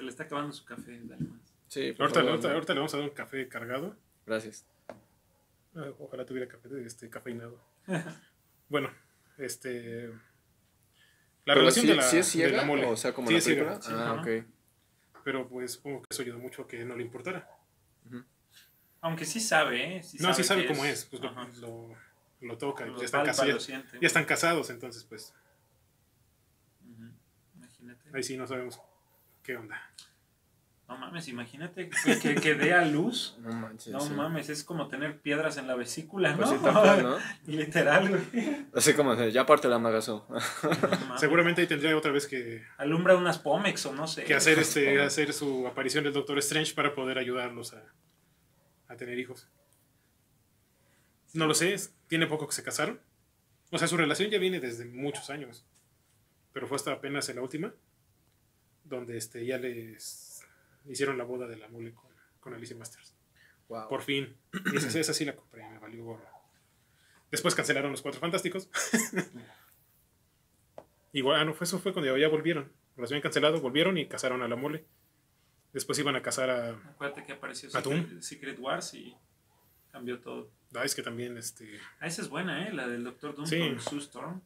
Se 0.00 0.04
le 0.04 0.10
está 0.10 0.22
acabando 0.22 0.50
su 0.54 0.64
café, 0.64 0.98
dale 1.04 1.26
más. 1.26 1.42
Sí, 1.68 1.92
por 1.92 2.04
Ahorita, 2.04 2.20
favor, 2.20 2.30
ahorita- 2.30 2.48
no. 2.48 2.54
ahorita 2.54 2.72
le 2.72 2.78
vamos 2.78 2.94
a 2.94 2.96
dar 2.96 3.06
un 3.06 3.14
café 3.14 3.48
cargado. 3.48 3.96
Gracias. 4.24 4.64
Ah, 5.74 5.90
Ojalá 5.98 6.24
tuviera 6.24 6.48
café 6.48 6.68
este, 6.86 7.10
cafeinado. 7.10 7.60
Bueno, 8.70 8.88
este. 9.36 10.06
La 11.44 11.52
Pero 11.54 11.60
relación 11.60 11.82
sí, 11.84 11.88
de, 11.90 11.96
la, 11.96 12.02
sí 12.02 12.16
es 12.18 12.32
de 12.34 12.50
la 12.50 12.64
mole. 12.64 12.86
o 12.86 12.96
sea, 12.96 13.12
como 13.12 13.26
Sí 13.28 13.34
la 13.34 13.38
es 13.40 13.44
ciega, 13.44 13.78
ah, 13.88 14.12
ajá. 14.12 14.22
ok. 14.22 14.44
Pero 15.22 15.48
pues 15.48 15.72
supongo 15.72 16.00
que 16.00 16.06
eso 16.10 16.22
ayudó 16.22 16.38
mucho 16.38 16.62
a 16.62 16.66
que 16.68 16.82
no 16.86 16.96
le 16.96 17.02
importara. 17.02 17.46
Aunque 19.02 19.26
sí 19.26 19.38
sabe, 19.38 19.96
¿eh? 19.98 20.02
Sí 20.02 20.16
no, 20.18 20.32
sí 20.32 20.44
sabe 20.44 20.66
cómo 20.66 20.82
es. 20.86 21.04
Pues 21.04 21.20
lo, 21.20 21.28
Ajá. 21.28 21.46
lo, 21.60 21.94
lo 22.40 22.56
toca. 22.56 22.86
y 22.86 22.90
Lo 22.90 22.98
Ya 22.98 23.04
están, 23.04 23.20
palpa, 23.20 23.32
casados, 23.32 23.52
lo 23.54 23.60
siente. 23.60 23.98
ya 24.00 24.06
están 24.06 24.24
casados, 24.24 24.70
entonces 24.70 25.04
pues. 25.04 25.34
Imagínate. 27.56 28.10
ahí 28.14 28.22
sí 28.22 28.36
no 28.36 28.46
sabemos 28.46 28.80
qué 29.42 29.56
onda. 29.56 29.80
No 30.88 30.98
mames, 30.98 31.28
imagínate 31.28 31.88
que, 31.88 32.18
que, 32.18 32.34
que 32.34 32.54
dé 32.56 32.74
a 32.74 32.84
luz. 32.84 33.36
No 33.42 33.52
manches. 33.52 33.92
No 33.92 34.00
sí. 34.00 34.12
mames, 34.12 34.48
es 34.48 34.64
como 34.64 34.88
tener 34.88 35.20
piedras 35.20 35.56
en 35.56 35.68
la 35.68 35.76
vesícula, 35.76 36.34
Pues 36.36 36.50
¿no? 36.50 36.58
tal 36.60 37.02
¿no? 37.04 37.16
Literal, 37.46 38.08
güey. 38.08 38.66
Así 38.74 38.94
como 38.94 39.14
ya 39.14 39.46
parte 39.46 39.68
la 39.68 39.78
magazo. 39.78 40.26
No. 41.08 41.16
Seguramente 41.18 41.60
ahí 41.60 41.68
tendría 41.68 41.96
otra 41.96 42.10
vez 42.10 42.26
que, 42.26 42.64
Alumbra 42.76 43.14
unas 43.16 43.38
Pomex 43.38 43.86
o 43.86 43.92
no 43.94 44.08
sé. 44.08 44.24
que 44.24 44.34
hacer, 44.34 44.58
este, 44.58 45.00
hacer 45.00 45.32
su 45.32 45.64
aparición 45.68 46.06
el 46.06 46.12
Doctor 46.12 46.38
Strange 46.38 46.74
para 46.74 46.92
poder 46.92 47.18
ayudarlos 47.18 47.72
a, 47.72 47.84
a 48.88 48.96
tener 48.96 49.16
hijos. 49.16 49.48
No 51.34 51.46
lo 51.46 51.54
sé, 51.54 51.76
tiene 52.08 52.26
poco 52.26 52.48
que 52.48 52.54
se 52.54 52.64
casaron. 52.64 53.00
O 53.70 53.78
sea, 53.78 53.86
su 53.86 53.96
relación 53.96 54.28
ya 54.30 54.38
viene 54.38 54.58
desde 54.58 54.86
muchos 54.86 55.30
años. 55.30 55.64
Pero 56.52 56.66
fue 56.66 56.74
hasta 56.74 56.90
apenas 56.90 57.28
en 57.28 57.36
la 57.36 57.42
última, 57.42 57.72
donde 58.90 59.16
este, 59.16 59.46
ya 59.46 59.56
les 59.56 60.42
hicieron 60.86 61.16
la 61.16 61.24
boda 61.24 61.46
de 61.46 61.56
la 61.56 61.68
mole 61.68 61.94
con, 61.94 62.10
con 62.40 62.52
Alicia 62.52 62.76
Masters. 62.76 63.14
Wow. 63.68 63.88
Por 63.88 64.02
fin. 64.02 64.36
Y 64.72 64.76
esa, 64.76 64.98
esa 64.98 65.14
sí 65.14 65.24
la 65.24 65.34
compré, 65.36 65.66
me 65.68 65.78
valió 65.78 66.04
gorro. 66.04 66.26
Después 67.30 67.54
cancelaron 67.54 67.92
los 67.92 68.02
Cuatro 68.02 68.20
Fantásticos. 68.20 68.68
Igual, 71.12 71.40
ah, 71.40 71.44
no, 71.44 71.54
fue, 71.54 71.64
eso 71.64 71.78
fue 71.78 71.92
cuando 71.92 72.16
ya 72.16 72.28
volvieron. 72.28 72.72
Los 72.96 73.10
habían 73.10 73.22
cancelado, 73.22 73.60
volvieron 73.60 73.96
y 73.98 74.06
casaron 74.06 74.42
a 74.42 74.48
la 74.48 74.56
mole. 74.56 74.84
Después 75.72 75.98
iban 76.00 76.16
a 76.16 76.22
casar 76.22 76.50
a... 76.50 76.70
Acuérdate 76.70 77.24
que 77.24 77.32
apareció 77.32 77.70
Secret 78.20 78.58
Wars 78.58 78.94
y 78.94 79.16
cambió 79.92 80.20
todo. 80.20 80.50
Ah, 80.74 80.84
es 80.84 80.94
que 80.94 81.02
también, 81.02 81.36
este... 81.38 81.80
Ah, 82.00 82.06
esa 82.06 82.22
es 82.22 82.28
buena, 82.28 82.68
¿eh? 82.68 82.72
La 82.72 82.88
del 82.88 83.04
Doctor 83.04 83.34
Doom 83.36 83.46
Sí. 83.46 83.58
con 83.60 83.80
Sue 83.80 83.98
Storm. 83.98 84.40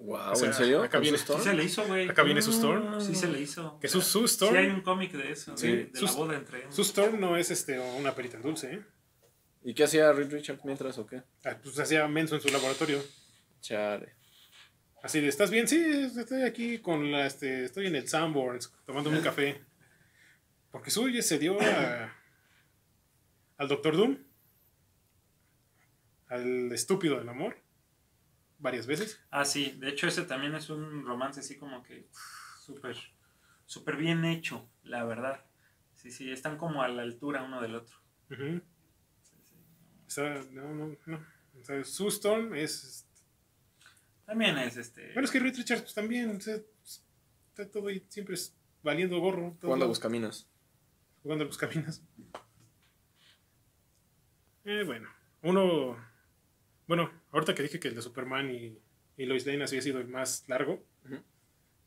Wow, 0.00 0.32
O 0.32 0.36
sea, 0.36 0.48
¿en 0.48 0.54
serio? 0.54 0.78
acá 0.82 0.92
¿Con 0.98 1.02
viene- 1.02 1.18
su 1.18 1.24
Sí 1.24 1.32
Storm? 1.32 1.44
se 1.44 1.54
le 1.54 1.64
hizo, 1.64 1.86
güey. 1.86 2.08
Acá 2.08 2.22
viene 2.22 2.40
Sue 2.40 2.52
Storm. 2.54 3.00
Sí 3.00 3.14
se 3.14 3.28
le 3.28 3.40
hizo. 3.40 3.78
Que 3.80 3.88
su, 3.88 4.00
Sue 4.00 4.24
Storm... 4.26 4.52
Sí 4.54 4.58
hay 4.58 4.66
un 4.68 4.80
cómic 4.82 5.12
de 5.12 5.32
eso, 5.32 5.56
Sí, 5.56 5.66
de, 5.66 5.84
de 5.86 6.00
la 6.02 6.12
boda 6.12 6.36
entre 6.36 6.58
ellos. 6.60 6.74
Sue 6.74 6.84
Storm 6.84 7.18
no 7.20 7.36
es 7.36 7.50
este, 7.50 7.78
una 7.78 8.14
perita 8.14 8.36
en 8.36 8.42
dulce, 8.44 8.74
¿eh? 8.74 8.84
¿Y 9.64 9.74
qué 9.74 9.84
hacía 9.84 10.12
Reed 10.12 10.30
Richards 10.32 10.64
mientras 10.64 10.96
o 10.98 11.06
qué? 11.06 11.22
Ah, 11.44 11.58
Pues 11.62 11.78
hacía 11.80 12.06
menso 12.06 12.36
en 12.36 12.40
su 12.40 12.48
laboratorio. 12.48 13.02
Chale. 13.60 14.14
Así 15.02 15.20
de, 15.20 15.28
¿estás 15.28 15.50
bien? 15.50 15.66
Sí, 15.68 15.80
estoy 16.16 16.42
aquí 16.42 16.78
con 16.78 17.10
la, 17.10 17.26
este, 17.26 17.64
estoy 17.64 17.86
en 17.88 17.96
el 17.96 18.08
Sanborns 18.08 18.72
tomando 18.86 19.10
un 19.10 19.20
café. 19.22 19.60
Porque 20.70 20.90
Sue 20.90 21.22
se 21.22 21.38
dio 21.38 21.60
a- 21.60 22.14
al 23.56 23.68
Doctor 23.68 23.96
Doom, 23.96 24.18
al 26.28 26.70
estúpido 26.72 27.18
del 27.18 27.28
amor, 27.28 27.56
varias 28.58 28.86
veces. 28.86 29.20
Ah, 29.30 29.44
sí. 29.44 29.76
De 29.78 29.88
hecho, 29.88 30.06
ese 30.06 30.22
también 30.22 30.54
es 30.54 30.70
un 30.70 31.04
romance 31.06 31.40
así 31.40 31.56
como 31.56 31.82
que 31.82 32.08
súper 32.60 32.96
súper 33.66 33.96
bien 33.96 34.24
hecho, 34.24 34.68
la 34.82 35.04
verdad. 35.04 35.44
Sí, 35.94 36.10
sí, 36.10 36.30
están 36.30 36.56
como 36.58 36.82
a 36.82 36.88
la 36.88 37.02
altura 37.02 37.42
uno 37.42 37.60
del 37.60 37.74
otro. 37.74 37.96
Ujú. 38.30 38.60
Sí, 39.22 39.36
sí. 39.44 39.54
Está- 40.06 40.42
no, 40.52 40.72
no, 40.74 40.96
no. 41.06 41.26
O 41.60 41.64
sea, 41.64 41.82
Sue 41.84 42.08
Storm 42.08 42.54
es. 42.54 43.06
También 44.24 44.56
es 44.58 44.76
este. 44.76 45.12
Bueno, 45.14 45.24
es 45.24 45.30
que 45.30 45.40
Reed 45.40 45.56
Richards 45.56 45.82
pues, 45.82 45.94
también. 45.94 46.36
o 46.36 46.40
sea, 46.40 46.56
está 46.84 47.70
todo 47.70 47.88
ahí, 47.88 48.04
siempre 48.08 48.34
es 48.34 48.54
valiendo 48.82 49.18
gorro. 49.18 49.56
todo 49.60 49.68
Jugando 49.68 49.84
a 49.86 49.88
buscaminas. 49.88 50.48
jugando 51.22 51.44
a 51.44 51.46
buscaminas. 51.48 52.02
Eh, 54.64 54.82
bueno, 54.84 55.08
uno. 55.42 55.96
Bueno, 56.86 57.10
ahorita 57.32 57.54
que 57.54 57.62
dije 57.62 57.80
que 57.80 57.88
el 57.88 57.94
de 57.94 58.02
Superman 58.02 58.50
y, 58.50 58.78
y 59.16 59.26
Lois 59.26 59.46
Lane 59.46 59.64
había 59.64 59.82
sido 59.82 60.00
el 60.00 60.08
más 60.08 60.44
largo, 60.48 60.84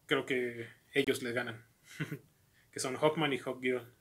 creo 0.06 0.26
que 0.26 0.68
ellos 0.94 1.22
le 1.24 1.32
ganan. 1.32 1.66
que 2.72 2.80
son 2.80 2.96
Hawkman 2.96 3.34
y 3.34 3.38
Hawkgirl. 3.38 3.94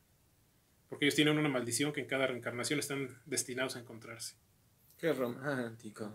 Porque 0.88 1.04
ellos 1.04 1.14
tienen 1.14 1.38
una 1.38 1.48
maldición 1.48 1.92
que 1.92 2.00
en 2.00 2.06
cada 2.06 2.26
reencarnación 2.26 2.80
están 2.80 3.20
destinados 3.26 3.76
a 3.76 3.80
encontrarse. 3.80 4.36
Qué 4.98 5.12
romántico. 5.12 6.12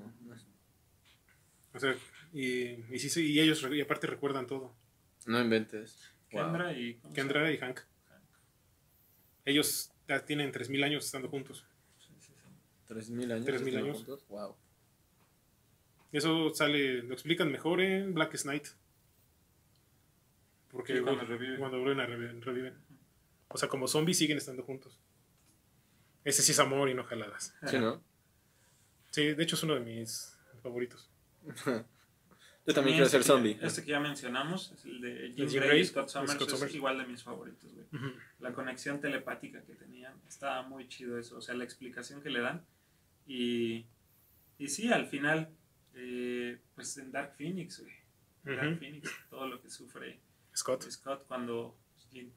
O 1.74 1.80
sea, 1.80 1.96
y, 2.34 2.94
y, 2.94 3.00
sí, 3.00 3.10
sí, 3.10 3.32
y 3.32 3.40
ellos 3.40 3.66
y 3.72 3.82
aparte 3.82 4.08
recuerdan 4.08 4.48
todo. 4.48 4.76
No 5.26 5.40
inventes. 5.42 6.12
Wow. 6.32 6.44
Kendra 6.44 6.74
y. 6.74 6.96
¿cómo 6.96 7.14
se 7.14 7.22
Kendra 7.22 7.52
y 7.52 7.58
Hank. 7.58 7.80
Ellos 9.46 9.92
ya 10.08 10.26
tienen 10.26 10.52
3.000 10.52 10.84
años 10.84 11.06
estando 11.06 11.30
juntos. 11.30 11.66
Sí, 12.00 12.14
sí, 12.20 12.28
sí. 12.28 12.34
¿Tres 12.86 13.10
mil 13.10 13.32
años? 13.32 13.46
Tres 13.46 13.62
mil 13.62 13.76
están 13.76 13.86
años. 13.86 13.98
juntos? 13.98 14.26
Wow. 14.28 14.56
Eso 16.16 16.54
sale, 16.54 17.04
lo 17.04 17.14
explican 17.14 17.52
mejor 17.52 17.82
en 17.82 18.14
Black 18.14 18.38
Knight. 18.44 18.68
Porque 20.72 20.96
Sí, 20.98 21.02
cuando 21.02 21.24
vu- 21.24 21.28
reviven. 21.28 21.58
cuando 21.60 21.80
vuelven 21.80 22.00
a 22.00 22.06
reviven, 22.06 22.42
reviven. 22.42 22.74
O 23.50 23.58
sea, 23.58 23.70
como 23.70 23.88
zombies 23.88 24.18
siguen 24.18 24.38
estando 24.38 24.64
juntos. 24.64 25.00
Ese 26.24 26.42
sí 26.42 26.52
es 26.54 26.60
amor 26.60 26.90
y 26.90 26.94
no 26.94 27.04
jaladas. 27.04 27.54
Sí, 27.68 27.78
¿no? 27.80 28.02
Sí, 29.12 29.34
de 29.34 29.44
hecho 29.44 29.56
es 29.56 29.64
uno 29.64 29.76
de 29.76 29.82
mis 29.82 30.38
favoritos. 30.64 31.10
Yo 32.68 32.74
también 32.74 32.96
quiero 32.96 33.06
este 33.06 33.10
ser 33.18 33.22
que- 33.22 33.28
zombie. 33.28 33.60
Este 33.62 33.84
que 33.84 33.92
ya 33.92 34.00
mencionamos, 34.00 34.72
es 34.72 34.86
el 34.86 35.00
de 35.02 35.32
Jim, 35.36 35.48
Jim 35.48 35.60
Gray 35.60 35.68
Gray, 35.70 35.82
y 35.82 35.86
Scott 35.86 36.10
Summers, 36.10 36.32
Scott 36.34 36.64
es 36.64 36.76
igual 36.76 36.98
de 36.98 37.06
mis 37.06 37.22
favoritos, 37.24 37.72
güey. 37.74 37.86
La 38.40 38.54
conexión 38.54 39.00
telepática 39.00 39.62
que 39.64 39.76
tenían, 39.76 40.14
estaba 40.28 40.64
muy 40.64 40.88
chido 40.90 41.20
eso, 41.20 41.38
o 41.38 41.42
sea, 41.42 41.56
la 41.56 41.64
explicación 41.64 42.22
que 42.22 42.30
le 42.32 42.40
dan. 42.40 42.66
Y, 43.28 43.86
y 44.58 44.68
sí, 44.70 44.92
al 44.92 45.06
final, 45.08 45.50
eh, 45.96 46.60
pues 46.76 46.98
en 46.98 47.12
Dark 47.12 47.36
Phoenix, 47.38 47.80
güey. 47.82 47.94
En 48.46 48.56
Dark 48.58 48.70
Ujú. 48.72 48.80
Phoenix, 48.80 49.12
todo 49.30 49.48
lo 49.48 49.62
que 49.62 49.70
sufre 49.70 50.20
Scott. 50.56 50.84
Scott 50.90 51.26
cuando 51.28 51.76
Jim 52.12 52.30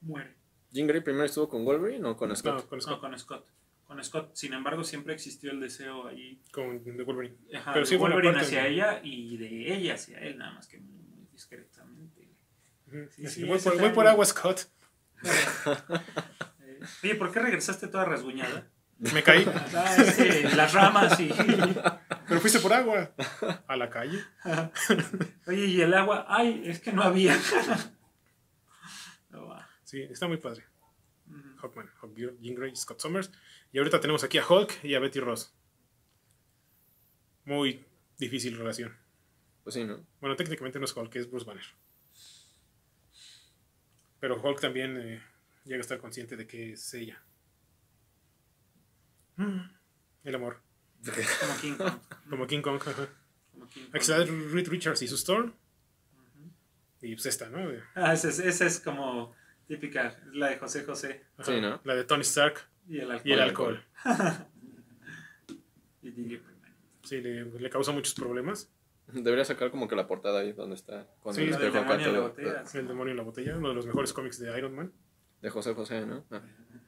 muere. 0.00 0.34
¿Jean 0.70 0.86
Grey 0.86 1.00
primero 1.02 1.24
estuvo 1.24 1.48
con 1.48 1.64
Wolverine 1.64 2.04
o 2.08 2.16
con 2.16 2.34
Scott? 2.34 2.54
No, 2.62 2.68
con 2.68 2.78
No, 2.78 2.82
Scott. 2.82 3.00
con 3.00 3.18
Scott. 3.18 3.46
Con 3.84 4.02
Scott, 4.02 4.30
sin 4.34 4.54
embargo, 4.54 4.84
siempre 4.84 5.12
existió 5.12 5.50
el 5.50 5.60
deseo 5.60 6.06
ahí 6.06 6.40
Con 6.50 6.82
Wolverine. 7.04 7.36
Ajá, 7.54 7.72
Pero 7.74 7.84
de 7.84 7.90
sí, 7.90 7.96
buena 7.96 8.14
Wolverine 8.14 8.40
hacia 8.40 8.62
de- 8.62 8.68
ella 8.70 9.00
y 9.04 9.36
de 9.36 9.74
ella 9.74 9.94
hacia 9.94 10.18
él, 10.20 10.38
nada 10.38 10.52
más 10.52 10.66
que 10.66 10.78
muy, 10.78 11.02
muy 11.02 11.26
discretamente. 11.30 12.28
Sí, 13.10 13.26
sí, 13.26 13.44
voy, 13.44 13.58
por, 13.58 13.92
voy 13.94 14.06
agua, 14.06 14.24
Scott. 14.24 14.66
Eh, 16.60 16.80
Oye, 17.04 17.14
¿por 17.16 17.30
qué 17.32 17.40
regresaste 17.40 17.86
toda 17.88 18.04
rasguñada? 18.04 18.66
Me 18.98 19.22
caí. 19.22 19.44
Ah, 19.74 19.94
es 19.98 20.16
que 20.16 20.56
las 20.56 20.72
ramas 20.72 21.18
y... 21.20 21.28
Pero 22.32 22.40
fuiste 22.40 22.60
por 22.60 22.72
agua. 22.72 23.14
A 23.66 23.76
la 23.76 23.90
calle. 23.90 24.18
Oye, 25.46 25.66
¿y 25.66 25.80
el 25.82 25.92
agua? 25.92 26.24
Ay, 26.28 26.62
es 26.64 26.80
que 26.80 26.90
no 26.92 27.02
había. 27.02 27.36
No 29.28 29.48
va. 29.48 29.68
Sí, 29.84 30.02
está 30.02 30.28
muy 30.28 30.38
padre. 30.38 30.64
Hawkman, 31.58 31.90
Hawkgirl, 32.00 32.38
Jean 32.40 32.54
Grey, 32.54 32.74
Scott 32.74 33.00
Summers. 33.00 33.30
Y 33.70 33.78
ahorita 33.78 34.00
tenemos 34.00 34.24
aquí 34.24 34.38
a 34.38 34.46
Hulk 34.46 34.82
y 34.82 34.94
a 34.94 34.98
Betty 34.98 35.20
Ross. 35.20 35.54
Muy 37.44 37.84
difícil 38.18 38.56
relación. 38.56 38.96
Pues 39.62 39.74
sí, 39.74 39.84
¿no? 39.84 40.06
Bueno, 40.20 40.34
técnicamente 40.34 40.78
no 40.78 40.86
es 40.86 40.96
Hulk, 40.96 41.14
es 41.16 41.30
Bruce 41.30 41.44
Banner. 41.46 41.64
Pero 44.20 44.40
Hulk 44.40 44.60
también 44.60 44.96
eh, 44.96 45.22
llega 45.64 45.78
a 45.78 45.80
estar 45.80 45.98
consciente 45.98 46.36
de 46.36 46.46
que 46.46 46.72
es 46.72 46.94
ella. 46.94 47.22
Mm, 49.36 49.60
El 50.24 50.34
amor. 50.34 50.62
Como 51.04 51.56
King 51.60 51.74
Kong. 51.76 51.92
Como 52.30 52.46
King 52.46 52.60
Kong. 52.62 52.80
ajá. 52.80 53.08
Como 53.52 53.66
King 53.68 53.82
Kong. 53.92 54.52
Reed 54.52 54.68
Richards 54.68 55.02
y 55.02 55.08
su 55.08 55.16
Storm. 55.16 55.52
Y 57.00 57.14
pues 57.14 57.26
esta, 57.26 57.48
¿no? 57.48 57.68
De- 57.68 57.82
Ah, 57.96 58.12
esa 58.12 58.28
es, 58.28 58.38
esa 58.38 58.64
es 58.66 58.78
como 58.78 59.34
típica, 59.66 60.16
la 60.32 60.50
de 60.50 60.58
José 60.58 60.84
José 60.84 61.24
ajá, 61.36 61.50
Sí, 61.52 61.60
¿no? 61.60 61.80
La 61.84 61.94
de 61.96 62.04
Tony 62.04 62.20
Stark 62.22 62.60
y 62.88 62.98
el 62.98 63.10
alcohol. 63.10 63.24
y 63.28 63.32
el 63.32 63.40
alcohol. 63.40 63.84
Sí, 67.04 67.20
le, 67.20 67.44
le 67.44 67.70
causa 67.70 67.92
muchos 67.92 68.14
problemas. 68.14 68.70
Debería 69.12 69.44
sacar 69.44 69.70
como 69.70 69.88
que 69.88 69.96
la 69.96 70.06
portada 70.06 70.40
ahí 70.40 70.52
donde 70.52 70.76
está. 70.76 71.06
Con 71.20 71.34
Sí, 71.34 71.42
el 71.42 71.50
demonio 71.58 72.06
en 72.06 72.12
la 72.14 72.20
botella. 72.20 72.64
El 72.74 72.88
demonio 72.88 73.10
en 73.10 73.16
la 73.16 73.22
botella, 73.24 73.56
uno 73.56 73.68
de 73.70 73.74
los 73.74 73.86
mejores 73.86 74.12
cómics 74.12 74.38
de 74.38 74.56
Iron 74.56 74.74
Man. 74.74 74.92
De 75.42 75.50
José 75.50 75.74
José, 75.74 76.06
¿no? 76.06 76.24
Ah. 76.30 76.40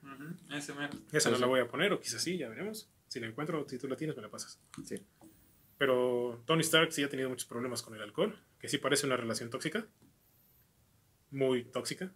Ujú, 0.02 0.54
Ese 0.56 0.72
mero. 0.74 0.92
Esa 1.12 1.30
no 1.30 1.36
Sí, 1.36 1.40
la 1.40 1.46
voy 1.48 1.60
a 1.60 1.66
poner, 1.68 1.92
o 1.92 2.00
quizás 2.00 2.22
sí, 2.22 2.38
ya 2.38 2.48
veremos. 2.48 2.88
Si 3.14 3.20
la 3.20 3.28
encuentro, 3.28 3.64
si 3.68 3.78
tú 3.78 3.86
la 3.86 3.94
tienes, 3.94 4.16
me 4.16 4.22
la 4.22 4.28
pasas. 4.28 4.60
Sí. 4.82 4.96
Pero 5.78 6.42
Tony 6.46 6.62
Stark 6.62 6.90
sí 6.90 7.04
ha 7.04 7.08
tenido 7.08 7.28
muchos 7.28 7.46
problemas 7.46 7.80
con 7.80 7.94
el 7.94 8.02
alcohol, 8.02 8.36
que 8.58 8.66
sí 8.66 8.78
parece 8.78 9.06
una 9.06 9.16
relación 9.16 9.50
tóxica. 9.50 9.86
Muy 11.30 11.62
tóxica. 11.62 12.12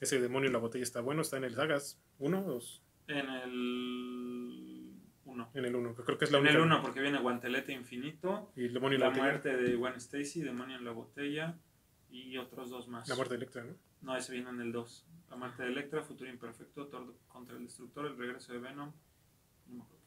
Ese 0.00 0.20
demonio 0.20 0.48
en 0.48 0.54
la 0.54 0.58
botella 0.58 0.82
está 0.82 1.00
bueno, 1.02 1.22
está 1.22 1.36
en 1.36 1.44
el 1.44 1.54
Sagas 1.54 2.02
1 2.18 2.36
o 2.36 2.42
dos? 2.42 2.82
En 3.06 3.28
el 3.28 4.92
1. 5.24 5.50
en 5.54 5.64
el 5.64 5.76
1, 5.76 5.94
creo 5.94 6.18
que 6.18 6.24
es 6.24 6.32
la 6.32 6.38
En 6.38 6.42
única. 6.46 6.58
el 6.58 6.64
1 6.64 6.82
porque 6.82 7.00
viene 7.00 7.20
Guantelete 7.20 7.72
Infinito, 7.72 8.50
Y 8.56 8.64
el 8.64 8.74
demonio 8.74 8.96
en 8.96 9.00
la, 9.02 9.06
La 9.06 9.10
botella. 9.10 9.24
muerte 9.30 9.56
de 9.56 9.76
Gwen 9.76 9.94
Stacy, 9.94 10.40
Demonio 10.40 10.78
en 10.78 10.84
la 10.84 10.90
botella 10.90 11.56
y 12.10 12.36
otros 12.38 12.70
dos 12.70 12.88
más. 12.88 13.08
La 13.08 13.14
muerte 13.14 13.34
de 13.34 13.38
Electra, 13.38 13.62
¿no? 13.62 13.76
No, 14.02 14.16
ese 14.16 14.32
viene 14.32 14.50
en 14.50 14.60
el 14.62 14.72
2. 14.72 15.06
La 15.30 15.36
muerte 15.36 15.62
de 15.62 15.68
Electra, 15.68 16.02
Futuro 16.02 16.28
Imperfecto, 16.28 16.88
Thor 16.88 17.14
contra 17.28 17.56
el 17.56 17.62
Destructor, 17.62 18.06
El 18.06 18.16
regreso 18.18 18.52
de 18.52 18.58
Venom. 18.58 18.92
No 19.68 19.76
me 19.76 19.82
acuerdo. 19.82 19.97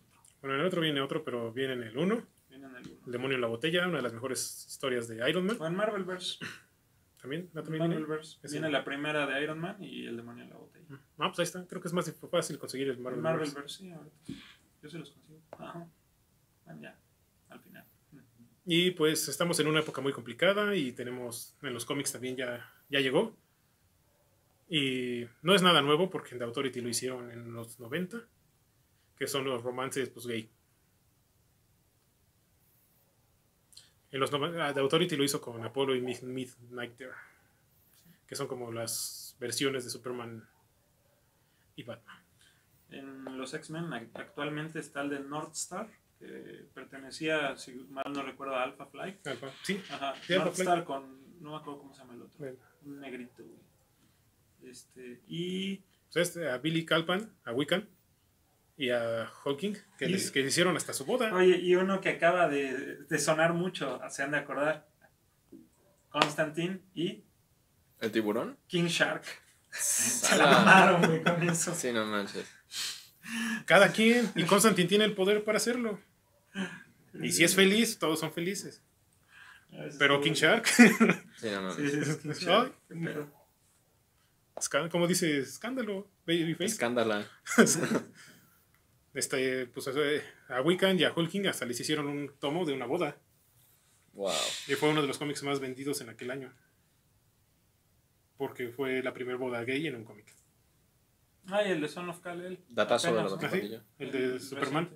Bueno, 0.42 0.56
en 0.56 0.62
el 0.62 0.68
otro 0.68 0.82
viene 0.82 1.02
otro, 1.02 1.24
pero 1.24 1.54
viene 1.54 1.74
en 1.74 1.84
el 1.84 1.98
1. 1.98 2.28
Viene 2.50 2.68
en 2.68 2.76
el 2.76 2.88
1. 2.88 3.02
El 3.06 3.12
demonio 3.12 3.36
en 3.36 3.42
la 3.42 3.48
botella, 3.48 3.88
una 3.88 3.98
de 3.98 4.04
las 4.04 4.14
mejores 4.14 4.66
historias 4.68 5.08
de 5.08 5.30
Iron 5.30 5.46
Man. 5.46 5.58
O 5.60 5.68
en 5.68 5.76
Marvelverse. 5.76 6.39
También, 7.22 7.50
¿no? 7.54 7.62
También 7.62 7.84
viene. 7.84 8.00
Marvelverse. 8.00 8.39
Ese. 8.42 8.56
Viene 8.56 8.72
la 8.72 8.84
primera 8.84 9.28
de 9.28 9.44
Iron 9.44 9.60
Man 9.60 9.78
y 9.84 10.08
el 10.08 10.18
Demonio 10.18 10.44
en 10.44 10.50
la 10.50 10.58
botella. 10.58 11.00
Ah, 11.18 11.28
pues 11.30 11.39
ahí 11.39 11.44
está. 11.44 11.66
Creo 11.68 11.82
que 11.82 11.88
es 11.88 11.94
más 11.94 12.12
fácil 12.32 12.58
conseguir 12.58 12.89
el 12.89 12.98
Marvel. 12.98 13.22
Marvel 13.22 13.48
Marvelverse, 13.48 13.78
sí, 13.78 13.92
ahorita. 13.92 14.18
Yo 14.82 14.89
se 14.89 14.98
los 14.98 15.12
consigo. 15.12 15.39
Ajá. 15.52 15.88
Bueno, 16.66 16.82
ya, 16.82 17.00
al 17.50 17.60
final. 17.60 17.86
Y 18.66 18.92
pues 18.92 19.28
estamos 19.28 19.60
en 19.60 19.68
una 19.68 19.80
época 19.80 20.02
muy 20.02 20.14
complicada 20.14 20.76
y 20.76 20.92
tenemos 20.92 21.56
en 21.62 21.74
los 21.74 21.86
cómics 21.86 22.12
también 22.12 22.36
ya, 22.36 22.72
ya 22.89 23.00
llegó. 23.00 23.36
Y 24.70 25.26
no 25.42 25.54
es 25.54 25.62
nada 25.62 25.82
nuevo 25.82 26.10
porque 26.10 26.32
en 26.32 26.39
The 26.39 26.46
Authority 26.46 26.80
lo 26.80 26.89
hicieron 26.89 27.32
en 27.32 27.54
los 27.54 27.80
90, 27.80 28.24
que 29.22 29.28
son 29.28 29.45
los 29.45 29.61
romances 29.61 30.09
pues 30.09 30.26
gay. 30.26 30.49
En 34.09 34.19
los 34.19 34.32
nove- 34.34 34.59
ah, 34.59 34.74
The 34.74 34.80
Authority 34.80 35.15
lo 35.15 35.24
hizo 35.24 35.39
con 35.39 35.63
Apollo 35.63 35.93
y 35.95 36.01
Mid- 36.01 36.24
Midnighter, 36.24 37.11
que 38.26 38.36
son 38.36 38.47
como 38.47 38.72
las 38.72 39.36
versiones 39.39 39.84
de 39.84 39.91
Superman 39.91 40.43
y 41.76 41.84
Batman. 41.84 42.17
En 42.89 43.38
los 43.38 43.53
X-Men 43.53 43.86
ac- 43.91 44.09
actualmente 44.15 44.80
está 44.80 45.01
el 45.03 45.11
de 45.11 45.19
Northstar, 45.19 45.88
que 46.17 46.65
pertenecía, 46.74 47.55
si 47.57 47.76
mal 47.91 48.11
no 48.11 48.24
recuerdo, 48.24 48.55
a 48.55 48.63
Alpha 48.63 48.88
Flight. 48.88 49.28
Alpha, 49.28 49.51
Sí, 49.61 49.80
Ajá, 49.91 50.15
Sí, 50.26 50.34
Alpha 50.34 50.45
Northstar 50.45 50.84
con, 50.84 51.41
no 51.43 51.51
me 51.51 51.57
acuerdo 51.57 51.78
cómo 51.82 51.93
se 51.93 51.99
llama 52.01 52.15
el 52.15 52.24
otro, 52.24 52.57
un 52.86 52.99
negrito, 52.99 53.43
güey. 53.43 54.72
Este, 54.72 55.22
y 55.28 55.78
pues 56.11 56.28
este, 56.30 56.49
a 56.49 56.57
Billy 56.57 56.86
Calpan, 56.88 57.32
a 57.45 57.53
Wiccan 57.53 57.88
y 58.86 58.89
a 58.89 59.27
Hawking, 59.43 59.75
que, 59.97 60.05
Y- 60.05 60.09
les, 60.09 60.32
que 60.32 60.41
hicieron 60.41 60.75
hasta 60.75 60.93
su 60.93 61.05
boda. 61.05 61.34
Oye, 61.34 61.57
y 61.57 61.75
uno 61.75 62.01
que 62.01 62.09
acaba 62.09 62.47
de, 62.47 62.97
de 63.09 63.19
sonar 63.19 63.53
mucho, 63.53 63.99
se 64.09 64.23
han 64.23 64.32
de 64.32 64.38
acordar. 64.38 64.88
Constantine 66.09 66.82
y 66.93 67.23
¿El 67.99 68.11
tiburón? 68.11 68.57
King 68.67 68.86
Shark. 68.88 69.23
Se 69.69 70.36
la 70.36 70.47
mamaron, 70.47 71.05
güey, 71.05 71.23
con 71.23 71.47
eso. 71.49 71.73
Sí, 71.75 71.91
no 71.93 72.05
manches. 72.05 72.45
Cada 73.65 73.91
quien. 73.93 74.29
Y 74.36 74.43
Constantine 74.43 74.88
tiene 74.89 75.05
el 75.05 75.13
poder 75.13 75.43
para 75.43 75.57
hacerlo. 75.57 75.99
Y 77.21 77.32
si 77.32 77.43
es 77.43 77.55
feliz, 77.55 77.99
todos 77.99 78.19
son 78.19 78.34
felices. 78.34 78.82
Pero 79.99 80.19
King 80.21 80.34
Shark, 80.34 80.65
Sí, 80.67 80.89
no 81.51 81.61
mames. 81.61 81.75
sí, 81.75 82.17
King 82.23 82.32
Shark. 82.34 82.73
Esca- 84.55 84.89
como 84.89 85.07
dice, 85.07 85.39
escándalo, 85.39 86.07
babyface. 86.25 86.65
Escándala. 86.65 87.25
Este, 89.14 89.66
pues 89.68 89.89
a 90.49 90.62
Wiccan 90.62 90.99
y 90.99 91.03
a 91.03 91.14
Hulking 91.14 91.47
hasta 91.47 91.66
les 91.66 91.80
hicieron 91.80 92.07
un 92.07 92.32
tomo 92.39 92.66
de 92.66 92.74
una 92.74 92.86
boda. 92.86 93.18
Wow. 94.14 94.32
Y 94.68 94.74
fue 94.74 94.89
uno 94.89 95.01
de 95.01 95.07
los 95.07 95.18
cómics 95.18 95.43
más 95.43 95.59
vendidos 95.59 96.01
en 96.01 96.09
aquel 96.09 96.32
año. 96.32 96.53
porque 98.38 98.70
fue 98.70 99.03
la 99.03 99.14
primera 99.14 99.38
boda 99.38 99.64
gay 99.64 99.86
en 99.86 99.95
un 99.95 100.03
cómic. 100.03 100.34
Ay, 101.45 101.72
el 101.74 101.82
de 101.82 101.88
Son 101.88 102.09
of 102.09 102.22
Kal-El. 102.22 102.57
Datazo 102.70 103.14
de 103.14 103.24
la. 103.24 103.30
¿Ah, 103.39 103.49
sí? 103.51 103.80
El 103.99 104.12
de. 104.12 104.39
Superman, 104.39 104.89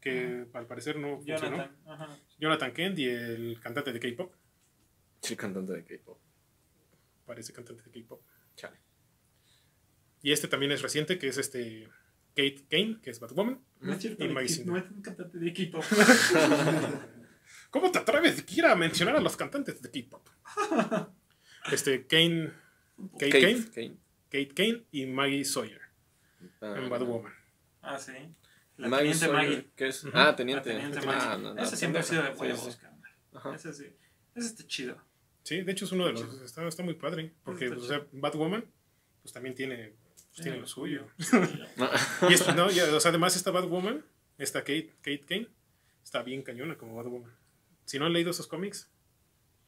que 0.00 0.46
al 0.52 0.66
parecer 0.66 0.96
no 0.98 1.16
funcionó. 1.16 1.40
Jonathan. 1.40 1.76
Ajá. 1.86 2.18
Jonathan 2.38 2.72
Kent 2.72 2.98
y 2.98 3.06
el 3.06 3.58
cantante 3.58 3.94
de 3.94 4.00
K-pop. 4.00 4.34
Sí, 5.22 5.34
cantante 5.34 5.72
de 5.72 5.84
K-pop. 5.84 6.18
Parece 7.24 7.54
cantante 7.54 7.82
de 7.82 7.90
K-pop. 7.90 8.20
Chale. 8.54 8.78
Y 10.22 10.32
este 10.32 10.48
también 10.48 10.72
es 10.72 10.82
reciente, 10.82 11.18
que 11.18 11.28
es 11.28 11.38
este 11.38 11.88
Kate 12.36 12.64
Kane, 12.70 12.98
que 13.02 13.10
es 13.10 13.20
Batwoman. 13.20 13.60
No 13.80 13.92
es 13.92 14.00
cierto, 14.00 14.24
Y 14.24 14.28
de 14.28 14.34
Maggie 14.34 14.56
que- 14.58 14.64
no 14.64 14.76
es 14.76 14.90
un 14.90 15.02
cantante 15.02 15.38
de 15.38 15.48
equipo. 15.48 15.80
¿Cómo 17.70 17.90
te 17.92 17.98
atreves 17.98 18.36
siquiera 18.36 18.72
a 18.72 18.76
mencionar 18.76 19.16
a 19.16 19.20
los 19.20 19.36
cantantes 19.36 19.80
de 19.82 19.90
K-pop? 19.90 20.26
Este 21.72 22.06
Kane, 22.06 22.52
Kate, 23.18 23.30
Kate, 23.30 23.40
Kane, 23.40 23.64
Kane. 23.74 23.96
Kate 24.30 24.54
Kane 24.54 24.84
y 24.92 25.06
Maggie 25.06 25.44
Sawyer 25.44 25.80
Ah, 26.62 26.74
en 26.78 26.88
Batwoman. 26.88 27.32
Ah, 27.82 27.98
sí. 27.98 28.12
La 28.78 28.88
Maggie 28.88 29.10
teniente 29.12 29.26
Sawyer, 29.26 29.34
Maggie. 29.50 29.70
¿qué 29.76 29.88
es? 29.88 30.04
Ah, 30.06 30.24
La 30.24 30.36
teniente. 30.36 30.70
teniente 30.70 30.98
Ah, 31.00 31.04
Maggie. 31.04 31.42
no, 31.42 31.54
no, 31.54 31.62
Ese 31.62 31.76
siempre 31.76 32.00
ha 32.00 32.02
sido 32.02 32.22
de. 32.22 32.32
Sí, 32.32 32.40
huevos, 32.40 32.60
sí. 32.80 32.86
Ajá. 33.34 33.54
Ese 33.54 33.72
sí. 33.74 33.86
Ese 34.34 34.46
está 34.48 34.66
chido. 34.66 34.96
Sí, 35.42 35.60
de 35.62 35.72
hecho 35.72 35.84
es 35.84 35.92
uno 35.92 36.06
de 36.06 36.12
los. 36.14 36.42
Está, 36.42 36.66
está 36.66 36.82
muy 36.82 36.94
padre. 36.94 37.34
Porque, 37.44 37.66
Está 37.66 37.76
o 37.76 37.80
sea, 37.82 38.06
Batwoman, 38.12 38.64
pues 39.22 39.32
también 39.34 39.54
tiene, 39.54 39.92
pues, 40.34 40.42
tiene 40.42 40.58
lo 40.58 40.66
suyo. 40.66 41.06
Y 42.28 42.32
esto, 42.34 42.54
no, 42.54 42.70
ya, 42.70 42.84
o 42.94 43.00
sea, 43.00 43.10
además 43.10 43.36
esta 43.36 43.50
Batwoman, 43.50 44.04
esta 44.38 44.60
Kate, 44.60 44.94
Kate 45.02 45.24
Kane, 45.28 45.48
está 46.02 46.22
bien 46.22 46.42
cañona 46.42 46.76
como 46.76 46.94
Batwoman. 46.96 47.30
Si 47.84 47.98
no 47.98 48.06
han 48.06 48.12
leído 48.12 48.30
esos 48.30 48.46
cómics, 48.46 48.88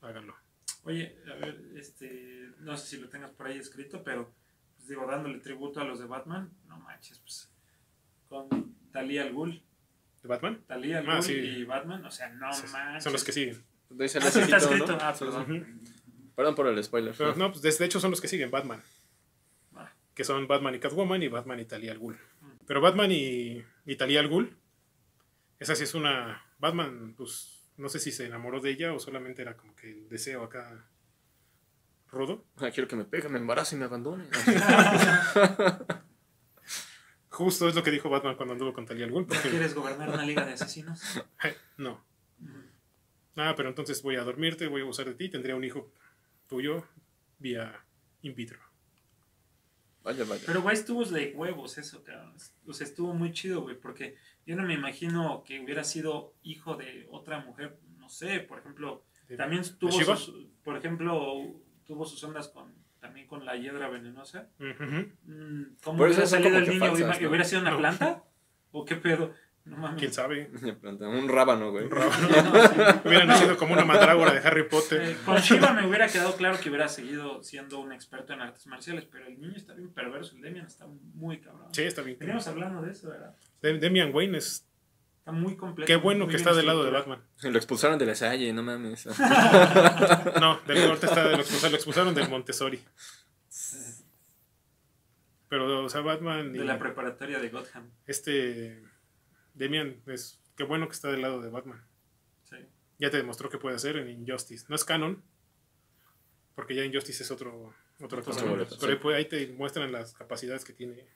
háganlo. 0.00 0.34
Oye, 0.84 1.16
a 1.30 1.34
ver, 1.36 1.60
este, 1.76 2.50
no 2.60 2.76
sé 2.76 2.86
si 2.86 2.96
lo 3.02 3.08
tengas 3.08 3.30
por 3.30 3.46
ahí 3.46 3.58
escrito, 3.58 4.02
pero 4.02 4.32
pues 4.76 4.88
digo, 4.88 5.06
dándole 5.06 5.38
tributo 5.38 5.80
a 5.80 5.84
los 5.84 5.98
de 6.00 6.06
Batman, 6.06 6.50
no 6.66 6.78
manches, 6.78 7.18
pues 7.20 7.48
con 8.28 8.48
Talia 8.92 9.22
al 9.22 9.32
Ghul, 9.32 9.62
¿De 10.22 10.28
Batman? 10.28 10.62
Talia 10.66 10.98
al 10.98 11.08
Ah, 11.10 11.14
Ghul 11.16 11.22
sí. 11.24 11.32
y 11.34 11.64
Batman, 11.64 12.04
o 12.04 12.10
sea, 12.10 12.28
no 12.30 12.52
Sí, 12.52 12.64
manches. 12.72 13.04
Son 13.04 13.12
los 13.12 13.24
que 13.24 13.32
siguen. 13.32 13.54
Sale 13.88 14.04
Ah, 14.04 14.30
sí, 14.30 14.38
está 14.40 14.56
escrito, 14.56 14.56
escrito. 14.56 14.92
¿no? 14.92 14.98
Ah, 15.02 15.14
perdón. 15.18 15.80
Perdón 16.34 16.54
por 16.54 16.66
el 16.68 16.82
spoiler. 16.82 17.14
Pero 17.16 17.34
no, 17.36 17.50
pues 17.52 17.60
de, 17.62 17.70
de 17.72 17.84
hecho 17.84 18.00
son 18.00 18.10
los 18.10 18.20
que 18.20 18.28
siguen 18.28 18.50
Batman. 18.50 18.82
Que 20.22 20.26
son 20.26 20.46
Batman 20.46 20.76
y 20.76 20.78
Catwoman 20.78 21.20
y 21.24 21.26
Batman 21.26 21.58
y 21.58 21.64
Talia 21.64 21.90
al 21.90 21.98
Ghul. 21.98 22.16
Pero 22.64 22.80
Batman 22.80 23.10
y, 23.10 23.60
y 23.84 23.96
Talia 23.96 24.20
al 24.20 24.28
Ghul, 24.28 24.56
esa 25.58 25.74
sí 25.74 25.82
es 25.82 25.96
una... 25.96 26.46
Batman, 26.60 27.14
pues 27.16 27.68
no 27.76 27.88
sé 27.88 27.98
si 27.98 28.12
se 28.12 28.26
enamoró 28.26 28.60
de 28.60 28.70
ella 28.70 28.92
o 28.92 29.00
solamente 29.00 29.42
era 29.42 29.56
como 29.56 29.74
que 29.74 29.90
el 29.90 30.08
deseo 30.08 30.44
acá 30.44 30.86
rudo. 32.06 32.44
Ah, 32.58 32.70
quiero 32.70 32.86
que 32.86 32.94
me 32.94 33.04
pegue, 33.04 33.28
me 33.28 33.40
embarace 33.40 33.74
y 33.74 33.80
me 33.80 33.86
abandone. 33.86 34.26
Justo 37.28 37.66
es 37.66 37.74
lo 37.74 37.82
que 37.82 37.90
dijo 37.90 38.08
Batman 38.08 38.36
cuando 38.36 38.52
anduvo 38.52 38.72
con 38.72 38.86
Talia 38.86 39.06
al 39.06 39.10
Ghul. 39.10 39.22
¿No 39.22 39.26
Porque, 39.26 39.50
quieres 39.50 39.74
gobernar 39.74 40.08
una 40.08 40.24
liga 40.24 40.46
de 40.46 40.52
asesinos? 40.52 41.20
no. 41.78 42.00
Ah, 43.34 43.54
pero 43.56 43.70
entonces 43.70 44.00
voy 44.04 44.14
a 44.14 44.22
dormirte, 44.22 44.68
voy 44.68 44.82
a 44.82 44.84
abusar 44.84 45.06
de 45.06 45.14
ti, 45.14 45.28
tendría 45.28 45.56
un 45.56 45.64
hijo 45.64 45.92
tuyo 46.46 46.86
vía 47.40 47.84
in 48.20 48.36
vitro. 48.36 48.71
Vaya, 50.04 50.24
vaya. 50.24 50.42
Pero, 50.46 50.62
güey, 50.62 50.74
estuvo 50.74 51.04
de 51.04 51.32
huevos 51.34 51.78
eso, 51.78 52.02
cabrón. 52.02 52.34
O 52.66 52.72
sea, 52.72 52.86
estuvo 52.86 53.14
muy 53.14 53.32
chido, 53.32 53.62
güey, 53.62 53.78
porque 53.78 54.16
yo 54.46 54.56
no 54.56 54.64
me 54.64 54.74
imagino 54.74 55.44
que 55.46 55.60
hubiera 55.60 55.84
sido 55.84 56.34
hijo 56.42 56.74
de 56.76 57.06
otra 57.10 57.40
mujer, 57.40 57.78
no 57.98 58.08
sé, 58.08 58.40
por 58.40 58.58
ejemplo, 58.58 59.04
también 59.36 59.62
¿de 59.62 59.70
tuvo 59.70 59.92
sus, 59.92 60.46
por 60.64 60.76
ejemplo, 60.76 61.54
tuvo 61.86 62.04
sus 62.04 62.22
ondas 62.24 62.48
con, 62.48 62.74
también 63.00 63.26
con 63.26 63.44
la 63.44 63.56
hiedra 63.56 63.88
venenosa. 63.88 64.48
Ujú. 64.58 65.10
Mm, 65.24 65.76
¿Cómo 65.82 66.04
hubiera 66.04 66.26
salido 66.26 66.58
el 66.58 66.68
niño? 66.68 66.80
falsas. 66.80 67.18
¿Hubiera 67.22 67.44
sido 67.44 67.62
una 67.62 67.70
No. 67.72 67.78
planta? 67.78 68.24
¿O 68.72 68.84
qué 68.84 68.96
pedo? 68.96 69.34
No 69.64 69.76
mames. 69.76 69.98
¿Quién 70.00 70.12
sabe? 70.12 70.50
Un 70.82 71.28
rábano, 71.28 71.70
güey. 71.70 71.84
Un 71.84 71.90
rábano. 71.92 72.28
Hubiera 73.04 73.24
nacido 73.26 73.56
como 73.56 73.74
una 73.74 73.84
mandrágora 73.84 74.32
de 74.32 74.40
Harry 74.40 74.68
Potter. 74.68 75.00
Eh, 75.02 75.16
con 75.24 75.36
Shiva 75.36 75.72
me 75.72 75.86
hubiera 75.86 76.08
quedado 76.08 76.34
claro 76.36 76.58
que 76.58 76.68
hubiera 76.68 76.88
seguido 76.88 77.42
siendo 77.44 77.78
un 77.78 77.92
experto 77.92 78.32
en 78.32 78.40
artes 78.40 78.66
marciales, 78.66 79.04
pero 79.10 79.26
el 79.26 79.40
niño 79.40 79.54
está 79.56 79.72
bien 79.74 79.90
perverso, 79.92 80.34
el 80.34 80.42
Demian 80.42 80.66
está 80.66 80.86
muy 81.14 81.38
cabrón. 81.40 81.68
Sí, 81.72 81.82
está 81.82 82.02
bien. 82.02 82.16
Veníamos 82.18 82.46
hablando 82.48 82.82
de 82.82 82.90
eso, 82.90 83.08
¿verdad? 83.08 83.36
De- 83.60 83.78
Demian 83.78 84.12
Wayne 84.12 84.38
es. 84.38 84.66
Está 85.20 85.30
muy 85.30 85.54
completo. 85.56 85.86
Qué 85.86 85.94
bueno 85.94 86.26
que 86.26 86.34
está 86.34 86.52
del 86.52 86.66
lado 86.66 86.82
de. 86.82 86.90
Batman. 86.90 87.20
Lo 87.42 87.56
expulsaron 87.56 87.96
de 88.00 88.06
la 88.06 88.16
Salle, 88.16 88.52
no 88.52 88.64
mames. 88.64 89.06
No, 89.06 90.58
del 90.66 90.88
norte 90.88 91.06
está, 91.06 91.22
lo, 91.30 91.36
expulsaron, 91.36 91.70
lo 91.70 91.76
expulsaron 91.76 92.14
del 92.16 92.28
Montessori. 92.28 92.82
Pero, 95.48 95.84
o 95.84 95.88
sea, 95.88 96.00
Batman 96.00 96.54
y 96.54 96.58
De 96.58 96.64
la 96.64 96.78
preparatoria 96.78 97.38
de 97.38 97.48
Gotham. 97.50 97.90
este 98.06 98.82
Demian 99.54 100.02
es. 100.06 100.40
Qué 100.56 100.64
bueno 100.64 100.86
que 100.86 100.94
está 100.94 101.10
del 101.10 101.22
lado 101.22 101.40
de 101.40 101.50
Batman. 101.50 101.84
Sí. 102.44 102.56
Ya 102.98 103.10
te 103.10 103.16
demostró 103.16 103.48
que 103.48 103.58
puede 103.58 103.76
hacer 103.76 103.96
en 103.96 104.08
Injustice. 104.08 104.66
No 104.68 104.76
es 104.76 104.84
canon, 104.84 105.22
porque 106.54 106.74
ya 106.74 106.84
Injustice 106.84 107.22
es 107.22 107.30
otro, 107.30 107.74
otra 108.00 108.20
Otro 108.20 108.24
cosa. 108.24 108.44
Pero 108.80 109.00
sí. 109.00 109.08
ahí, 109.14 109.24
te 109.26 109.48
muestran 109.48 109.90
las 109.92 110.12
capacidades 110.14 110.64
que 110.64 110.72
tiene 110.72 111.06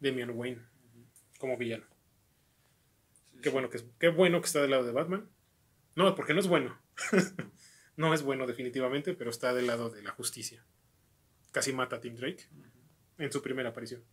Demian 0.00 0.30
Wayne 0.30 0.62
como 1.38 1.56
villano. 1.56 1.84
Sí, 3.24 3.38
Qué 3.42 3.50
sí. 3.50 3.50
bueno 3.50 3.70
que, 3.70 3.80
qué 3.98 4.08
bueno 4.08 4.40
que 4.40 4.46
está 4.46 4.62
del 4.62 4.70
lado 4.70 4.84
de 4.84 4.92
Batman. 4.92 5.28
No, 5.94 6.14
porque 6.14 6.34
no 6.34 6.40
es 6.40 6.48
bueno. 6.48 6.78
no 7.96 8.14
es 8.14 8.22
bueno 8.22 8.46
definitivamente, 8.46 9.14
pero 9.14 9.30
está 9.30 9.54
del 9.54 9.66
lado 9.66 9.90
de 9.90 10.02
la 10.02 10.12
justicia. 10.12 10.64
Casi 11.52 11.72
mata 11.72 11.96
a 11.96 12.00
Tim 12.00 12.16
Drake 12.16 12.48
en 13.18 13.32
su 13.32 13.42
primera 13.42 13.70
aparición. 13.70 14.04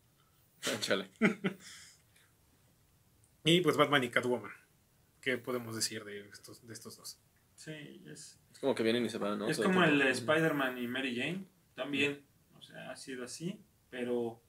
Chale. 0.79 1.09
Y 3.43 3.61
pues 3.61 3.77
Batman 3.77 4.03
y 4.03 4.09
Catwoman. 4.09 4.51
¿Qué 5.21 5.37
podemos 5.37 5.75
decir 5.75 6.03
de 6.03 6.27
estos, 6.29 6.65
de 6.65 6.73
estos 6.73 6.97
dos? 6.97 7.19
Sí, 7.55 8.03
es, 8.07 8.39
Es 8.51 8.59
como 8.59 8.75
que 8.75 8.83
vienen 8.83 9.05
y 9.05 9.09
se 9.09 9.17
van, 9.17 9.39
¿no? 9.39 9.47
es 9.49 9.57
Todo 9.57 9.67
como 9.67 9.83
el 9.83 10.01
Spider-Man 10.01 10.77
y 10.77 10.87
Mary 10.87 11.15
Jane. 11.15 11.45
También, 11.75 12.25
o 12.57 12.61
sea, 12.61 12.91
ha 12.91 12.95
sido 12.95 13.23
así, 13.23 13.59
pero, 13.89 14.41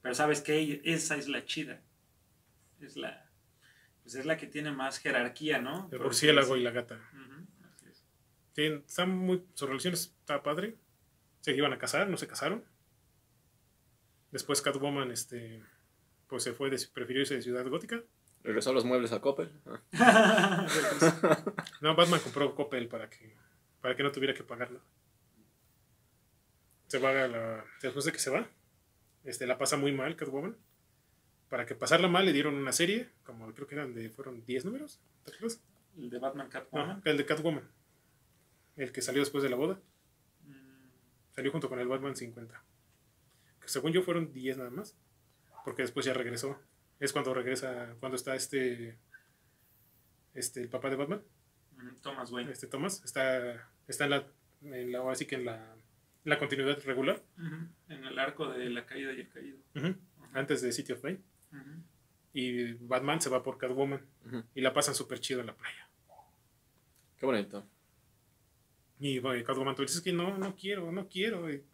pero 0.00 0.14
sabes 0.14 0.40
que 0.40 0.80
esa 0.84 1.16
es 1.16 1.28
la 1.28 1.44
chida. 1.44 1.82
Es 2.80 2.96
la, 2.96 3.30
pues 4.02 4.14
es 4.14 4.26
la 4.26 4.36
que 4.36 4.46
tiene 4.46 4.72
más 4.72 4.98
jerarquía, 4.98 5.60
¿no? 5.60 5.88
El 5.92 6.00
murciélago 6.00 6.54
sí. 6.54 6.60
y 6.60 6.64
la 6.64 6.70
gata. 6.70 6.96
Ujú, 7.12 7.46
así 7.72 7.86
es. 7.88 8.04
Sí, 8.52 8.62
están 8.64 9.16
muy, 9.16 9.44
su 9.54 9.66
relación 9.66 9.94
está 9.94 10.42
padre. 10.42 10.76
Se 11.40 11.54
iban 11.54 11.72
a 11.72 11.78
casar, 11.78 12.08
no 12.08 12.16
se 12.16 12.26
casaron. 12.26 12.64
Después 14.30 14.62
Catwoman 14.62 15.10
este, 15.10 15.62
pues 16.26 16.42
se 16.42 16.52
fue, 16.52 16.70
de, 16.70 16.80
prefirió 16.92 17.22
irse 17.22 17.34
de 17.34 17.42
Ciudad 17.42 17.66
Gótica. 17.68 18.02
Regresó 18.42 18.72
los 18.72 18.84
muebles 18.84 19.12
a 19.12 19.20
Coppel. 19.20 19.50
Ah. 19.94 20.66
No, 21.80 21.96
Batman 21.96 22.20
compró 22.20 22.54
Coppel 22.54 22.88
para 22.88 23.08
que, 23.08 23.36
para 23.80 23.96
que 23.96 24.02
no 24.02 24.12
tuviera 24.12 24.34
que 24.34 24.44
pagarlo. 24.44 24.80
Se 26.86 26.98
va 26.98 27.10
a 27.10 27.28
la, 27.28 27.64
después 27.80 28.04
de 28.04 28.12
que 28.12 28.18
se 28.18 28.30
va, 28.30 28.48
este, 29.24 29.46
la 29.46 29.58
pasa 29.58 29.76
muy 29.76 29.92
mal 29.92 30.16
Catwoman. 30.16 30.56
Para 31.48 31.66
que 31.66 31.74
pasarla 31.74 32.08
mal 32.08 32.24
le 32.24 32.32
dieron 32.32 32.54
una 32.54 32.72
serie, 32.72 33.10
como 33.24 33.52
creo 33.52 33.66
que 33.66 33.74
eran 33.74 33.94
de, 33.94 34.10
fueron 34.10 34.44
10 34.44 34.64
números, 34.64 35.00
¿te 35.24 35.34
acuerdas? 35.34 35.60
El 35.96 36.08
de 36.10 36.18
Batman 36.18 36.48
Catwoman. 36.48 37.02
No, 37.04 37.10
el 37.10 37.16
de 37.16 37.26
Catwoman. 37.26 37.68
El 38.76 38.92
que 38.92 39.02
salió 39.02 39.20
después 39.20 39.42
de 39.42 39.50
la 39.50 39.56
boda. 39.56 39.80
Mm, 40.46 41.32
Salió 41.32 41.52
junto 41.52 41.68
con 41.68 41.78
el 41.78 41.88
Batman 41.88 42.16
50. 42.16 42.62
Que 43.60 43.68
según 43.68 43.92
yo 43.92 44.02
fueron 44.02 44.32
10 44.32 44.58
nada 44.58 44.70
más. 44.70 44.96
Porque 45.64 45.82
después 45.82 46.06
ya 46.06 46.14
regresó. 46.14 46.58
Es 47.02 47.12
cuando 47.12 47.34
regresa, 47.34 47.96
cuando 47.98 48.14
está 48.14 48.36
este, 48.36 48.96
este, 50.34 50.62
el 50.62 50.68
papá 50.68 50.88
de 50.88 50.94
Batman, 50.94 51.20
Thomas 52.00 52.30
Wayne. 52.30 52.52
este 52.52 52.68
Thomas, 52.68 53.02
está, 53.04 53.68
está 53.88 54.04
en 54.04 54.10
la, 54.10 54.26
en 54.62 54.92
la, 54.92 54.98
ahora 54.98 55.16
sí 55.16 55.26
que 55.26 55.34
en 55.34 55.44
la, 55.46 55.56
en 55.56 56.30
la 56.30 56.38
continuidad 56.38 56.80
regular, 56.84 57.20
En 57.88 58.04
el 58.04 58.18
arco 58.20 58.48
de 58.48 58.70
la 58.70 58.86
caída 58.86 59.12
y 59.12 59.20
el 59.22 59.28
caído. 59.28 59.58
Ujú, 59.74 59.96
antes 60.32 60.62
de 60.62 60.70
City 60.70 60.92
of 60.92 61.00
Pain. 61.00 61.20
Y 62.32 62.74
Batman 62.74 63.20
se 63.20 63.30
va 63.30 63.42
por 63.42 63.58
Catwoman 63.58 64.00
y 64.54 64.60
la 64.60 64.72
pasan 64.72 64.94
súper 64.94 65.18
chido 65.18 65.40
en 65.40 65.46
la 65.46 65.56
playa. 65.56 65.88
Qué 67.18 67.26
bonito. 67.26 67.66
Y 69.00 69.18
bueno, 69.18 69.44
Catwoman 69.44 69.74
tú 69.74 69.82
dices 69.82 70.00
que 70.02 70.12
no, 70.12 70.38
no 70.38 70.54
quiero, 70.54 70.92
no 70.92 71.08
quiero. 71.08 71.50
Y 71.52 71.64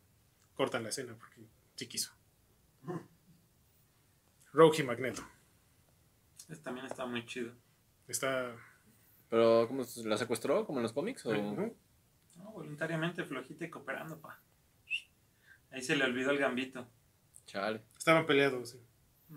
cortan 0.55 0.85
la 0.85 0.89
escena 0.89 1.15
porque 1.15 1.43
sí 1.77 1.87
quiso. 1.87 2.13
Rogue 4.53 4.81
y 4.81 4.83
Magneto. 4.85 5.23
Este 6.49 6.57
también 6.65 6.87
está 6.87 7.05
muy 7.07 7.25
chido. 7.27 7.53
Está. 8.07 8.55
Pero, 9.29 9.67
¿cómo 9.69 9.85
se- 9.85 10.09
la 10.09 10.17
secuestró? 10.17 10.65
¿Como 10.67 10.79
en 10.79 10.85
los 10.85 10.93
cómics? 10.93 11.27
O... 11.27 11.35
¿no? 11.35 11.75
No, 12.37 12.53
voluntariamente 12.53 13.25
flojita 13.25 13.65
y 13.67 13.71
cooperando, 13.71 14.19
pa. 14.21 14.41
Ahí 15.71 15.83
se 15.83 15.97
le 15.97 16.05
olvidó 16.05 16.31
el 16.31 16.39
gambito. 16.39 16.87
Chale. 17.47 17.83
Estaban 17.97 18.25
peleados. 18.27 18.71
sí. 18.71 18.81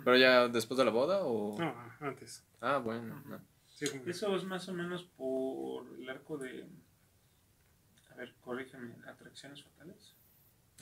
¿Pero 0.06 0.16
ya 0.16 0.48
después 0.48 0.78
de 0.78 0.86
la 0.86 0.92
boda 0.92 1.26
o...? 1.26 1.58
No, 1.60 1.76
antes. 2.00 2.46
Ah, 2.62 2.78
bueno. 2.78 3.18
Ujú. 3.20 3.30
no. 3.30 3.42
Sí, 3.68 3.90
como- 3.90 4.06
Eso 4.06 4.34
es 4.36 4.46
más 4.46 4.70
o 4.70 4.74
menos 4.74 5.04
por 5.04 5.88
el 6.00 6.10
arco 6.10 6.38
de. 6.38 6.70
A 8.12 8.16
ver, 8.16 8.34
corrígeme. 8.42 8.96
¿Atracciones 9.08 9.62
fatales? 9.64 10.16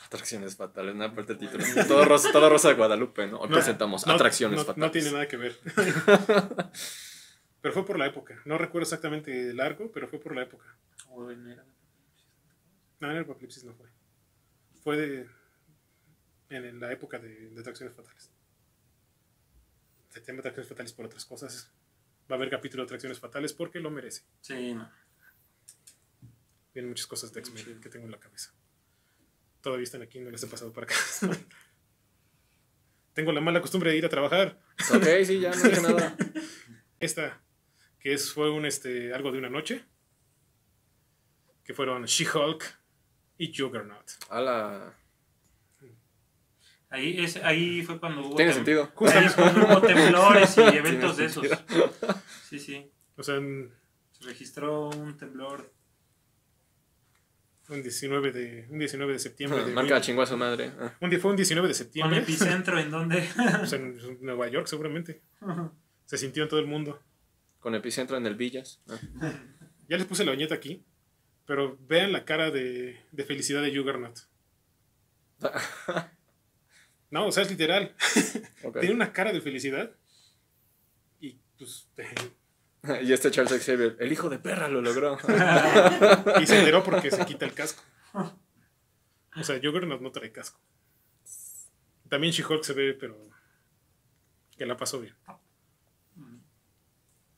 Atracciones 0.05 0.55
fatales, 0.55 0.95
no 0.95 1.03
aparte 1.03 1.33
el 1.33 1.39
título. 1.39 1.63
Todo 1.87 2.05
rosa, 2.05 2.31
todo 2.31 2.49
rosa 2.49 2.69
de 2.69 2.75
Guadalupe, 2.75 3.27
¿no? 3.27 3.39
Hoy 3.39 3.49
No, 3.49 3.55
presentamos 3.55 4.07
no, 4.07 4.13
atracciones 4.13 4.59
no, 4.59 4.65
fatales. 4.65 4.87
No 4.87 4.91
tiene 4.91 5.11
nada 5.11 5.27
que 5.27 5.37
ver. 5.37 5.59
pero 7.61 7.73
fue 7.73 7.85
por 7.85 7.99
la 7.99 8.07
época. 8.07 8.41
No 8.45 8.57
recuerdo 8.57 8.83
exactamente 8.83 9.49
el 9.49 9.59
arco, 9.59 9.91
pero 9.93 10.07
fue 10.07 10.19
por 10.19 10.35
la 10.35 10.43
época. 10.43 10.65
O 11.09 11.29
en 11.31 11.47
era- 11.47 11.65
No, 12.99 13.09
en 13.11 13.17
el 13.17 13.23
Apocalipsis 13.23 13.63
no 13.65 13.73
fue. 13.73 13.87
Fue 14.83 14.95
de, 14.97 15.29
en 16.49 16.79
la 16.79 16.91
época 16.91 17.19
de, 17.19 17.49
de 17.49 17.59
Atracciones 17.59 17.95
Fatales. 17.95 18.31
Se 20.09 20.21
llama 20.23 20.39
Atracciones 20.39 20.69
Fatales 20.69 20.93
por 20.93 21.05
otras 21.05 21.25
cosas. 21.25 21.71
Va 22.31 22.35
a 22.35 22.37
haber 22.37 22.49
capítulo 22.49 22.83
de 22.83 22.85
Atracciones 22.87 23.19
Fatales 23.19 23.53
porque 23.53 23.79
lo 23.79 23.91
merece. 23.91 24.23
Sí, 24.41 24.73
no. 24.73 24.89
Vienen 26.73 26.89
muchas 26.89 27.07
cosas 27.07 27.33
de 27.33 27.39
X-Men 27.41 27.81
que 27.81 27.89
tengo 27.89 28.05
en 28.05 28.11
la 28.11 28.19
cabeza. 28.19 28.53
Todavía 29.61 29.83
están 29.83 30.01
aquí, 30.01 30.19
no 30.19 30.29
les 30.31 30.41
he 30.43 30.47
pasado 30.47 30.71
para 30.71 30.85
acá. 30.85 30.95
tengo 33.13 33.31
la 33.31 33.41
mala 33.41 33.61
costumbre 33.61 33.91
de 33.91 33.97
ir 33.97 34.05
a 34.05 34.09
trabajar. 34.09 34.59
Ok, 34.93 35.05
sí, 35.25 35.39
ya 35.41 35.51
no 35.51 35.61
dije 35.61 35.81
nada. 35.81 36.15
Esta, 36.99 37.41
que 37.99 38.13
es, 38.13 38.31
fue 38.31 38.49
un, 38.49 38.65
este, 38.65 39.13
algo 39.13 39.31
de 39.31 39.39
una 39.39 39.49
noche. 39.49 39.83
Que 41.63 41.73
fueron 41.73 42.05
She-Hulk 42.05 42.63
y 43.37 43.53
Juggernaut. 43.55 44.09
Ala. 44.29 44.95
Ahí, 46.89 47.23
es, 47.23 47.35
ahí 47.37 47.83
fue 47.83 47.99
cuando 47.99 48.21
hubo. 48.21 48.35
Tiene 48.35 48.53
sentido. 48.53 48.91
Ahí 49.13 49.25
es 49.25 49.33
cuando 49.33 49.65
hubo 49.65 49.81
temblores 49.85 50.57
y 50.57 50.61
eventos 50.61 51.17
de 51.17 51.25
esos. 51.25 51.47
Sí, 52.49 52.57
sí. 52.57 52.91
O 53.15 53.21
sea, 53.23 53.35
en- 53.35 53.71
Se 54.11 54.23
registró 54.23 54.89
un 54.89 55.15
temblor. 55.17 55.71
Un 57.69 57.83
19 57.83 58.31
de, 58.31 58.67
un 58.69 58.79
19 58.79 59.13
de 59.13 59.19
septiembre. 59.19 59.63
De 59.63 59.71
Marca 59.71 60.01
chingó 60.01 60.21
a 60.21 60.25
su 60.25 60.37
madre. 60.37 60.71
Ah. 60.79 60.93
un 61.01 61.11
fue 61.19 61.31
un 61.31 61.37
19 61.37 61.67
de 61.67 61.73
Con 61.73 61.77
septiembre. 61.77 62.19
epicentro 62.19 62.79
en 62.79 62.91
donde. 62.91 63.27
pues, 63.59 63.73
en 63.73 63.97
Nueva 64.21 64.47
York, 64.47 64.67
seguramente. 64.67 65.21
Se 66.05 66.17
sintió 66.17 66.43
en 66.43 66.49
todo 66.49 66.59
el 66.59 66.67
mundo. 66.67 67.01
Con 67.59 67.75
epicentro 67.75 68.17
en 68.17 68.25
el 68.25 68.35
Villas. 68.35 68.81
Ah. 69.21 69.31
Ya 69.87 69.97
les 69.97 70.05
puse 70.05 70.25
la 70.25 70.31
viñeta 70.31 70.55
aquí. 70.55 70.83
Pero 71.45 71.77
vean 71.87 72.11
la 72.11 72.25
cara 72.25 72.51
de, 72.51 72.99
de 73.11 73.23
felicidad 73.23 73.61
de 73.61 73.75
Juggernaut. 73.75 74.19
No, 77.11 77.25
o 77.25 77.31
sea, 77.31 77.43
es 77.43 77.49
literal. 77.49 77.95
Tiene 78.79 78.93
una 78.93 79.11
cara 79.11 79.31
de 79.33 79.41
felicidad. 79.41 79.95
Y 81.19 81.39
pues. 81.57 81.89
Y 83.03 83.13
este 83.13 83.31
Charles 83.31 83.63
Xavier, 83.63 83.97
el 83.99 84.11
hijo 84.11 84.29
de 84.29 84.39
perra 84.39 84.67
lo 84.67 84.81
logró. 84.81 85.17
y 86.41 86.47
se 86.47 86.59
enteró 86.59 86.83
porque 86.83 87.11
se 87.11 87.25
quita 87.25 87.45
el 87.45 87.53
casco. 87.53 87.83
O 89.35 89.43
sea, 89.43 89.59
Juggernaut 89.61 90.01
no 90.01 90.11
trae 90.11 90.31
casco. 90.31 90.59
También 92.09 92.33
She-Hulk 92.33 92.63
se 92.63 92.73
ve, 92.73 92.93
pero. 92.93 93.17
Que 94.57 94.65
la 94.65 94.75
pasó 94.75 94.99
bien. 94.99 95.15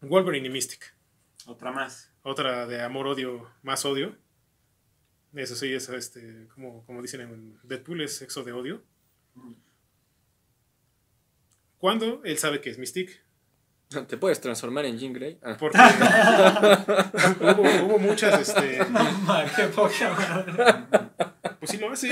Wolverine 0.02 0.48
y 0.48 0.50
Mystic. 0.50 0.96
Otra 1.46 1.72
más. 1.72 2.12
Otra 2.24 2.66
de 2.66 2.82
amor-odio, 2.82 3.52
más 3.62 3.86
odio. 3.86 4.18
Eso 5.34 5.56
sí, 5.56 5.74
es 5.74 5.88
este, 5.90 6.48
como, 6.54 6.86
como 6.86 7.02
dicen 7.02 7.22
en 7.22 7.60
Deadpool, 7.64 8.02
es 8.02 8.18
sexo 8.18 8.44
de 8.44 8.52
odio. 8.52 8.84
Cuando 11.78 12.22
él 12.24 12.38
sabe 12.38 12.62
que 12.62 12.70
es 12.70 12.78
Mystic. 12.78 13.24
¿Te 14.08 14.18
puedes 14.18 14.40
transformar 14.42 14.86
en 14.86 14.98
Jean 14.98 15.14
Grey? 15.14 15.40
Ah. 15.44 15.56
Porque 15.60 15.78
hubo, 17.42 17.86
hubo 17.86 18.00
muchas, 18.00 18.40
este, 18.42 18.84
Ma, 18.90 19.46
qué 19.56 19.64
poca 19.68 20.10
madre. 20.12 20.86
pues 21.60 21.72
sí 21.72 21.78
lo 21.78 21.92
hace. 21.92 22.10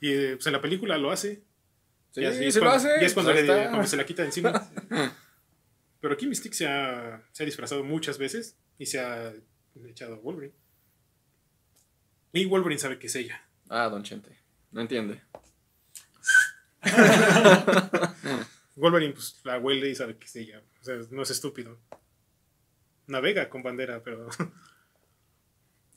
Y 0.00 0.12
eh, 0.12 0.34
pues 0.36 0.46
en 0.46 0.52
la 0.52 0.60
película 0.60 0.98
lo 0.98 1.10
hace. 1.10 1.42
Sí, 2.10 2.20
y 2.20 2.24
así 2.26 2.44
lo 2.52 2.60
cuando- 2.60 2.76
hace. 2.76 3.02
Y 3.02 3.04
es 3.04 3.14
cuando, 3.14 3.32
le- 3.32 3.86
se 3.86 3.96
la 3.96 4.04
quita 4.06 4.22
de 4.22 4.28
encima. 4.28 4.68
Pero 6.00 6.14
aquí 6.14 6.26
Mystique 6.26 6.54
se 6.54 6.66
ha, 6.68 7.22
se 7.32 7.42
ha 7.42 7.46
disfrazado 7.46 7.82
muchas 7.82 8.18
veces 8.18 8.56
y 8.78 8.86
se 8.86 9.00
ha 9.00 9.32
echado 9.88 10.14
a 10.14 10.18
Wolverine. 10.18 10.54
Y 12.32 12.44
Wolverine 12.44 12.78
sabe 12.78 12.98
que 12.98 13.06
es 13.06 13.16
ella. 13.16 13.40
Ah, 13.70 13.88
Don 13.88 14.02
Chente. 14.02 14.38
No 14.72 14.80
entiende. 14.82 15.22
Wolverine 18.76 19.12
pues 19.14 19.40
la 19.44 19.58
huele 19.58 19.88
y 19.90 19.94
sabe 19.94 20.16
que 20.16 20.26
es 20.26 20.36
ella. 20.36 20.62
O 20.80 20.84
sea, 20.84 20.96
no 21.10 21.22
es 21.22 21.30
estúpido. 21.30 21.78
Navega 23.06 23.48
con 23.48 23.62
bandera, 23.62 24.02
pero... 24.02 24.28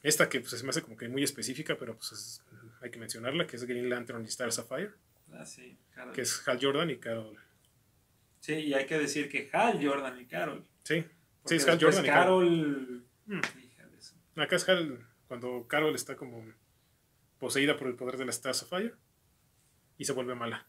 Esta 0.03 0.29
que 0.29 0.39
pues, 0.39 0.51
se 0.51 0.63
me 0.63 0.69
hace 0.69 0.81
como 0.81 0.95
que 0.95 1.09
muy 1.09 1.23
específica, 1.23 1.75
pero 1.77 1.95
pues 1.95 2.11
es- 2.11 2.41
hay 2.81 2.91
que 2.91 2.99
mencionarla, 2.99 3.47
que 3.47 3.55
es 3.55 3.63
Green 3.65 3.89
Lantern 3.89 4.23
y 4.23 4.27
Star 4.27 4.51
Sapphire, 4.51 4.91
Ah, 5.33 5.45
sí, 5.45 5.77
Carol. 5.93 6.13
que 6.13 6.21
es 6.21 6.47
Hal 6.47 6.59
Jordan 6.61 6.89
y 6.91 6.97
Carol. 6.97 7.37
Sí, 8.39 8.53
y 8.53 8.73
hay 8.73 8.85
que 8.85 8.97
decir 8.99 9.27
que 9.29 9.49
Hal 9.51 9.79
Jordan 9.85 10.21
y 10.21 10.25
Carol. 10.25 10.65
Sí, 10.83 11.03
sí, 11.45 11.55
es 11.55 11.67
Hal 11.67 11.79
Jordan 11.81 12.05
y 12.05 12.07
Carol. 12.07 13.05
Mm. 13.25 13.41
Su- 13.99 14.15
Acá 14.41 14.55
es 14.55 14.69
Hal 14.69 15.05
cuando 15.27 15.67
Carol 15.67 15.95
está 15.95 16.15
como 16.15 16.45
poseída 17.39 17.75
por 17.75 17.87
el 17.87 17.95
poder 17.95 18.17
de 18.17 18.25
la 18.25 18.31
Star 18.31 18.53
Sapphire 18.53 18.93
y 19.97 20.05
se 20.05 20.13
vuelve 20.13 20.35
mala. 20.35 20.67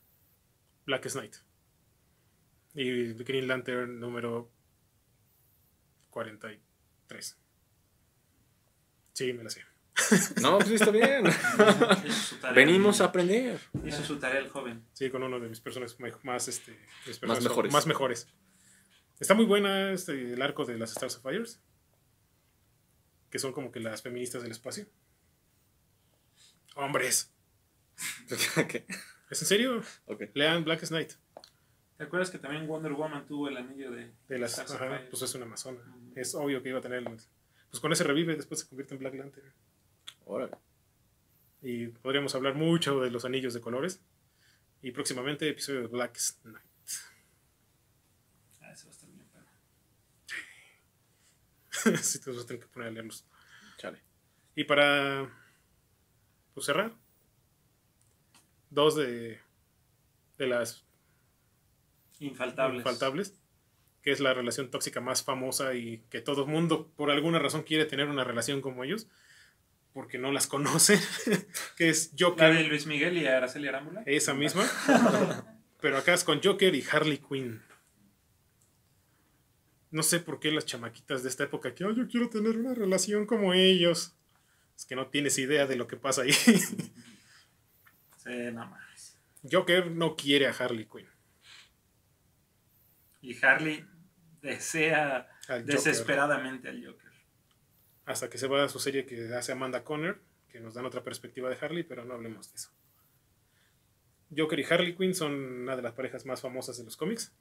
Blackest 0.86 1.16
Night. 1.16 1.36
Y 2.74 3.12
Green 3.14 3.48
Lantern 3.48 3.98
número 3.98 4.50
43. 6.10 7.38
Sí, 9.14 9.32
me 9.32 9.44
la 9.44 9.50
sé. 9.50 9.64
No, 10.40 10.58
pues 10.58 10.68
sí 10.68 10.74
está 10.76 10.90
bien. 10.92 11.24
Venimos 12.54 13.00
a 13.00 13.06
aprender. 13.06 13.60
Hizo 13.84 14.04
su 14.04 14.18
tarea 14.18 14.40
el 14.40 14.48
joven. 14.48 14.84
Sí, 14.92 15.10
con 15.10 15.22
uno 15.24 15.40
de 15.40 15.48
mis 15.48 15.60
personajes 15.60 15.98
me- 15.98 16.12
más, 16.22 16.46
este, 16.48 16.72
mis 17.06 17.18
personajes 17.18 17.44
mejores. 17.44 17.72
Más 17.72 17.86
mejores. 17.86 18.28
Está 19.18 19.34
muy 19.34 19.44
buena 19.44 19.90
este, 19.92 20.34
el 20.34 20.40
arco 20.40 20.64
de 20.64 20.78
las 20.78 20.92
Star 20.92 21.10
Sapphires. 21.10 21.60
Que 23.30 23.38
son 23.40 23.52
como 23.52 23.72
que 23.72 23.80
las 23.80 24.02
feministas 24.02 24.42
del 24.42 24.52
espacio. 24.52 24.86
Hombres. 26.76 27.32
Ok. 28.56 28.74
¿Es 29.30 29.42
en 29.42 29.48
serio? 29.48 29.82
Ok. 30.06 30.22
Lean 30.34 30.62
Blackest 30.64 30.92
Night. 30.92 31.12
¿Te 31.98 32.04
acuerdas 32.04 32.30
que 32.30 32.38
también 32.38 32.66
Wonder 32.68 32.92
Woman 32.92 33.26
tuvo 33.26 33.48
el 33.48 33.56
anillo 33.56 33.90
de, 33.90 34.12
De 34.28 34.38
las, 34.38 34.58
ajá, 34.58 35.02
pues 35.10 35.22
es 35.22 35.34
una 35.34 35.44
amazona. 35.46 35.80
Es 36.14 36.34
obvio 36.34 36.62
que 36.62 36.68
iba 36.70 36.78
a 36.78 36.82
tener. 36.82 36.98
el- 37.00 37.04
Pues 37.70 37.80
con 37.80 37.92
ese 37.92 38.04
revive, 38.04 38.36
después 38.36 38.60
se 38.60 38.68
convierte 38.68 38.94
en 38.94 39.00
Black 39.00 39.14
Lantern. 39.14 39.52
Órale. 40.24 40.56
Y 41.60 41.88
podríamos 41.88 42.34
hablar 42.36 42.54
mucho 42.54 43.00
de 43.00 43.10
los 43.10 43.24
anillos 43.24 43.52
de 43.52 43.60
colores. 43.60 44.00
Y 44.80 44.92
próximamente 44.92 45.48
episodio 45.48 45.80
de 45.80 45.86
Blackest 45.88 46.44
Night. 46.44 46.64
Ah, 48.60 48.72
eso 48.72 48.86
va 48.86 48.90
a 48.90 48.94
estar 48.94 49.10
bien, 49.10 49.26
pero. 51.82 51.96
sí, 52.02 52.20
te 52.20 52.30
vas 52.30 52.44
a 52.44 52.46
tener 52.46 52.62
que 52.62 52.68
poner 52.68 52.88
a 52.88 52.92
leerlos. 52.92 53.26
Chale. 53.76 54.00
Y 54.54 54.64
para 54.64 55.28
pues, 56.54 56.64
cerrar, 56.66 56.94
dos 58.70 58.94
de, 58.94 59.40
de 60.38 60.46
las 60.46 60.84
Infaltables. 62.20 62.78
infaltables, 62.78 63.34
que 64.02 64.10
es 64.12 64.20
la 64.20 64.34
relación 64.34 64.70
tóxica 64.70 65.00
más 65.00 65.22
famosa 65.22 65.74
y 65.74 65.98
que 66.10 66.20
todo 66.20 66.44
el 66.44 66.48
mundo 66.50 66.90
por 66.96 67.10
alguna 67.10 67.38
razón 67.38 67.62
quiere 67.62 67.84
tener 67.84 68.08
una 68.08 68.24
relación 68.24 68.60
como 68.60 68.84
ellos, 68.84 69.06
porque 69.92 70.18
no 70.18 70.30
las 70.32 70.46
conoce, 70.46 70.98
que 71.76 71.88
es 71.88 72.12
La 72.18 72.26
Joker, 72.26 72.54
de 72.54 72.64
Luis 72.64 72.86
Miguel 72.86 73.16
y 73.18 73.26
Araceli 73.26 73.68
Arámbula. 73.68 74.02
esa 74.06 74.34
misma, 74.34 74.64
pero 75.80 75.96
acá 75.98 76.14
es 76.14 76.24
con 76.24 76.40
Joker 76.42 76.74
y 76.74 76.84
Harley 76.90 77.18
Quinn. 77.18 77.62
No 79.90 80.02
sé 80.02 80.20
por 80.20 80.38
qué 80.38 80.52
las 80.52 80.66
chamaquitas 80.66 81.22
de 81.22 81.30
esta 81.30 81.44
época 81.44 81.74
que 81.74 81.82
"Ay, 81.84 81.94
yo 81.96 82.06
quiero 82.08 82.28
tener 82.28 82.58
una 82.58 82.74
relación 82.74 83.24
como 83.26 83.54
ellos. 83.54 84.14
Es 84.76 84.84
que 84.84 84.94
no 84.94 85.06
tienes 85.08 85.38
idea 85.38 85.66
de 85.66 85.76
lo 85.76 85.88
que 85.88 85.96
pasa 85.96 86.22
ahí. 86.22 86.32
Sí, 86.32 86.70
más. 88.52 89.18
Joker 89.50 89.90
no 89.90 90.14
quiere 90.14 90.46
a 90.46 90.50
Harley 90.50 90.84
Quinn. 90.86 91.06
Y 93.20 93.44
Harley 93.44 93.84
desea 94.42 95.28
Al 95.48 95.66
desesperadamente 95.66 96.68
al 96.68 96.84
Joker. 96.84 97.12
Hasta 98.04 98.30
que 98.30 98.38
se 98.38 98.46
va 98.46 98.64
a 98.64 98.68
su 98.68 98.78
serie 98.78 99.04
que 99.06 99.34
hace 99.34 99.52
Amanda 99.52 99.84
Conner, 99.84 100.20
que 100.48 100.60
nos 100.60 100.74
dan 100.74 100.86
otra 100.86 101.04
perspectiva 101.04 101.50
de 101.50 101.56
Harley, 101.60 101.82
pero 101.82 102.04
no 102.04 102.14
hablemos 102.14 102.48
de 102.50 102.56
eso. 102.56 102.70
Joker 104.36 104.58
y 104.58 104.64
Harley 104.64 104.96
Quinn 104.96 105.14
son 105.14 105.32
una 105.34 105.76
de 105.76 105.82
las 105.82 105.92
parejas 105.94 106.26
más 106.26 106.40
famosas 106.40 106.76
de 106.76 106.84
los 106.84 106.96
cómics 106.96 107.32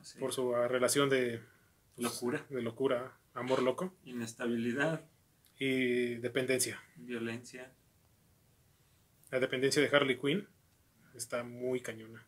Así. 0.00 0.18
por 0.18 0.32
su 0.32 0.54
ah, 0.54 0.68
relación 0.68 1.08
de 1.08 1.40
pues, 1.94 2.04
Locura. 2.04 2.44
de 2.50 2.62
locura, 2.62 3.18
amor 3.32 3.62
loco 3.62 3.94
Inestabilidad, 4.04 5.06
y 5.58 6.16
dependencia. 6.16 6.82
violencia. 6.96 7.72
La 9.30 9.40
dependencia 9.40 9.80
de 9.82 9.94
Harley 9.94 10.18
Quinn 10.18 10.48
está 11.14 11.42
muy 11.44 11.80
cañona. 11.80 12.26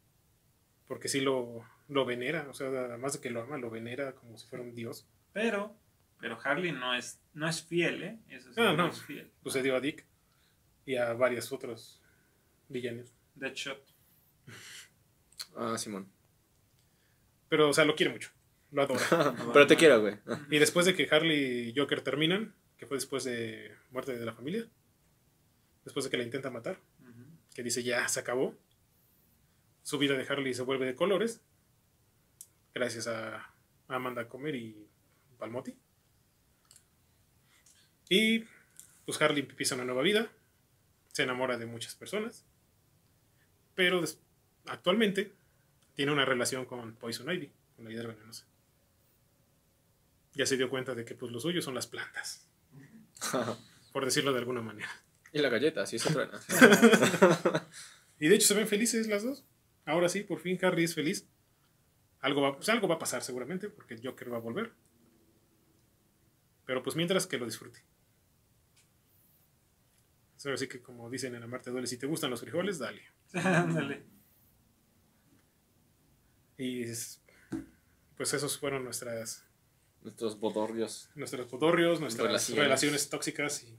Porque 0.86 1.08
sí 1.08 1.20
lo, 1.20 1.64
lo 1.88 2.04
venera, 2.04 2.46
o 2.48 2.54
sea, 2.54 2.68
además 2.68 3.12
de 3.14 3.20
que 3.20 3.30
lo 3.30 3.42
ama, 3.42 3.58
lo 3.58 3.70
venera 3.70 4.14
como 4.14 4.36
si 4.38 4.46
fuera 4.48 4.64
un 4.64 4.74
dios. 4.74 5.06
Pero, 5.32 5.76
pero 6.20 6.38
Harley 6.42 6.72
no 6.72 6.94
es, 6.94 7.20
no 7.34 7.48
es 7.48 7.62
fiel, 7.62 8.02
¿eh? 8.02 8.18
Eso 8.28 8.52
sí, 8.52 8.60
Ah, 8.60 8.72
no, 8.72 8.76
no. 8.76 8.88
es 8.88 9.02
fiel. 9.02 9.30
Sucedió 9.42 9.76
a 9.76 9.80
Dick. 9.80 10.04
y 10.84 10.96
a 10.96 11.12
varios 11.14 11.52
otros 11.52 12.00
villanos. 12.68 13.12
Deadshot. 13.34 13.82
Ah, 15.58 15.78
Simón. 15.78 16.10
Pero, 17.48 17.70
o 17.70 17.72
sea, 17.72 17.84
lo 17.86 17.94
quiere 17.94 18.12
mucho. 18.12 18.30
Lo 18.72 18.82
adora. 18.82 19.00
Pero 19.54 19.66
te 19.66 19.76
quiero, 19.76 20.00
güey. 20.02 20.18
y 20.50 20.58
después 20.58 20.84
de 20.84 20.94
que 20.94 21.08
Harley 21.10 21.70
y 21.70 21.74
Joker 21.78 22.02
terminan, 22.02 22.54
que 22.76 22.86
fue 22.86 22.98
después 22.98 23.24
de 23.24 23.74
muerte 23.90 24.18
de 24.18 24.24
la 24.26 24.34
familia, 24.34 24.68
después 25.84 26.04
de 26.04 26.10
que 26.10 26.18
la 26.18 26.24
intenta 26.24 26.50
matar, 26.50 26.78
que 27.54 27.62
dice 27.62 27.82
ya 27.82 28.06
se 28.08 28.20
acabó, 28.20 28.54
su 29.82 29.96
vida 29.98 30.14
de 30.14 30.26
Harley 30.28 30.52
se 30.52 30.60
vuelve 30.62 30.84
de 30.84 30.94
colores, 30.94 31.42
gracias 32.76 33.06
a 33.06 33.54
Amanda 33.88 34.28
Comer 34.28 34.54
y 34.54 34.86
Palmotti. 35.38 35.74
Y 38.10 38.44
pues 39.06 39.20
Harley 39.22 39.40
empieza 39.40 39.76
una 39.76 39.86
nueva 39.86 40.02
vida, 40.02 40.30
se 41.10 41.22
enamora 41.22 41.56
de 41.56 41.64
muchas 41.64 41.94
personas, 41.94 42.44
pero 43.74 44.04
actualmente 44.66 45.32
tiene 45.94 46.12
una 46.12 46.26
relación 46.26 46.66
con 46.66 46.94
Poison 46.96 47.32
Ivy, 47.32 47.50
con 47.76 47.86
la 47.86 47.92
hidra 47.92 48.08
venenosa. 48.08 48.44
Ya 50.34 50.44
se 50.44 50.58
dio 50.58 50.68
cuenta 50.68 50.94
de 50.94 51.06
que 51.06 51.14
pues 51.14 51.32
lo 51.32 51.40
suyo 51.40 51.62
son 51.62 51.74
las 51.74 51.86
plantas, 51.86 52.46
por 53.94 54.04
decirlo 54.04 54.34
de 54.34 54.40
alguna 54.40 54.60
manera. 54.60 54.90
y 55.32 55.38
la 55.38 55.48
galleta, 55.48 55.86
sí 55.86 55.98
se 55.98 56.12
truena. 56.12 56.38
Y 58.18 58.28
de 58.28 58.34
hecho 58.34 58.48
se 58.48 58.54
ven 58.54 58.66
felices 58.66 59.08
las 59.08 59.22
dos. 59.22 59.44
Ahora 59.84 60.08
sí, 60.08 60.22
por 60.22 60.40
fin 60.40 60.58
Harry 60.62 60.84
es 60.84 60.94
feliz. 60.94 61.26
Algo 62.26 62.40
va, 62.42 62.56
pues 62.56 62.68
algo 62.70 62.88
va 62.88 62.96
a 62.96 62.98
pasar 62.98 63.22
seguramente, 63.22 63.68
porque 63.68 63.94
el 63.94 64.00
Joker 64.04 64.32
va 64.32 64.38
a 64.38 64.40
volver. 64.40 64.72
Pero 66.64 66.82
pues 66.82 66.96
mientras 66.96 67.24
que 67.26 67.38
lo 67.38 67.44
disfrute. 67.46 67.84
Así 70.52 70.66
que 70.68 70.80
como 70.82 71.08
dicen 71.08 71.34
en 71.36 71.40
la 71.40 71.46
Marte 71.46 71.70
Duele, 71.70 71.86
si 71.86 71.98
te 71.98 72.06
gustan 72.08 72.30
los 72.30 72.40
frijoles, 72.40 72.78
dale. 72.80 73.02
Ándale. 73.32 74.02
Y 76.58 76.82
es- 76.82 77.22
pues 78.16 78.32
esos 78.34 78.58
fueron 78.58 78.82
nuestras, 78.84 79.44
Nuestros 80.02 80.38
bodorrios. 80.40 81.10
nuestros 81.14 81.46
podorrios, 81.46 82.00
nuestras 82.00 82.26
Relaciones. 82.26 82.64
relaciones. 82.64 83.08
tóxicas 83.08 83.62
y 83.64 83.78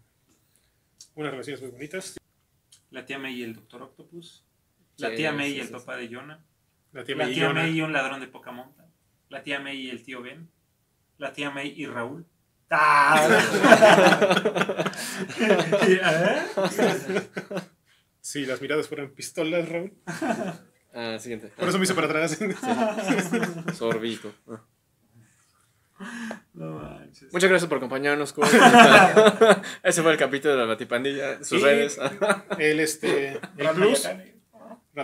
unas 1.16 1.32
relaciones 1.32 1.62
muy 1.62 1.72
bonitas. 1.72 2.18
La 2.92 3.06
tía 3.06 3.20
May 3.20 3.36
y 3.40 3.44
el 3.44 3.56
Doctor 3.56 3.82
Octopus. 3.84 4.46
La 4.98 5.10
Sí, 5.10 5.16
tía 5.18 5.34
May 5.34 5.52
sí, 5.52 5.58
y 5.58 5.60
el 5.60 5.68
sí, 5.68 5.74
papá 5.74 5.98
de 5.98 6.08
Jonah. 6.14 6.46
La 6.94 7.04
tía 7.04 7.16
La 7.16 7.24
May 7.24 7.32
y 7.32 7.36
tía 7.36 7.48
Jonah. 7.48 7.62
May 7.62 7.72
y 7.78 7.82
un 7.82 7.94
ladrón 7.94 8.20
de 8.20 8.28
poca 8.28 8.52
monta. 8.52 8.86
La 9.30 9.44
tía 9.44 9.60
May 9.60 9.78
y 9.78 9.90
el 9.90 10.04
tío 10.04 10.22
Ben. 10.22 10.50
La 11.18 11.34
tía 11.34 11.50
May 11.52 11.74
y 11.76 11.86
Raúl. 11.86 12.26
¡Ah! 12.70 13.28
¿Eh? 15.40 16.42
Sí, 18.22 18.46
las 18.46 18.62
miradas 18.62 18.88
fueron 18.88 19.12
pistolas, 19.12 19.68
Raúl. 19.70 19.94
Ah, 20.94 21.18
siguiente. 21.20 21.48
Por 21.56 21.70
eso 21.70 21.78
me 21.78 21.86
hice 21.86 21.94
para 21.94 22.08
atrás. 22.08 22.38
Sorbito. 23.76 24.34
Ah. 24.50 24.64
No 26.54 26.72
manches. 26.80 27.32
Muchas 27.34 27.50
gracias 27.50 27.68
por 27.70 27.78
acompañarnos. 27.78 28.36
Ese 29.84 30.02
fue 30.04 30.12
el 30.12 30.18
capítulo 30.18 30.54
de 30.56 30.60
la 30.60 30.66
Batipandilla. 30.66 31.44
Sus 31.44 31.62
Y- 31.62 31.64
redes. 31.64 32.00
El, 32.60 32.80
este, 32.80 33.40
el 33.58 33.70
plus, 33.76 34.08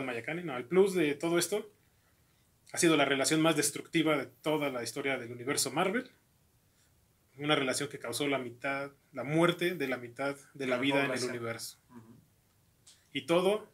Mayakane, 0.01 0.43
no, 0.43 0.57
el 0.57 0.65
plus 0.65 0.93
de 0.93 1.13
todo 1.15 1.37
esto 1.37 1.71
ha 2.71 2.77
sido 2.77 2.97
la 2.97 3.05
relación 3.05 3.41
más 3.41 3.55
destructiva 3.55 4.17
de 4.17 4.25
toda 4.25 4.69
la 4.69 4.81
historia 4.83 5.17
del 5.17 5.31
universo 5.31 5.71
Marvel. 5.71 6.09
Una 7.37 7.55
relación 7.55 7.89
que 7.89 7.99
causó 7.99 8.27
la 8.27 8.37
mitad, 8.39 8.91
la 9.11 9.23
muerte 9.23 9.75
de 9.75 9.87
la 9.87 9.97
mitad 9.97 10.35
de 10.53 10.67
la 10.67 10.75
La 10.77 10.81
vida 10.81 10.95
en 10.97 11.01
el 11.01 11.07
población. 11.07 11.31
universo. 11.31 11.79
Y 13.11 13.25
todo 13.25 13.69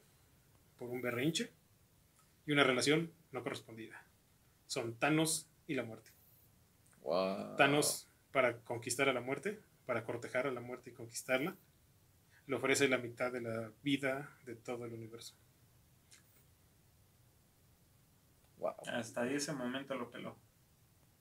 por 0.77 0.89
un 0.89 1.01
berrinche 1.01 1.51
y 2.45 2.51
una 2.51 2.63
relación 2.63 3.11
no 3.31 3.43
correspondida. 3.43 4.01
Son 4.65 4.97
Thanos 4.97 5.49
y 5.67 5.75
la 5.75 5.83
muerte. 5.83 6.11
Wow. 7.01 7.55
Thanos, 7.57 8.09
para 8.31 8.59
conquistar 8.61 9.07
a 9.09 9.13
la 9.13 9.21
muerte, 9.21 9.59
para 9.85 10.03
cortejar 10.03 10.47
a 10.47 10.51
la 10.51 10.61
muerte 10.61 10.89
y 10.89 10.93
conquistarla, 10.93 11.55
le 12.47 12.55
ofrece 12.55 12.87
la 12.87 12.97
mitad 12.97 13.31
de 13.31 13.41
la 13.41 13.71
vida 13.83 14.37
de 14.45 14.55
todo 14.55 14.85
el 14.85 14.93
universo. 14.93 15.35
Wow. 18.59 18.75
Hasta 18.87 19.21
ahí 19.23 19.35
ese 19.35 19.53
momento 19.53 19.95
lo 19.95 20.11
peló. 20.11 20.37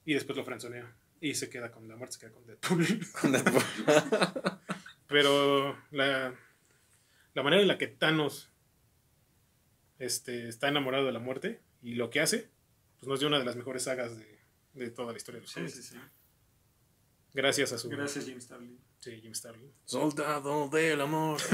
Y 0.05 0.15
después 0.15 0.37
lo 0.37 0.45
frenzonea. 0.45 0.95
Y 1.21 1.35
se 1.35 1.49
queda 1.51 1.71
con 1.73 1.89
la 1.89 1.97
muerte, 1.97 2.15
se 2.15 2.21
queda 2.21 2.33
con 2.33 2.47
Deadpool. 2.47 2.87
Con 3.21 3.33
Deadpool. 3.33 3.63
Pero 5.09 5.77
la, 5.91 6.35
la 7.35 7.43
manera 7.43 7.63
en 7.63 7.69
la 7.69 7.79
que 7.79 7.87
Thanos 7.89 8.51
este, 9.99 10.49
está 10.49 10.69
enamorado 10.69 11.07
de 11.07 11.13
la 11.13 11.19
muerte 11.19 11.61
y 11.83 11.95
lo 11.95 12.11
que 12.11 12.21
hace, 12.21 12.51
pues 12.99 13.09
nos 13.09 13.19
dio 13.21 13.29
una 13.29 13.39
de 13.39 13.45
las 13.45 13.57
mejores 13.57 13.85
sagas 13.85 14.17
de, 14.17 14.39
de 14.75 14.91
toda 14.91 15.13
la 15.13 15.17
historia 15.17 15.39
de 15.41 15.43
los 15.43 15.51
Sí, 15.51 15.61
cómics. 15.61 15.75
sí, 15.75 15.83
sí. 15.83 15.97
Gracias 17.35 17.73
a 17.73 17.79
su... 17.79 17.89
Gracias, 17.89 18.25
Jim 18.25 18.41
Starlin. 18.41 18.79
Sí, 19.01 19.21
Jim 19.21 19.35
Starlin. 19.35 19.73
Soldado 19.85 20.69
del 20.69 21.01
amor. 21.01 21.41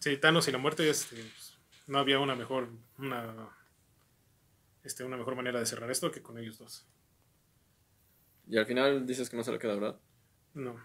Sí, 0.00 0.16
Thanos 0.18 0.46
y 0.48 0.52
la 0.52 0.58
muerte, 0.58 0.88
este, 0.88 1.16
pues, 1.16 1.58
no 1.86 1.98
había 1.98 2.18
una 2.20 2.34
mejor, 2.36 2.68
una, 2.98 3.55
este, 4.86 5.04
una 5.04 5.16
mejor 5.16 5.34
manera 5.36 5.58
de 5.58 5.66
cerrar 5.66 5.90
esto 5.90 6.10
que 6.10 6.22
con 6.22 6.38
ellos 6.38 6.58
dos. 6.58 6.86
Y 8.48 8.56
al 8.58 8.66
final 8.66 9.06
dices 9.06 9.28
que 9.28 9.36
no 9.36 9.42
se 9.44 9.52
le 9.52 9.58
queda, 9.58 9.74
¿verdad? 9.74 10.00
No, 10.54 10.76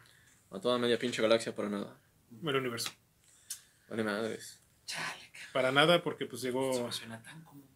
A 0.49 0.60
toda 0.60 0.78
media 0.78 0.97
pinche 0.99 1.22
galaxia 1.22 1.56
para 1.56 1.70
nada. 1.70 1.97
el 2.43 2.56
universo. 2.56 2.91
Vale 3.89 4.04
madres. 4.04 4.60
Chale, 4.86 5.32
Para 5.54 5.72
nada, 5.72 6.02
porque 6.04 6.26
pues 6.26 6.41
llegó, 6.41 6.91
suena 6.91 7.22
tan 7.22 7.43
común. 7.43 7.70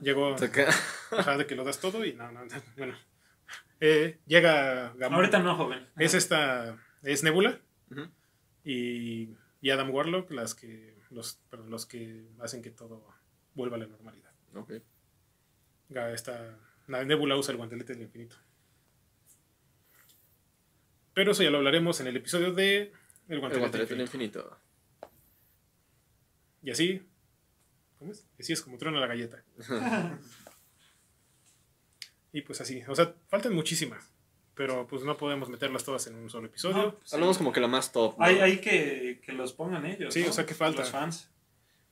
llegó, 0.00 0.36
ajá, 1.10 1.36
de 1.38 1.46
que 1.46 1.54
lo 1.56 1.64
das 1.64 1.80
todo 1.80 2.04
y 2.04 2.12
no, 2.12 2.30
no, 2.30 2.44
no, 2.44 2.62
bueno. 2.76 2.96
Eh, 3.80 4.20
llega 4.26 4.92
Gamora. 4.96 5.16
Ahorita 5.16 5.38
no, 5.38 5.56
joven. 5.56 5.88
Es 5.96 6.12
esta, 6.14 6.78
es 7.02 7.22
Nebula 7.22 7.60
y, 8.62 9.34
y 9.62 9.70
Adam 9.70 9.90
Warlock 9.90 10.30
las 10.32 10.54
que, 10.54 10.98
los, 11.10 11.40
perdón, 11.48 11.70
los 11.70 11.86
que 11.86 12.28
hacen 12.40 12.60
que 12.62 12.70
todo 12.70 13.06
vuelva 13.54 13.76
a 13.76 13.80
la 13.80 13.86
normalidad. 13.86 14.32
Ok. 14.54 14.72
Esta, 15.94 16.56
la 16.86 17.04
Nebula 17.04 17.36
usa 17.36 17.52
el 17.52 17.58
guantelete 17.58 17.94
del 17.94 18.02
infinito. 18.02 18.36
Pero 21.14 21.32
eso 21.32 21.42
ya 21.42 21.50
lo 21.50 21.58
hablaremos 21.58 22.00
en 22.00 22.06
el 22.06 22.16
episodio 22.16 22.52
de 22.52 22.82
El 22.82 22.92
El 23.28 23.40
guantelete, 23.40 23.58
guantelete 23.60 23.94
del 23.94 24.02
infinito. 24.02 24.38
infinito. 24.40 24.58
Y 26.62 26.70
así, 26.70 27.02
¿cómo 27.98 28.12
es? 28.12 28.26
Así 28.38 28.52
es 28.52 28.62
como 28.62 28.78
truena 28.78 29.00
la 29.00 29.06
galleta. 29.06 29.42
y 32.32 32.42
pues 32.42 32.60
así, 32.60 32.82
o 32.86 32.94
sea, 32.94 33.14
faltan 33.28 33.54
muchísimas, 33.54 34.12
pero 34.54 34.86
pues 34.86 35.02
no 35.02 35.16
podemos 35.16 35.48
meterlas 35.48 35.84
todas 35.84 36.06
en 36.06 36.14
un 36.14 36.30
solo 36.30 36.46
episodio. 36.46 36.76
No, 36.76 36.94
pues, 36.98 37.12
Hablamos 37.14 37.38
como 37.38 37.52
que 37.52 37.60
la 37.60 37.68
más 37.68 37.92
top. 37.92 38.16
¿no? 38.18 38.24
Hay, 38.24 38.38
hay 38.38 38.60
que, 38.60 39.20
que 39.24 39.32
los 39.32 39.52
pongan 39.52 39.86
ellos. 39.86 40.14
Sí, 40.14 40.22
¿no? 40.22 40.30
o 40.30 40.32
sea, 40.32 40.46
que 40.46 40.54
falta. 40.54 40.82
Los 40.82 40.90
fans. 40.90 41.30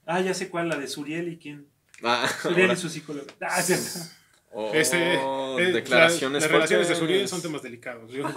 Ah, 0.06 0.20
ya 0.20 0.34
sé 0.34 0.48
cuál, 0.48 0.68
la 0.68 0.78
de 0.78 0.86
Suriel 0.86 1.28
y 1.28 1.38
quién. 1.38 1.66
Ah, 2.02 2.28
y 2.72 2.76
su 2.76 2.88
psicólogo. 2.88 3.26
Ah, 3.40 3.60
cierto. 3.62 4.10
Oh, 4.50 4.72
Este, 4.72 5.14
eh, 5.14 5.72
declaraciones 5.72 6.42
las, 6.42 6.50
las 6.50 6.50
relaciones 6.50 6.88
de. 6.88 6.94
Suriel 6.94 7.28
son 7.28 7.42
temas 7.42 7.62
delicados. 7.62 8.10
Yo- 8.10 8.28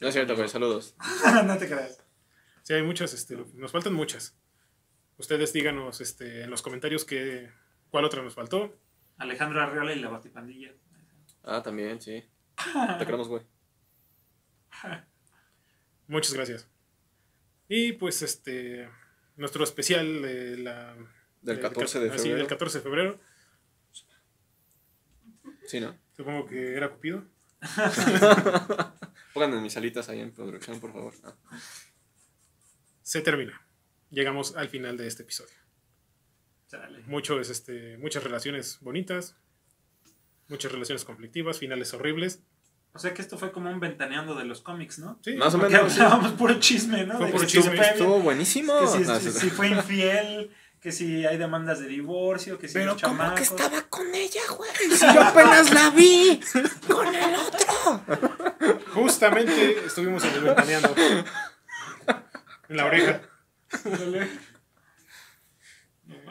No 0.00 0.08
es 0.08 0.14
cierto, 0.14 0.36
güey. 0.36 0.48
Saludos. 0.48 0.94
no 1.44 1.56
te 1.58 1.66
creas. 1.66 2.02
sí, 2.62 2.74
hay 2.74 2.82
muchas, 2.82 3.12
este, 3.14 3.36
nos 3.54 3.72
faltan 3.72 3.94
muchas. 3.94 4.36
Ustedes 5.16 5.52
díganos 5.52 6.00
este, 6.00 6.42
en 6.42 6.50
los 6.50 6.62
comentarios 6.62 7.04
que, 7.04 7.50
cuál 7.90 8.04
otra 8.04 8.22
nos 8.22 8.34
faltó. 8.34 8.78
Alejandro 9.16 9.60
Arriola 9.60 9.92
y 9.92 9.98
la 9.98 10.08
Batipandilla. 10.10 10.72
Ah, 11.42 11.62
también, 11.62 12.00
sí. 12.00 12.22
Te 12.98 13.04
queremos, 13.04 13.26
güey. 13.28 13.42
Muchas 16.06 16.32
gracias. 16.34 16.68
Y 17.68 17.92
pues 17.92 18.22
este 18.22 18.88
nuestro 19.36 19.64
especial 19.64 20.22
de 20.22 20.56
la 20.58 20.94
Del 21.42 21.60
14 21.60 22.00
de 22.00 22.08
ah, 22.08 22.12
sí, 22.12 22.18
febrero. 22.18 22.38
del 22.38 22.46
14 22.46 22.78
de 22.78 22.82
febrero. 22.82 23.20
Sí, 25.66 25.80
¿no? 25.80 25.96
Supongo 26.16 26.46
que 26.46 26.74
era 26.76 26.90
Cupido. 26.90 27.24
Pónganme 29.34 29.60
mis 29.60 29.76
alitas 29.76 30.08
ahí 30.08 30.20
en 30.20 30.32
producción, 30.32 30.80
por 30.80 30.92
favor. 30.92 31.14
Ah. 31.24 31.34
Se 33.02 33.20
termina. 33.20 33.60
Llegamos 34.10 34.56
al 34.56 34.68
final 34.68 34.96
de 34.96 35.06
este 35.06 35.22
episodio. 35.22 35.52
Chale. 36.68 37.00
Muchos, 37.06 37.50
este, 37.50 37.96
muchas 37.98 38.22
relaciones 38.24 38.78
bonitas, 38.80 39.36
muchas 40.48 40.72
relaciones 40.72 41.04
conflictivas, 41.04 41.58
finales 41.58 41.92
horribles. 41.94 42.42
O 42.94 42.98
sea 42.98 43.12
que 43.14 43.20
esto 43.22 43.38
fue 43.38 43.52
como 43.52 43.70
un 43.70 43.80
ventaneando 43.80 44.34
de 44.34 44.44
los 44.44 44.60
cómics, 44.62 44.98
¿no? 44.98 45.18
Sí, 45.22 45.34
Más 45.36 45.54
o 45.54 45.58
Porque 45.58 45.76
menos. 45.76 45.92
sí. 45.92 46.00
hablábamos 46.00 46.32
puro 46.32 46.58
chisme, 46.58 47.06
¿no? 47.06 47.18
Fue 47.18 47.26
De 47.26 47.32
puro 47.32 47.44
chisme. 47.44 47.78
Estuvo 47.80 48.20
buenísimo. 48.20 48.80
Que 48.80 48.86
si, 48.86 48.98
No, 49.00 49.20
si- 49.20 49.30
sí, 49.30 49.38
si 49.40 49.50
fue 49.50 49.68
infiel, 49.68 50.50
que 50.80 50.92
si 50.92 51.26
hay 51.26 51.38
demandas 51.38 51.80
de 51.80 51.88
divorcio, 51.88 52.58
que 52.58 52.68
si 52.68 52.74
Pero 52.74 52.92
los 52.92 53.02
¿cómo 53.02 53.34
que 53.34 53.42
estaba 53.42 53.82
con 53.82 54.14
ella, 54.14 54.40
güey? 54.56 54.70
Si 54.96 55.06
yo 55.14 55.22
apenas 55.22 55.72
la 55.72 55.90
vi 55.90 56.40
con 56.86 57.14
el 57.14 57.34
otro. 57.34 58.04
Justamente 58.94 59.86
estuvimos 59.86 60.24
en 60.24 60.34
el 60.34 60.40
ventaneando. 60.42 60.94
En 62.68 62.76
la 62.76 62.86
oreja. 62.86 63.22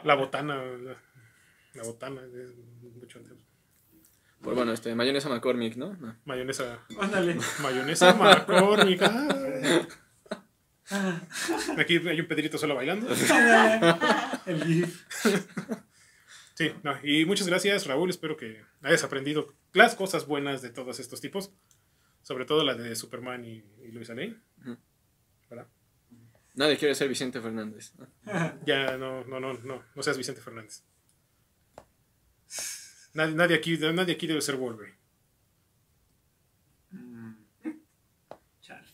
La 0.04 0.14
botana. 0.14 0.56
La, 0.56 0.96
la 1.74 1.82
botana. 1.82 2.22
es 2.22 2.54
mucho 2.96 3.18
antes. 3.18 3.38
Pues 4.40 4.56
bueno, 4.56 4.72
este, 4.72 4.94
mayonesa 4.94 5.28
McCormick, 5.28 5.76
¿no? 5.76 5.94
No. 5.94 6.16
Mayonesa. 6.24 6.78
Ándale. 7.00 7.38
Mayonesa 7.60 8.14
McCormick. 8.14 9.02
Aquí 11.78 11.96
hay 11.96 12.20
un 12.20 12.26
Pedrito 12.26 12.58
solo 12.58 12.74
bailando. 12.74 13.08
El 14.46 14.64
GIF. 14.64 15.04
Sí, 16.54 16.72
no, 16.82 16.98
y 17.04 17.24
muchas 17.24 17.46
gracias, 17.46 17.86
Raúl. 17.86 18.10
Espero 18.10 18.36
que 18.36 18.64
hayas 18.82 19.04
aprendido 19.04 19.54
las 19.72 19.94
cosas 19.94 20.26
buenas 20.26 20.62
de 20.62 20.70
todos 20.70 20.98
estos 20.98 21.20
tipos. 21.20 21.52
Sobre 22.22 22.44
todo 22.44 22.64
la 22.64 22.74
de 22.74 22.96
Superman 22.96 23.44
y, 23.44 23.64
y 23.84 23.92
Luis. 23.92 24.10
Ujú. 24.10 24.76
¿Verdad? 25.48 25.66
Nadie 26.54 26.76
quiere 26.76 26.94
ser 26.94 27.08
Vicente 27.08 27.40
Fernández. 27.40 27.92
Ya 28.66 28.96
no, 28.96 29.24
no, 29.24 29.38
no, 29.38 29.54
no, 29.54 29.84
no 29.94 30.02
seas 30.02 30.18
Vicente 30.18 30.40
Fernández. 30.40 30.82
Nadie, 33.14 33.34
nadie 33.34 33.56
aquí, 33.56 33.78
nadie 33.78 34.14
aquí 34.14 34.26
debe 34.26 34.42
ser 34.42 34.56
Wolverine. 34.56 34.98
Mm. 36.90 37.34
Chale. 38.60 38.88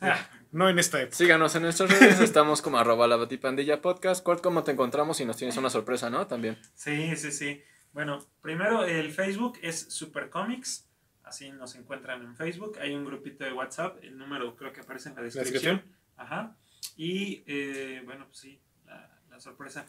Ah, 0.00 0.28
No 0.52 0.68
en 0.68 0.78
esta 0.78 1.00
época. 1.00 1.16
Síganos 1.16 1.54
en 1.54 1.62
nuestras 1.62 1.90
redes, 1.90 2.20
estamos 2.20 2.62
como 2.62 2.78
arroba 2.78 3.06
la 3.06 3.16
batipandilla 3.16 3.80
podcast. 3.80 4.24
Kurt, 4.24 4.42
¿cómo 4.42 4.64
te 4.64 4.72
encontramos? 4.72 5.20
Y 5.20 5.24
nos 5.24 5.36
tienes 5.36 5.56
una 5.56 5.70
sorpresa, 5.70 6.10
¿no? 6.10 6.26
También. 6.26 6.58
Sí, 6.74 7.16
sí, 7.16 7.32
sí. 7.32 7.62
Bueno, 7.92 8.24
primero 8.42 8.84
el 8.84 9.10
Facebook 9.12 9.58
es 9.62 9.80
Supercomics. 9.92 10.88
Así 11.24 11.50
nos 11.50 11.74
encuentran 11.74 12.22
en 12.22 12.36
Facebook. 12.36 12.78
Hay 12.80 12.94
un 12.94 13.04
grupito 13.04 13.44
de 13.44 13.52
WhatsApp. 13.52 13.98
El 14.02 14.16
número 14.16 14.54
creo 14.56 14.72
que 14.72 14.80
aparece 14.80 15.08
en 15.08 15.16
la 15.16 15.22
descripción. 15.22 15.82
Ajá. 16.16 16.56
Y 16.96 17.42
eh, 17.46 18.02
bueno, 18.04 18.26
pues 18.26 18.38
sí, 18.38 18.60
la, 18.86 19.18
la 19.28 19.40
sorpresa. 19.40 19.86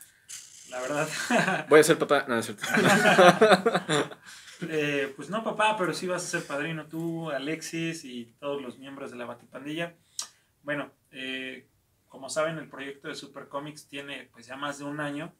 La 0.69 0.81
verdad. 0.81 1.07
Voy 1.69 1.79
a 1.79 1.83
ser 1.83 1.97
papá. 1.97 2.25
No, 2.27 2.35
no 2.35 2.39
es 2.39 2.45
cierto. 2.45 2.65
Eh, 4.61 5.13
pues 5.15 5.29
no, 5.29 5.43
papá, 5.43 5.75
pero 5.77 5.93
sí 5.93 6.07
vas 6.07 6.23
a 6.23 6.27
ser 6.27 6.43
padrino 6.43 6.87
tú, 6.87 7.29
Alexis 7.29 8.03
y 8.03 8.33
todos 8.39 8.59
los 8.59 8.79
miembros 8.79 9.11
de 9.11 9.17
la 9.17 9.25
Batipandilla. 9.25 9.95
Bueno, 10.67 10.91
eh, 11.11 11.65
como 12.09 12.29
saben, 12.29 12.57
el 12.57 12.67
proyecto 12.67 13.07
de 13.07 13.15
Supercomics 13.15 13.87
tiene 13.87 14.27
pues 14.33 14.47
ya 14.47 14.57
más 14.57 14.77
de 14.77 14.83
un 14.83 14.99
año. 14.99 15.33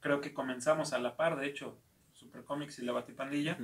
Creo 0.00 0.22
que 0.22 0.32
comenzamos 0.32 0.94
a 0.94 0.98
la 0.98 1.14
par, 1.14 1.38
de 1.38 1.46
hecho, 1.46 1.78
Supercomics 2.14 2.78
y 2.78 2.86
la 2.86 2.92
Batipandilla. 2.92 3.58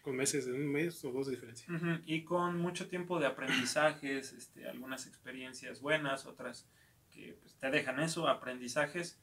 Con 0.00 0.16
meses, 0.16 0.46
de 0.46 0.54
un 0.54 0.72
mes 0.72 1.04
o 1.04 1.12
dos 1.12 1.26
de 1.26 1.32
diferencia. 1.32 1.66
Y 2.06 2.24
con 2.24 2.56
mucho 2.56 2.88
tiempo 2.88 3.20
de 3.20 3.26
aprendizajes, 3.26 4.32
este, 4.38 4.66
algunas 4.66 5.06
experiencias 5.06 5.82
buenas, 5.82 6.24
otras 6.24 6.66
que 7.10 7.36
pues, 7.42 7.54
te 7.56 7.70
dejan 7.70 8.00
eso, 8.00 8.26
aprendizajes. 8.26 9.20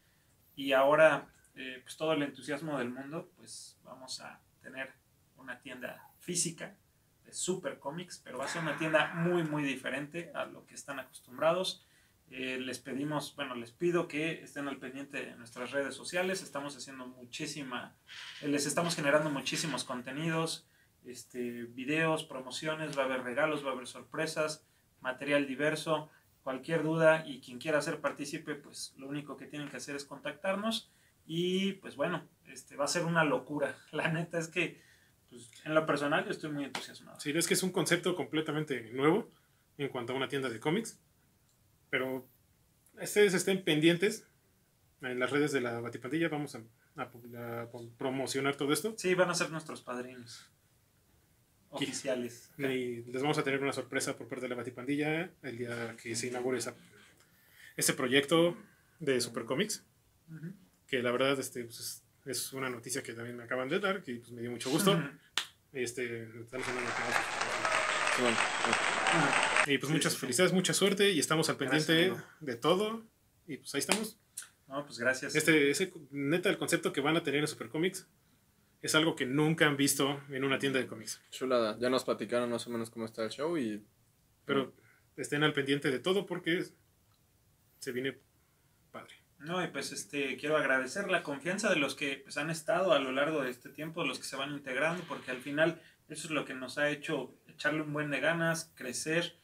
Y 0.55 0.73
ahora, 0.73 1.34
eh, 1.55 1.80
pues 1.82 1.97
todo 1.97 2.13
el 2.13 2.21
entusiasmo 2.21 2.78
del 2.78 2.91
mundo, 2.91 3.32
pues 3.36 3.80
vamos 3.84 4.21
a 4.21 4.43
tener 4.61 4.93
una 5.38 5.59
tienda 5.59 6.07
física 6.19 6.78
Super 7.36 7.80
Comics, 7.80 8.22
pero 8.24 8.38
va 8.38 8.46
a 8.46 8.48
ser 8.48 8.62
una 8.62 8.78
tienda 8.78 9.14
muy, 9.14 9.44
muy 9.44 9.64
diferente 9.64 10.32
a 10.34 10.46
lo 10.46 10.66
que 10.66 10.76
están 10.76 11.00
acostumbrados. 11.00 11.86
Eh, 12.32 12.58
les 12.60 12.80
pedimos, 12.80 13.36
bueno, 13.36 13.56
les 13.56 13.72
pido 13.72 14.08
que 14.08 14.44
estén 14.44 14.68
al 14.68 14.78
pendiente 14.78 15.24
de 15.24 15.36
nuestras 15.36 15.72
redes 15.72 15.94
sociales. 15.94 16.42
Estamos 16.42 16.76
haciendo 16.76 17.08
muchísima, 17.08 17.96
eh, 18.42 18.48
les 18.48 18.66
estamos 18.66 18.96
generando 18.96 19.30
muchísimos 19.30 19.84
contenidos, 19.84 20.68
este, 21.06 21.64
videos, 21.66 22.24
promociones, 22.24 22.98
va 22.98 23.04
a 23.04 23.06
haber 23.06 23.24
regalos, 23.24 23.64
va 23.64 23.70
a 23.70 23.74
haber 23.74 23.88
sorpresas, 23.88 24.66
material 25.02 25.48
diverso. 25.48 26.10
Cualquier 26.42 26.84
duda 26.84 27.24
y 27.26 27.42
quien 27.42 27.58
quiera 27.58 27.82
ser 27.82 28.02
partícipe, 28.02 28.54
pues 28.54 28.94
lo 28.98 29.08
único 29.08 29.36
que 29.36 29.48
tienen 29.48 29.68
que 29.68 29.78
hacer 29.78 29.96
es 29.96 30.06
contactarnos. 30.06 30.92
Y 31.26 31.74
pues 31.74 31.96
bueno, 31.96 32.28
este, 32.48 32.76
va 32.76 32.86
a 32.86 32.90
ser 32.90 33.06
una 33.06 33.24
locura. 33.24 33.76
La 33.92 34.12
neta 34.12 34.38
es 34.38 34.48
que, 34.48 34.82
pues, 35.36 35.66
en 35.66 35.74
lo 35.76 35.86
personal, 35.86 36.24
yo 36.26 36.32
estoy 36.32 36.52
muy 36.52 36.64
entusiasmado. 36.66 37.20
Sí, 37.20 37.32
es 37.36 37.48
que 37.48 37.54
es 37.54 37.64
un 37.64 37.72
concepto 37.72 38.16
completamente 38.16 38.82
nuevo 38.94 39.30
en 39.78 39.90
cuanto 39.90 40.14
a 40.14 40.16
una 40.16 40.28
tienda 40.28 40.50
de 40.50 40.60
cómics. 40.60 41.00
Pero 41.90 42.28
ustedes 43.02 43.34
estén 43.34 43.64
pendientes 43.64 44.26
en 45.02 45.20
las 45.20 45.30
redes 45.30 45.52
de 45.52 45.62
la 45.62 45.80
Batipandilla. 45.80 46.30
Vamos 46.30 46.56
a, 46.56 46.62
a- 46.98 47.62
a 47.62 47.68
promocionar 47.98 48.56
todo 48.56 48.74
esto. 48.74 48.96
Sí, 48.98 49.14
van 49.14 49.30
a 49.30 49.36
ser 49.36 49.50
nuestros 49.52 49.82
padrinos 49.82 50.50
oficiales. 51.70 52.52
Y 52.58 53.04
les 53.12 53.22
vamos 53.22 53.38
a 53.38 53.44
tener 53.44 53.62
una 53.62 53.74
sorpresa 53.74 54.16
por 54.18 54.28
parte 54.28 54.44
de 54.44 54.50
la 54.50 54.56
Batipandilla 54.56 55.30
el 55.44 55.58
día 55.58 55.96
que 56.02 56.16
se 56.16 56.28
inaugure 56.28 56.58
esa, 56.60 56.74
este 57.76 57.94
proyecto 57.94 58.58
de 59.00 59.20
Supercomics. 59.20 59.84
Ujú. 60.34 60.54
Que 60.88 61.02
la 61.04 61.12
verdad 61.12 61.38
este, 61.40 61.64
pues, 61.66 62.04
es, 62.26 62.54
una 62.54 62.70
noticia 62.70 63.04
que 63.04 63.14
también 63.14 63.36
me 63.38 63.44
acaban 63.44 63.68
de 63.70 63.80
dar, 63.80 64.02
que 64.04 64.16
pues, 64.16 64.32
me 64.32 64.42
dio 64.42 64.52
mucho 64.52 64.70
gusto. 64.70 64.92
Ujú. 64.94 65.04
Este, 65.76 66.26
bueno. 68.19 68.38
Y 69.67 69.78
pues 69.78 69.91
muchas 69.91 70.13
sí, 70.13 70.17
sí. 70.17 70.21
felicidades, 70.21 70.53
mucha 70.53 70.73
suerte 70.73 71.11
y 71.11 71.19
estamos 71.19 71.49
al 71.49 71.57
pendiente 71.57 72.13
de 72.39 72.55
todo. 72.55 73.03
Y 73.45 73.57
pues 73.57 73.76
ahí 73.76 73.80
estamos. 73.80 74.17
No, 74.69 74.86
pues 74.86 74.97
gracias. 74.97 75.36
Este, 75.36 75.69
ese, 75.69 75.91
neta, 76.11 76.49
el 76.49 76.57
concepto 76.57 76.93
que 76.93 77.01
van 77.01 77.17
a 77.17 77.23
tener 77.23 77.41
en 77.41 77.47
Supercomics 77.47 78.07
es 78.82 78.95
algo 78.95 79.17
que 79.17 79.26
nunca 79.26 79.67
han 79.67 79.76
visto 79.76 80.21
en 80.30 80.45
una 80.45 80.59
tienda 80.59 80.80
de 80.80 80.88
cómics. 80.88 81.21
chulada. 81.30 81.78
Ya 81.78 81.89
nos 81.89 82.05
platicaron 82.05 82.49
más 82.49 82.65
o 82.67 82.69
menos 82.69 82.89
cómo 82.89 83.05
está 83.05 83.26
el 83.26 83.30
show 83.30 83.57
y 83.57 83.84
Pero 84.45 84.73
estén 85.17 85.43
al 85.43 85.51
pendiente 85.51 85.91
de 85.91 85.99
todo 85.99 86.26
porque 86.26 86.63
se 87.80 87.91
viene 87.91 88.17
padre. 88.91 89.24
No, 89.46 89.64
y 89.64 89.68
pues 89.68 89.91
este, 89.91 90.38
quiero 90.38 90.58
agradecer 90.58 91.08
la 91.08 91.22
confianza 91.22 91.70
de 91.70 91.76
los 91.76 91.93
que 91.93 92.20
pues, 92.24 92.36
han 92.38 92.50
estado 92.50 92.93
a 92.93 93.00
lo 93.00 93.12
largo 93.12 93.43
de 93.43 93.52
este 93.52 93.70
tiempo, 93.70 94.04
los 94.04 94.18
que 94.18 94.26
se 94.26 94.36
van 94.36 94.52
integrando, 94.52 95.04
porque 95.08 95.30
al 95.30 95.38
final 95.38 95.80
eso 96.10 96.28
es 96.28 96.32
lo 96.32 96.46
que 96.46 96.56
nos 96.56 96.80
ha 96.80 96.89
hecho 96.89 97.32
echarle 97.48 97.84
un 97.84 97.93
buen 97.93 98.10
de 98.10 98.20
ganas, 98.20 98.72
crecer 98.74 99.36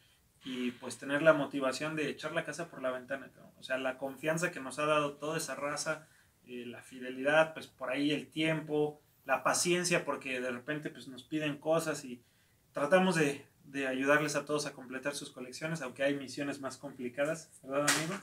y 0.44 0.72
pues 0.72 0.98
tener 0.98 1.22
la 1.22 1.34
motivación 1.34 1.96
de 1.96 2.10
echar 2.10 2.32
la 2.32 2.44
casa 2.44 2.68
por 2.72 2.82
la 2.82 2.90
ventana. 2.90 3.30
O 3.60 3.64
sea, 3.64 3.78
la 3.78 4.00
confianza 4.00 4.52
que 4.52 4.60
nos 4.60 4.80
ha 4.80 4.88
dado 4.88 5.14
toda 5.18 5.38
esa 5.38 5.54
raza, 5.54 6.08
eh, 6.48 6.66
la 6.66 6.82
fidelidad, 6.82 7.54
pues 7.54 7.68
por 7.68 7.92
ahí 7.92 8.10
el 8.10 8.28
tiempo, 8.28 9.00
la 9.26 9.44
paciencia, 9.44 10.04
porque 10.04 10.42
de 10.42 10.50
repente 10.50 10.90
pues 10.90 11.08
nos 11.10 11.22
piden 11.22 11.60
cosas 11.60 12.04
y 12.06 12.24
tratamos 12.72 13.14
de, 13.14 13.46
de 13.66 13.86
ayudarles 13.86 14.36
a 14.36 14.46
todos 14.46 14.66
a 14.66 14.74
completar 14.74 15.14
sus 15.14 15.30
colecciones, 15.30 15.84
aunque 15.84 16.02
hay 16.02 16.16
misiones 16.16 16.60
más 16.60 16.78
complicadas, 16.78 17.52
¿verdad 17.62 17.86
amigo? 17.88 18.20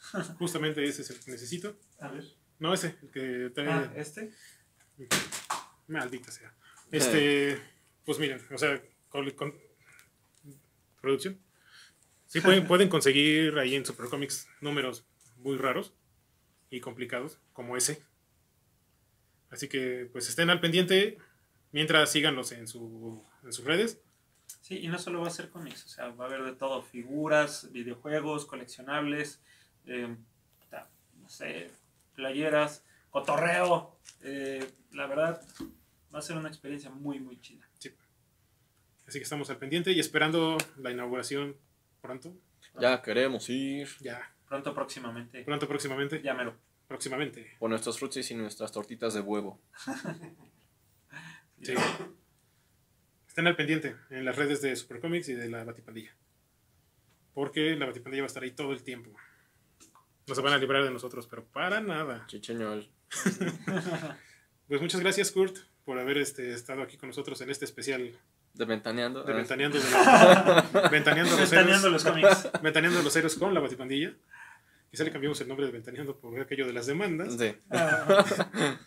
Justamente 0.38 0.84
ese 0.84 1.02
es 1.02 1.10
el 1.10 1.20
que 1.20 1.30
necesito. 1.30 1.78
A 2.00 2.08
ver. 2.08 2.24
No 2.58 2.74
ese, 2.74 2.96
el 3.02 3.10
que 3.10 3.50
trae. 3.54 3.68
Ah, 3.68 3.92
este. 3.96 4.32
Maldita 5.86 6.30
sea. 6.30 6.54
Este, 6.90 7.60
pues 8.04 8.18
miren, 8.18 8.40
o 8.52 8.58
sea, 8.58 8.82
con, 9.08 9.30
con- 9.30 9.54
producción. 11.00 11.40
Sí 12.26 12.40
pueden, 12.42 12.66
pueden 12.66 12.88
conseguir 12.88 13.58
ahí 13.58 13.74
en 13.74 13.86
Supercomics 13.86 14.48
números 14.60 15.04
muy 15.36 15.56
raros 15.56 15.94
y 16.68 16.80
complicados, 16.80 17.38
como 17.52 17.76
ese. 17.76 18.02
Así 19.50 19.68
que 19.68 20.08
pues 20.12 20.28
estén 20.28 20.50
al 20.50 20.60
pendiente 20.60 21.18
mientras 21.72 22.12
síganos 22.12 22.52
en, 22.52 22.68
su, 22.68 23.24
en 23.42 23.52
sus 23.52 23.64
redes. 23.64 24.00
Sí, 24.60 24.78
y 24.78 24.88
no 24.88 24.98
solo 24.98 25.20
va 25.20 25.28
a 25.28 25.32
ser 25.32 25.50
cómics, 25.50 25.84
o 25.86 25.88
sea, 25.88 26.08
va 26.08 26.24
a 26.24 26.28
haber 26.28 26.44
de 26.44 26.52
todo, 26.52 26.82
figuras, 26.82 27.70
videojuegos, 27.72 28.46
coleccionables, 28.46 29.40
eh, 29.86 30.16
no 31.20 31.28
sé, 31.28 31.70
playeras, 32.14 32.84
cotorreo. 33.10 33.98
eh, 34.22 34.68
la 34.92 35.06
verdad, 35.06 35.40
va 36.14 36.18
a 36.18 36.22
ser 36.22 36.36
una 36.36 36.48
experiencia 36.48 36.90
muy, 36.90 37.20
muy 37.20 37.40
chida. 37.40 37.66
Así 39.06 39.18
que 39.18 39.24
estamos 39.24 39.50
al 39.50 39.56
pendiente 39.58 39.90
y 39.92 39.98
esperando 39.98 40.56
la 40.76 40.92
inauguración 40.92 41.56
pronto. 42.00 42.32
ya 42.80 43.02
queremos 43.02 43.48
ir 43.50 43.88
Ya, 44.00 44.20
Pronto, 44.48 44.72
próximamente. 44.72 45.42
pronto 45.42 45.66
próximamente. 45.66 46.22
Llámelo. 46.22 46.54
Próximamente. 46.86 47.56
por 47.58 47.70
nuestros 47.70 47.98
frutsis 47.98 48.30
y 48.30 48.34
nuestras 48.34 48.70
tortitas 48.72 49.14
de 49.14 49.20
huevo. 49.20 49.60
Sí. 51.62 51.74
Estén 53.28 53.46
al 53.46 53.54
pendiente 53.56 53.96
en 54.10 54.24
las 54.24 54.34
redes 54.36 54.60
de 54.62 54.74
Supercomics 54.74 55.28
y 55.28 55.34
de 55.34 55.48
la 55.48 55.62
Batipandilla. 55.64 56.14
Porque 57.34 57.76
la 57.76 57.86
Batipandilla 57.86 58.22
va 58.22 58.26
a 58.26 58.28
estar 58.28 58.42
ahí 58.42 58.50
todo 58.52 58.72
el 58.72 58.82
tiempo. 58.82 59.10
No 60.30 60.34
se 60.36 60.40
van 60.42 60.52
a 60.52 60.58
librar 60.58 60.84
de 60.84 60.90
nosotros, 60.92 61.26
pero 61.26 61.44
para 61.44 61.80
nada. 61.80 62.24
Chicheñol. 62.28 62.88
Pues 64.68 64.80
muchas 64.80 65.00
gracias, 65.00 65.32
Kurt, 65.32 65.56
por 65.84 65.98
haber 65.98 66.16
este, 66.18 66.52
estado 66.54 66.82
aquí 66.82 66.96
con 66.96 67.08
nosotros 67.08 67.40
en 67.40 67.50
este 67.50 67.64
especial 67.64 68.12
De 68.54 68.64
ventaneando. 68.64 69.24
de 69.24 69.32
Ah, 69.32 69.36
Ventaneando, 69.36 69.80
de 69.80 69.90
la- 69.90 70.88
Ventaneando 70.92 71.36
los 71.36 71.50
Ventaneando 71.50 71.88
héroes. 71.88 72.04
los 72.04 72.04
cómics. 72.04 72.62
Ventaneando 72.62 73.02
los 73.02 73.16
héroes 73.16 73.34
con 73.34 73.52
la 73.52 73.58
Batipandilla. 73.58 74.14
Quizá 74.88 75.02
le 75.02 75.10
cambiamos 75.10 75.40
el 75.40 75.48
nombre 75.48 75.66
de 75.66 75.72
Ventaneando 75.72 76.16
por 76.16 76.38
aquello 76.40 76.68
de 76.68 76.72
las 76.72 76.86
demandas. 76.86 77.34
Sí. 77.36 77.52
Ah, 77.70 78.78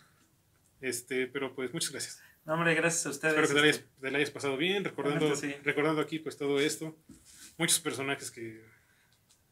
Este, 0.80 1.26
pero 1.26 1.54
pues 1.54 1.70
muchas 1.74 1.90
gracias. 1.92 2.22
no, 2.46 2.54
hombre, 2.54 2.74
gracias 2.74 3.04
a 3.04 3.10
ustedes. 3.10 3.34
Espero 3.34 3.48
que 3.48 3.54
te 3.54 3.60
la 3.60 3.64
hayas, 3.66 3.76
este, 3.76 4.00
te 4.00 4.10
la 4.10 4.16
hayas 4.18 4.30
pasado 4.30 4.56
bien, 4.56 4.84
recordando, 4.84 5.36
sí. 5.36 5.54
recordando 5.64 6.00
aquí 6.00 6.18
pues 6.18 6.38
todo 6.38 6.60
esto. 6.60 6.96
Muchos 7.58 7.78
personajes 7.80 8.30
que 8.30 8.64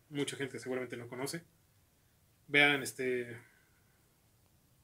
mucha 0.08 0.36
gente 0.36 0.58
seguramente 0.58 0.96
no 0.96 1.08
conoce. 1.08 1.42
Vean 2.52 2.82
este 2.82 3.36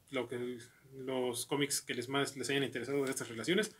lo 0.09 0.27
que 0.27 0.57
los 0.97 1.45
cómics 1.45 1.81
que 1.81 1.93
les 1.93 2.09
más 2.09 2.35
les 2.35 2.49
hayan 2.49 2.63
interesado 2.63 3.03
de 3.05 3.11
estas 3.11 3.29
relaciones. 3.29 3.75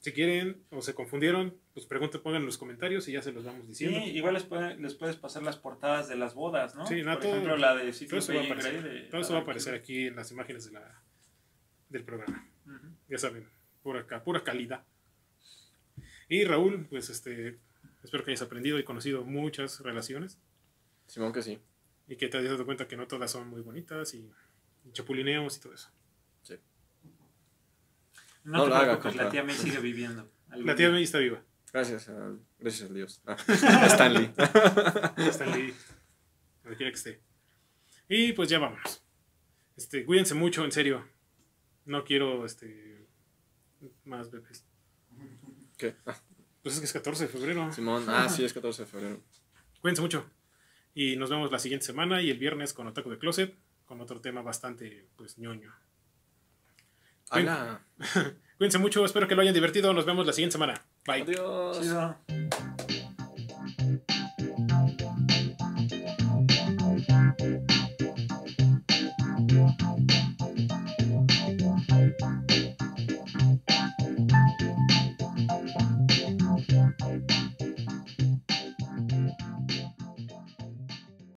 Si 0.00 0.12
quieren 0.12 0.62
o 0.70 0.82
se 0.82 0.94
confundieron, 0.94 1.56
pues 1.72 1.86
pregunten, 1.86 2.20
pongan 2.20 2.40
en 2.42 2.46
los 2.46 2.58
comentarios 2.58 3.06
y 3.08 3.12
ya 3.12 3.22
se 3.22 3.32
los 3.32 3.44
vamos 3.44 3.62
Sí, 3.62 3.68
diciendo. 3.86 4.00
igual 4.08 4.34
les, 4.34 4.42
puede- 4.42 4.76
les 4.76 4.94
puedes 4.94 5.16
pasar 5.16 5.42
las 5.44 5.56
portadas 5.56 6.08
de 6.08 6.16
las 6.16 6.34
bodas, 6.34 6.74
¿no? 6.74 6.86
Sí, 6.86 7.02
no, 7.02 7.12
Por 7.14 7.22
todo- 7.22 7.30
ejemplo, 7.32 7.56
la 7.56 7.74
de 7.76 7.82
Todo 7.84 7.92
Sitting 7.92 8.18
eso 8.18 8.34
va 8.34 8.40
a 8.40 8.44
aparecer, 8.44 8.82
de 8.82 9.00
todo 9.08 9.20
eso 9.22 9.32
va 9.32 9.38
a 9.38 9.42
aparecer 9.42 9.74
aquí 9.74 10.08
en 10.08 10.16
las 10.16 10.30
imágenes 10.32 10.66
de 10.66 10.72
la, 10.72 11.02
del 11.88 12.02
programa. 12.04 12.46
Ya 13.08 13.16
saben, 13.18 13.48
pura, 13.82 14.04
pura 14.24 14.42
calidad. 14.42 14.84
Y 16.28 16.44
Raúl, 16.44 16.86
pues 16.90 17.08
este, 17.10 17.58
espero 18.02 18.24
que 18.24 18.32
hayas 18.32 18.42
aprendido 18.42 18.78
y 18.78 18.84
conocido 18.84 19.24
muchas 19.24 19.80
relaciones 19.80 20.38
Simón 21.06 21.32
que 21.32 21.42
sí. 21.42 21.58
Y 22.08 22.16
que 22.16 22.28
te 22.28 22.38
hayas 22.38 22.52
dado 22.52 22.64
cuenta 22.66 22.86
que 22.88 22.96
no 22.96 23.06
todas 23.06 23.30
son 23.30 23.48
muy 23.48 23.60
bonitas 23.62 24.14
y, 24.14 24.30
y 24.84 24.92
chapulineos 24.92 25.56
y 25.56 25.60
todo 25.60 25.74
eso. 25.74 25.90
sí. 26.42 26.54
No, 28.44 28.58
No 28.58 28.62
te 28.64 28.68
lo 28.70 28.74
haga, 28.76 28.84
preocupes, 29.00 29.16
la 29.16 29.22
compa. 29.22 29.30
tía 29.32 29.44
May 29.44 29.54
sigue 29.56 29.78
viviendo. 29.80 30.30
La 30.50 30.74
tía. 30.76 30.90
May 30.90 31.02
está 31.02 31.18
viva. 31.18 31.42
Gracias 31.72 32.08
a, 32.08 32.32
gracias 32.58 32.90
a 32.90 32.94
Dios. 32.94 33.22
Ah, 33.26 33.36
Stanley. 33.88 34.32
Ahí, 35.16 35.74
donde 36.62 36.76
quiera 36.76 36.90
que 36.92 36.96
esté. 36.96 37.20
Y 38.08 38.32
pues 38.34 38.48
ya 38.48 38.58
vámonos. 38.58 39.02
Este, 39.76 40.04
cuídense 40.04 40.34
mucho, 40.34 40.64
en 40.64 40.72
serio. 40.72 41.04
No 41.86 42.04
quiero 42.04 42.44
este 42.46 43.06
más 44.04 44.30
bebés. 44.30 44.64
¿Qué? 45.76 45.96
Ah, 46.06 46.16
Pues 46.62 46.74
es 46.76 46.80
que 46.80 46.86
es 46.86 46.92
14 46.92 47.24
de 47.24 47.28
febrero. 47.32 47.72
Simón. 47.72 48.04
Ah, 48.08 48.28
sí, 48.28 48.44
es 48.44 48.52
14 48.52 48.82
de 48.82 48.88
febrero. 48.88 49.20
Cuídense 49.80 50.00
mucho. 50.02 50.30
Y 50.94 51.16
nos 51.16 51.30
vemos 51.30 51.50
la 51.50 51.58
siguiente 51.58 51.86
semana 51.86 52.22
y 52.22 52.30
el 52.30 52.38
viernes 52.38 52.72
con 52.72 52.86
Otaku 52.86 53.10
de 53.10 53.18
Closet, 53.18 53.54
con 53.84 54.00
otro 54.00 54.20
tema 54.20 54.42
bastante, 54.42 55.08
pues, 55.16 55.38
ñoño. 55.38 55.72
Hola. 57.30 57.84
Cuídense 58.58 58.78
mucho, 58.78 59.04
espero 59.04 59.26
que 59.26 59.34
lo 59.34 59.42
hayan 59.42 59.54
divertido. 59.54 59.92
Nos 59.92 60.06
vemos 60.06 60.26
la 60.26 60.32
siguiente 60.32 60.52
semana. 60.52 60.86
Bye. 61.04 61.22
Adiós. 61.22 61.80
Chido. 61.80 62.16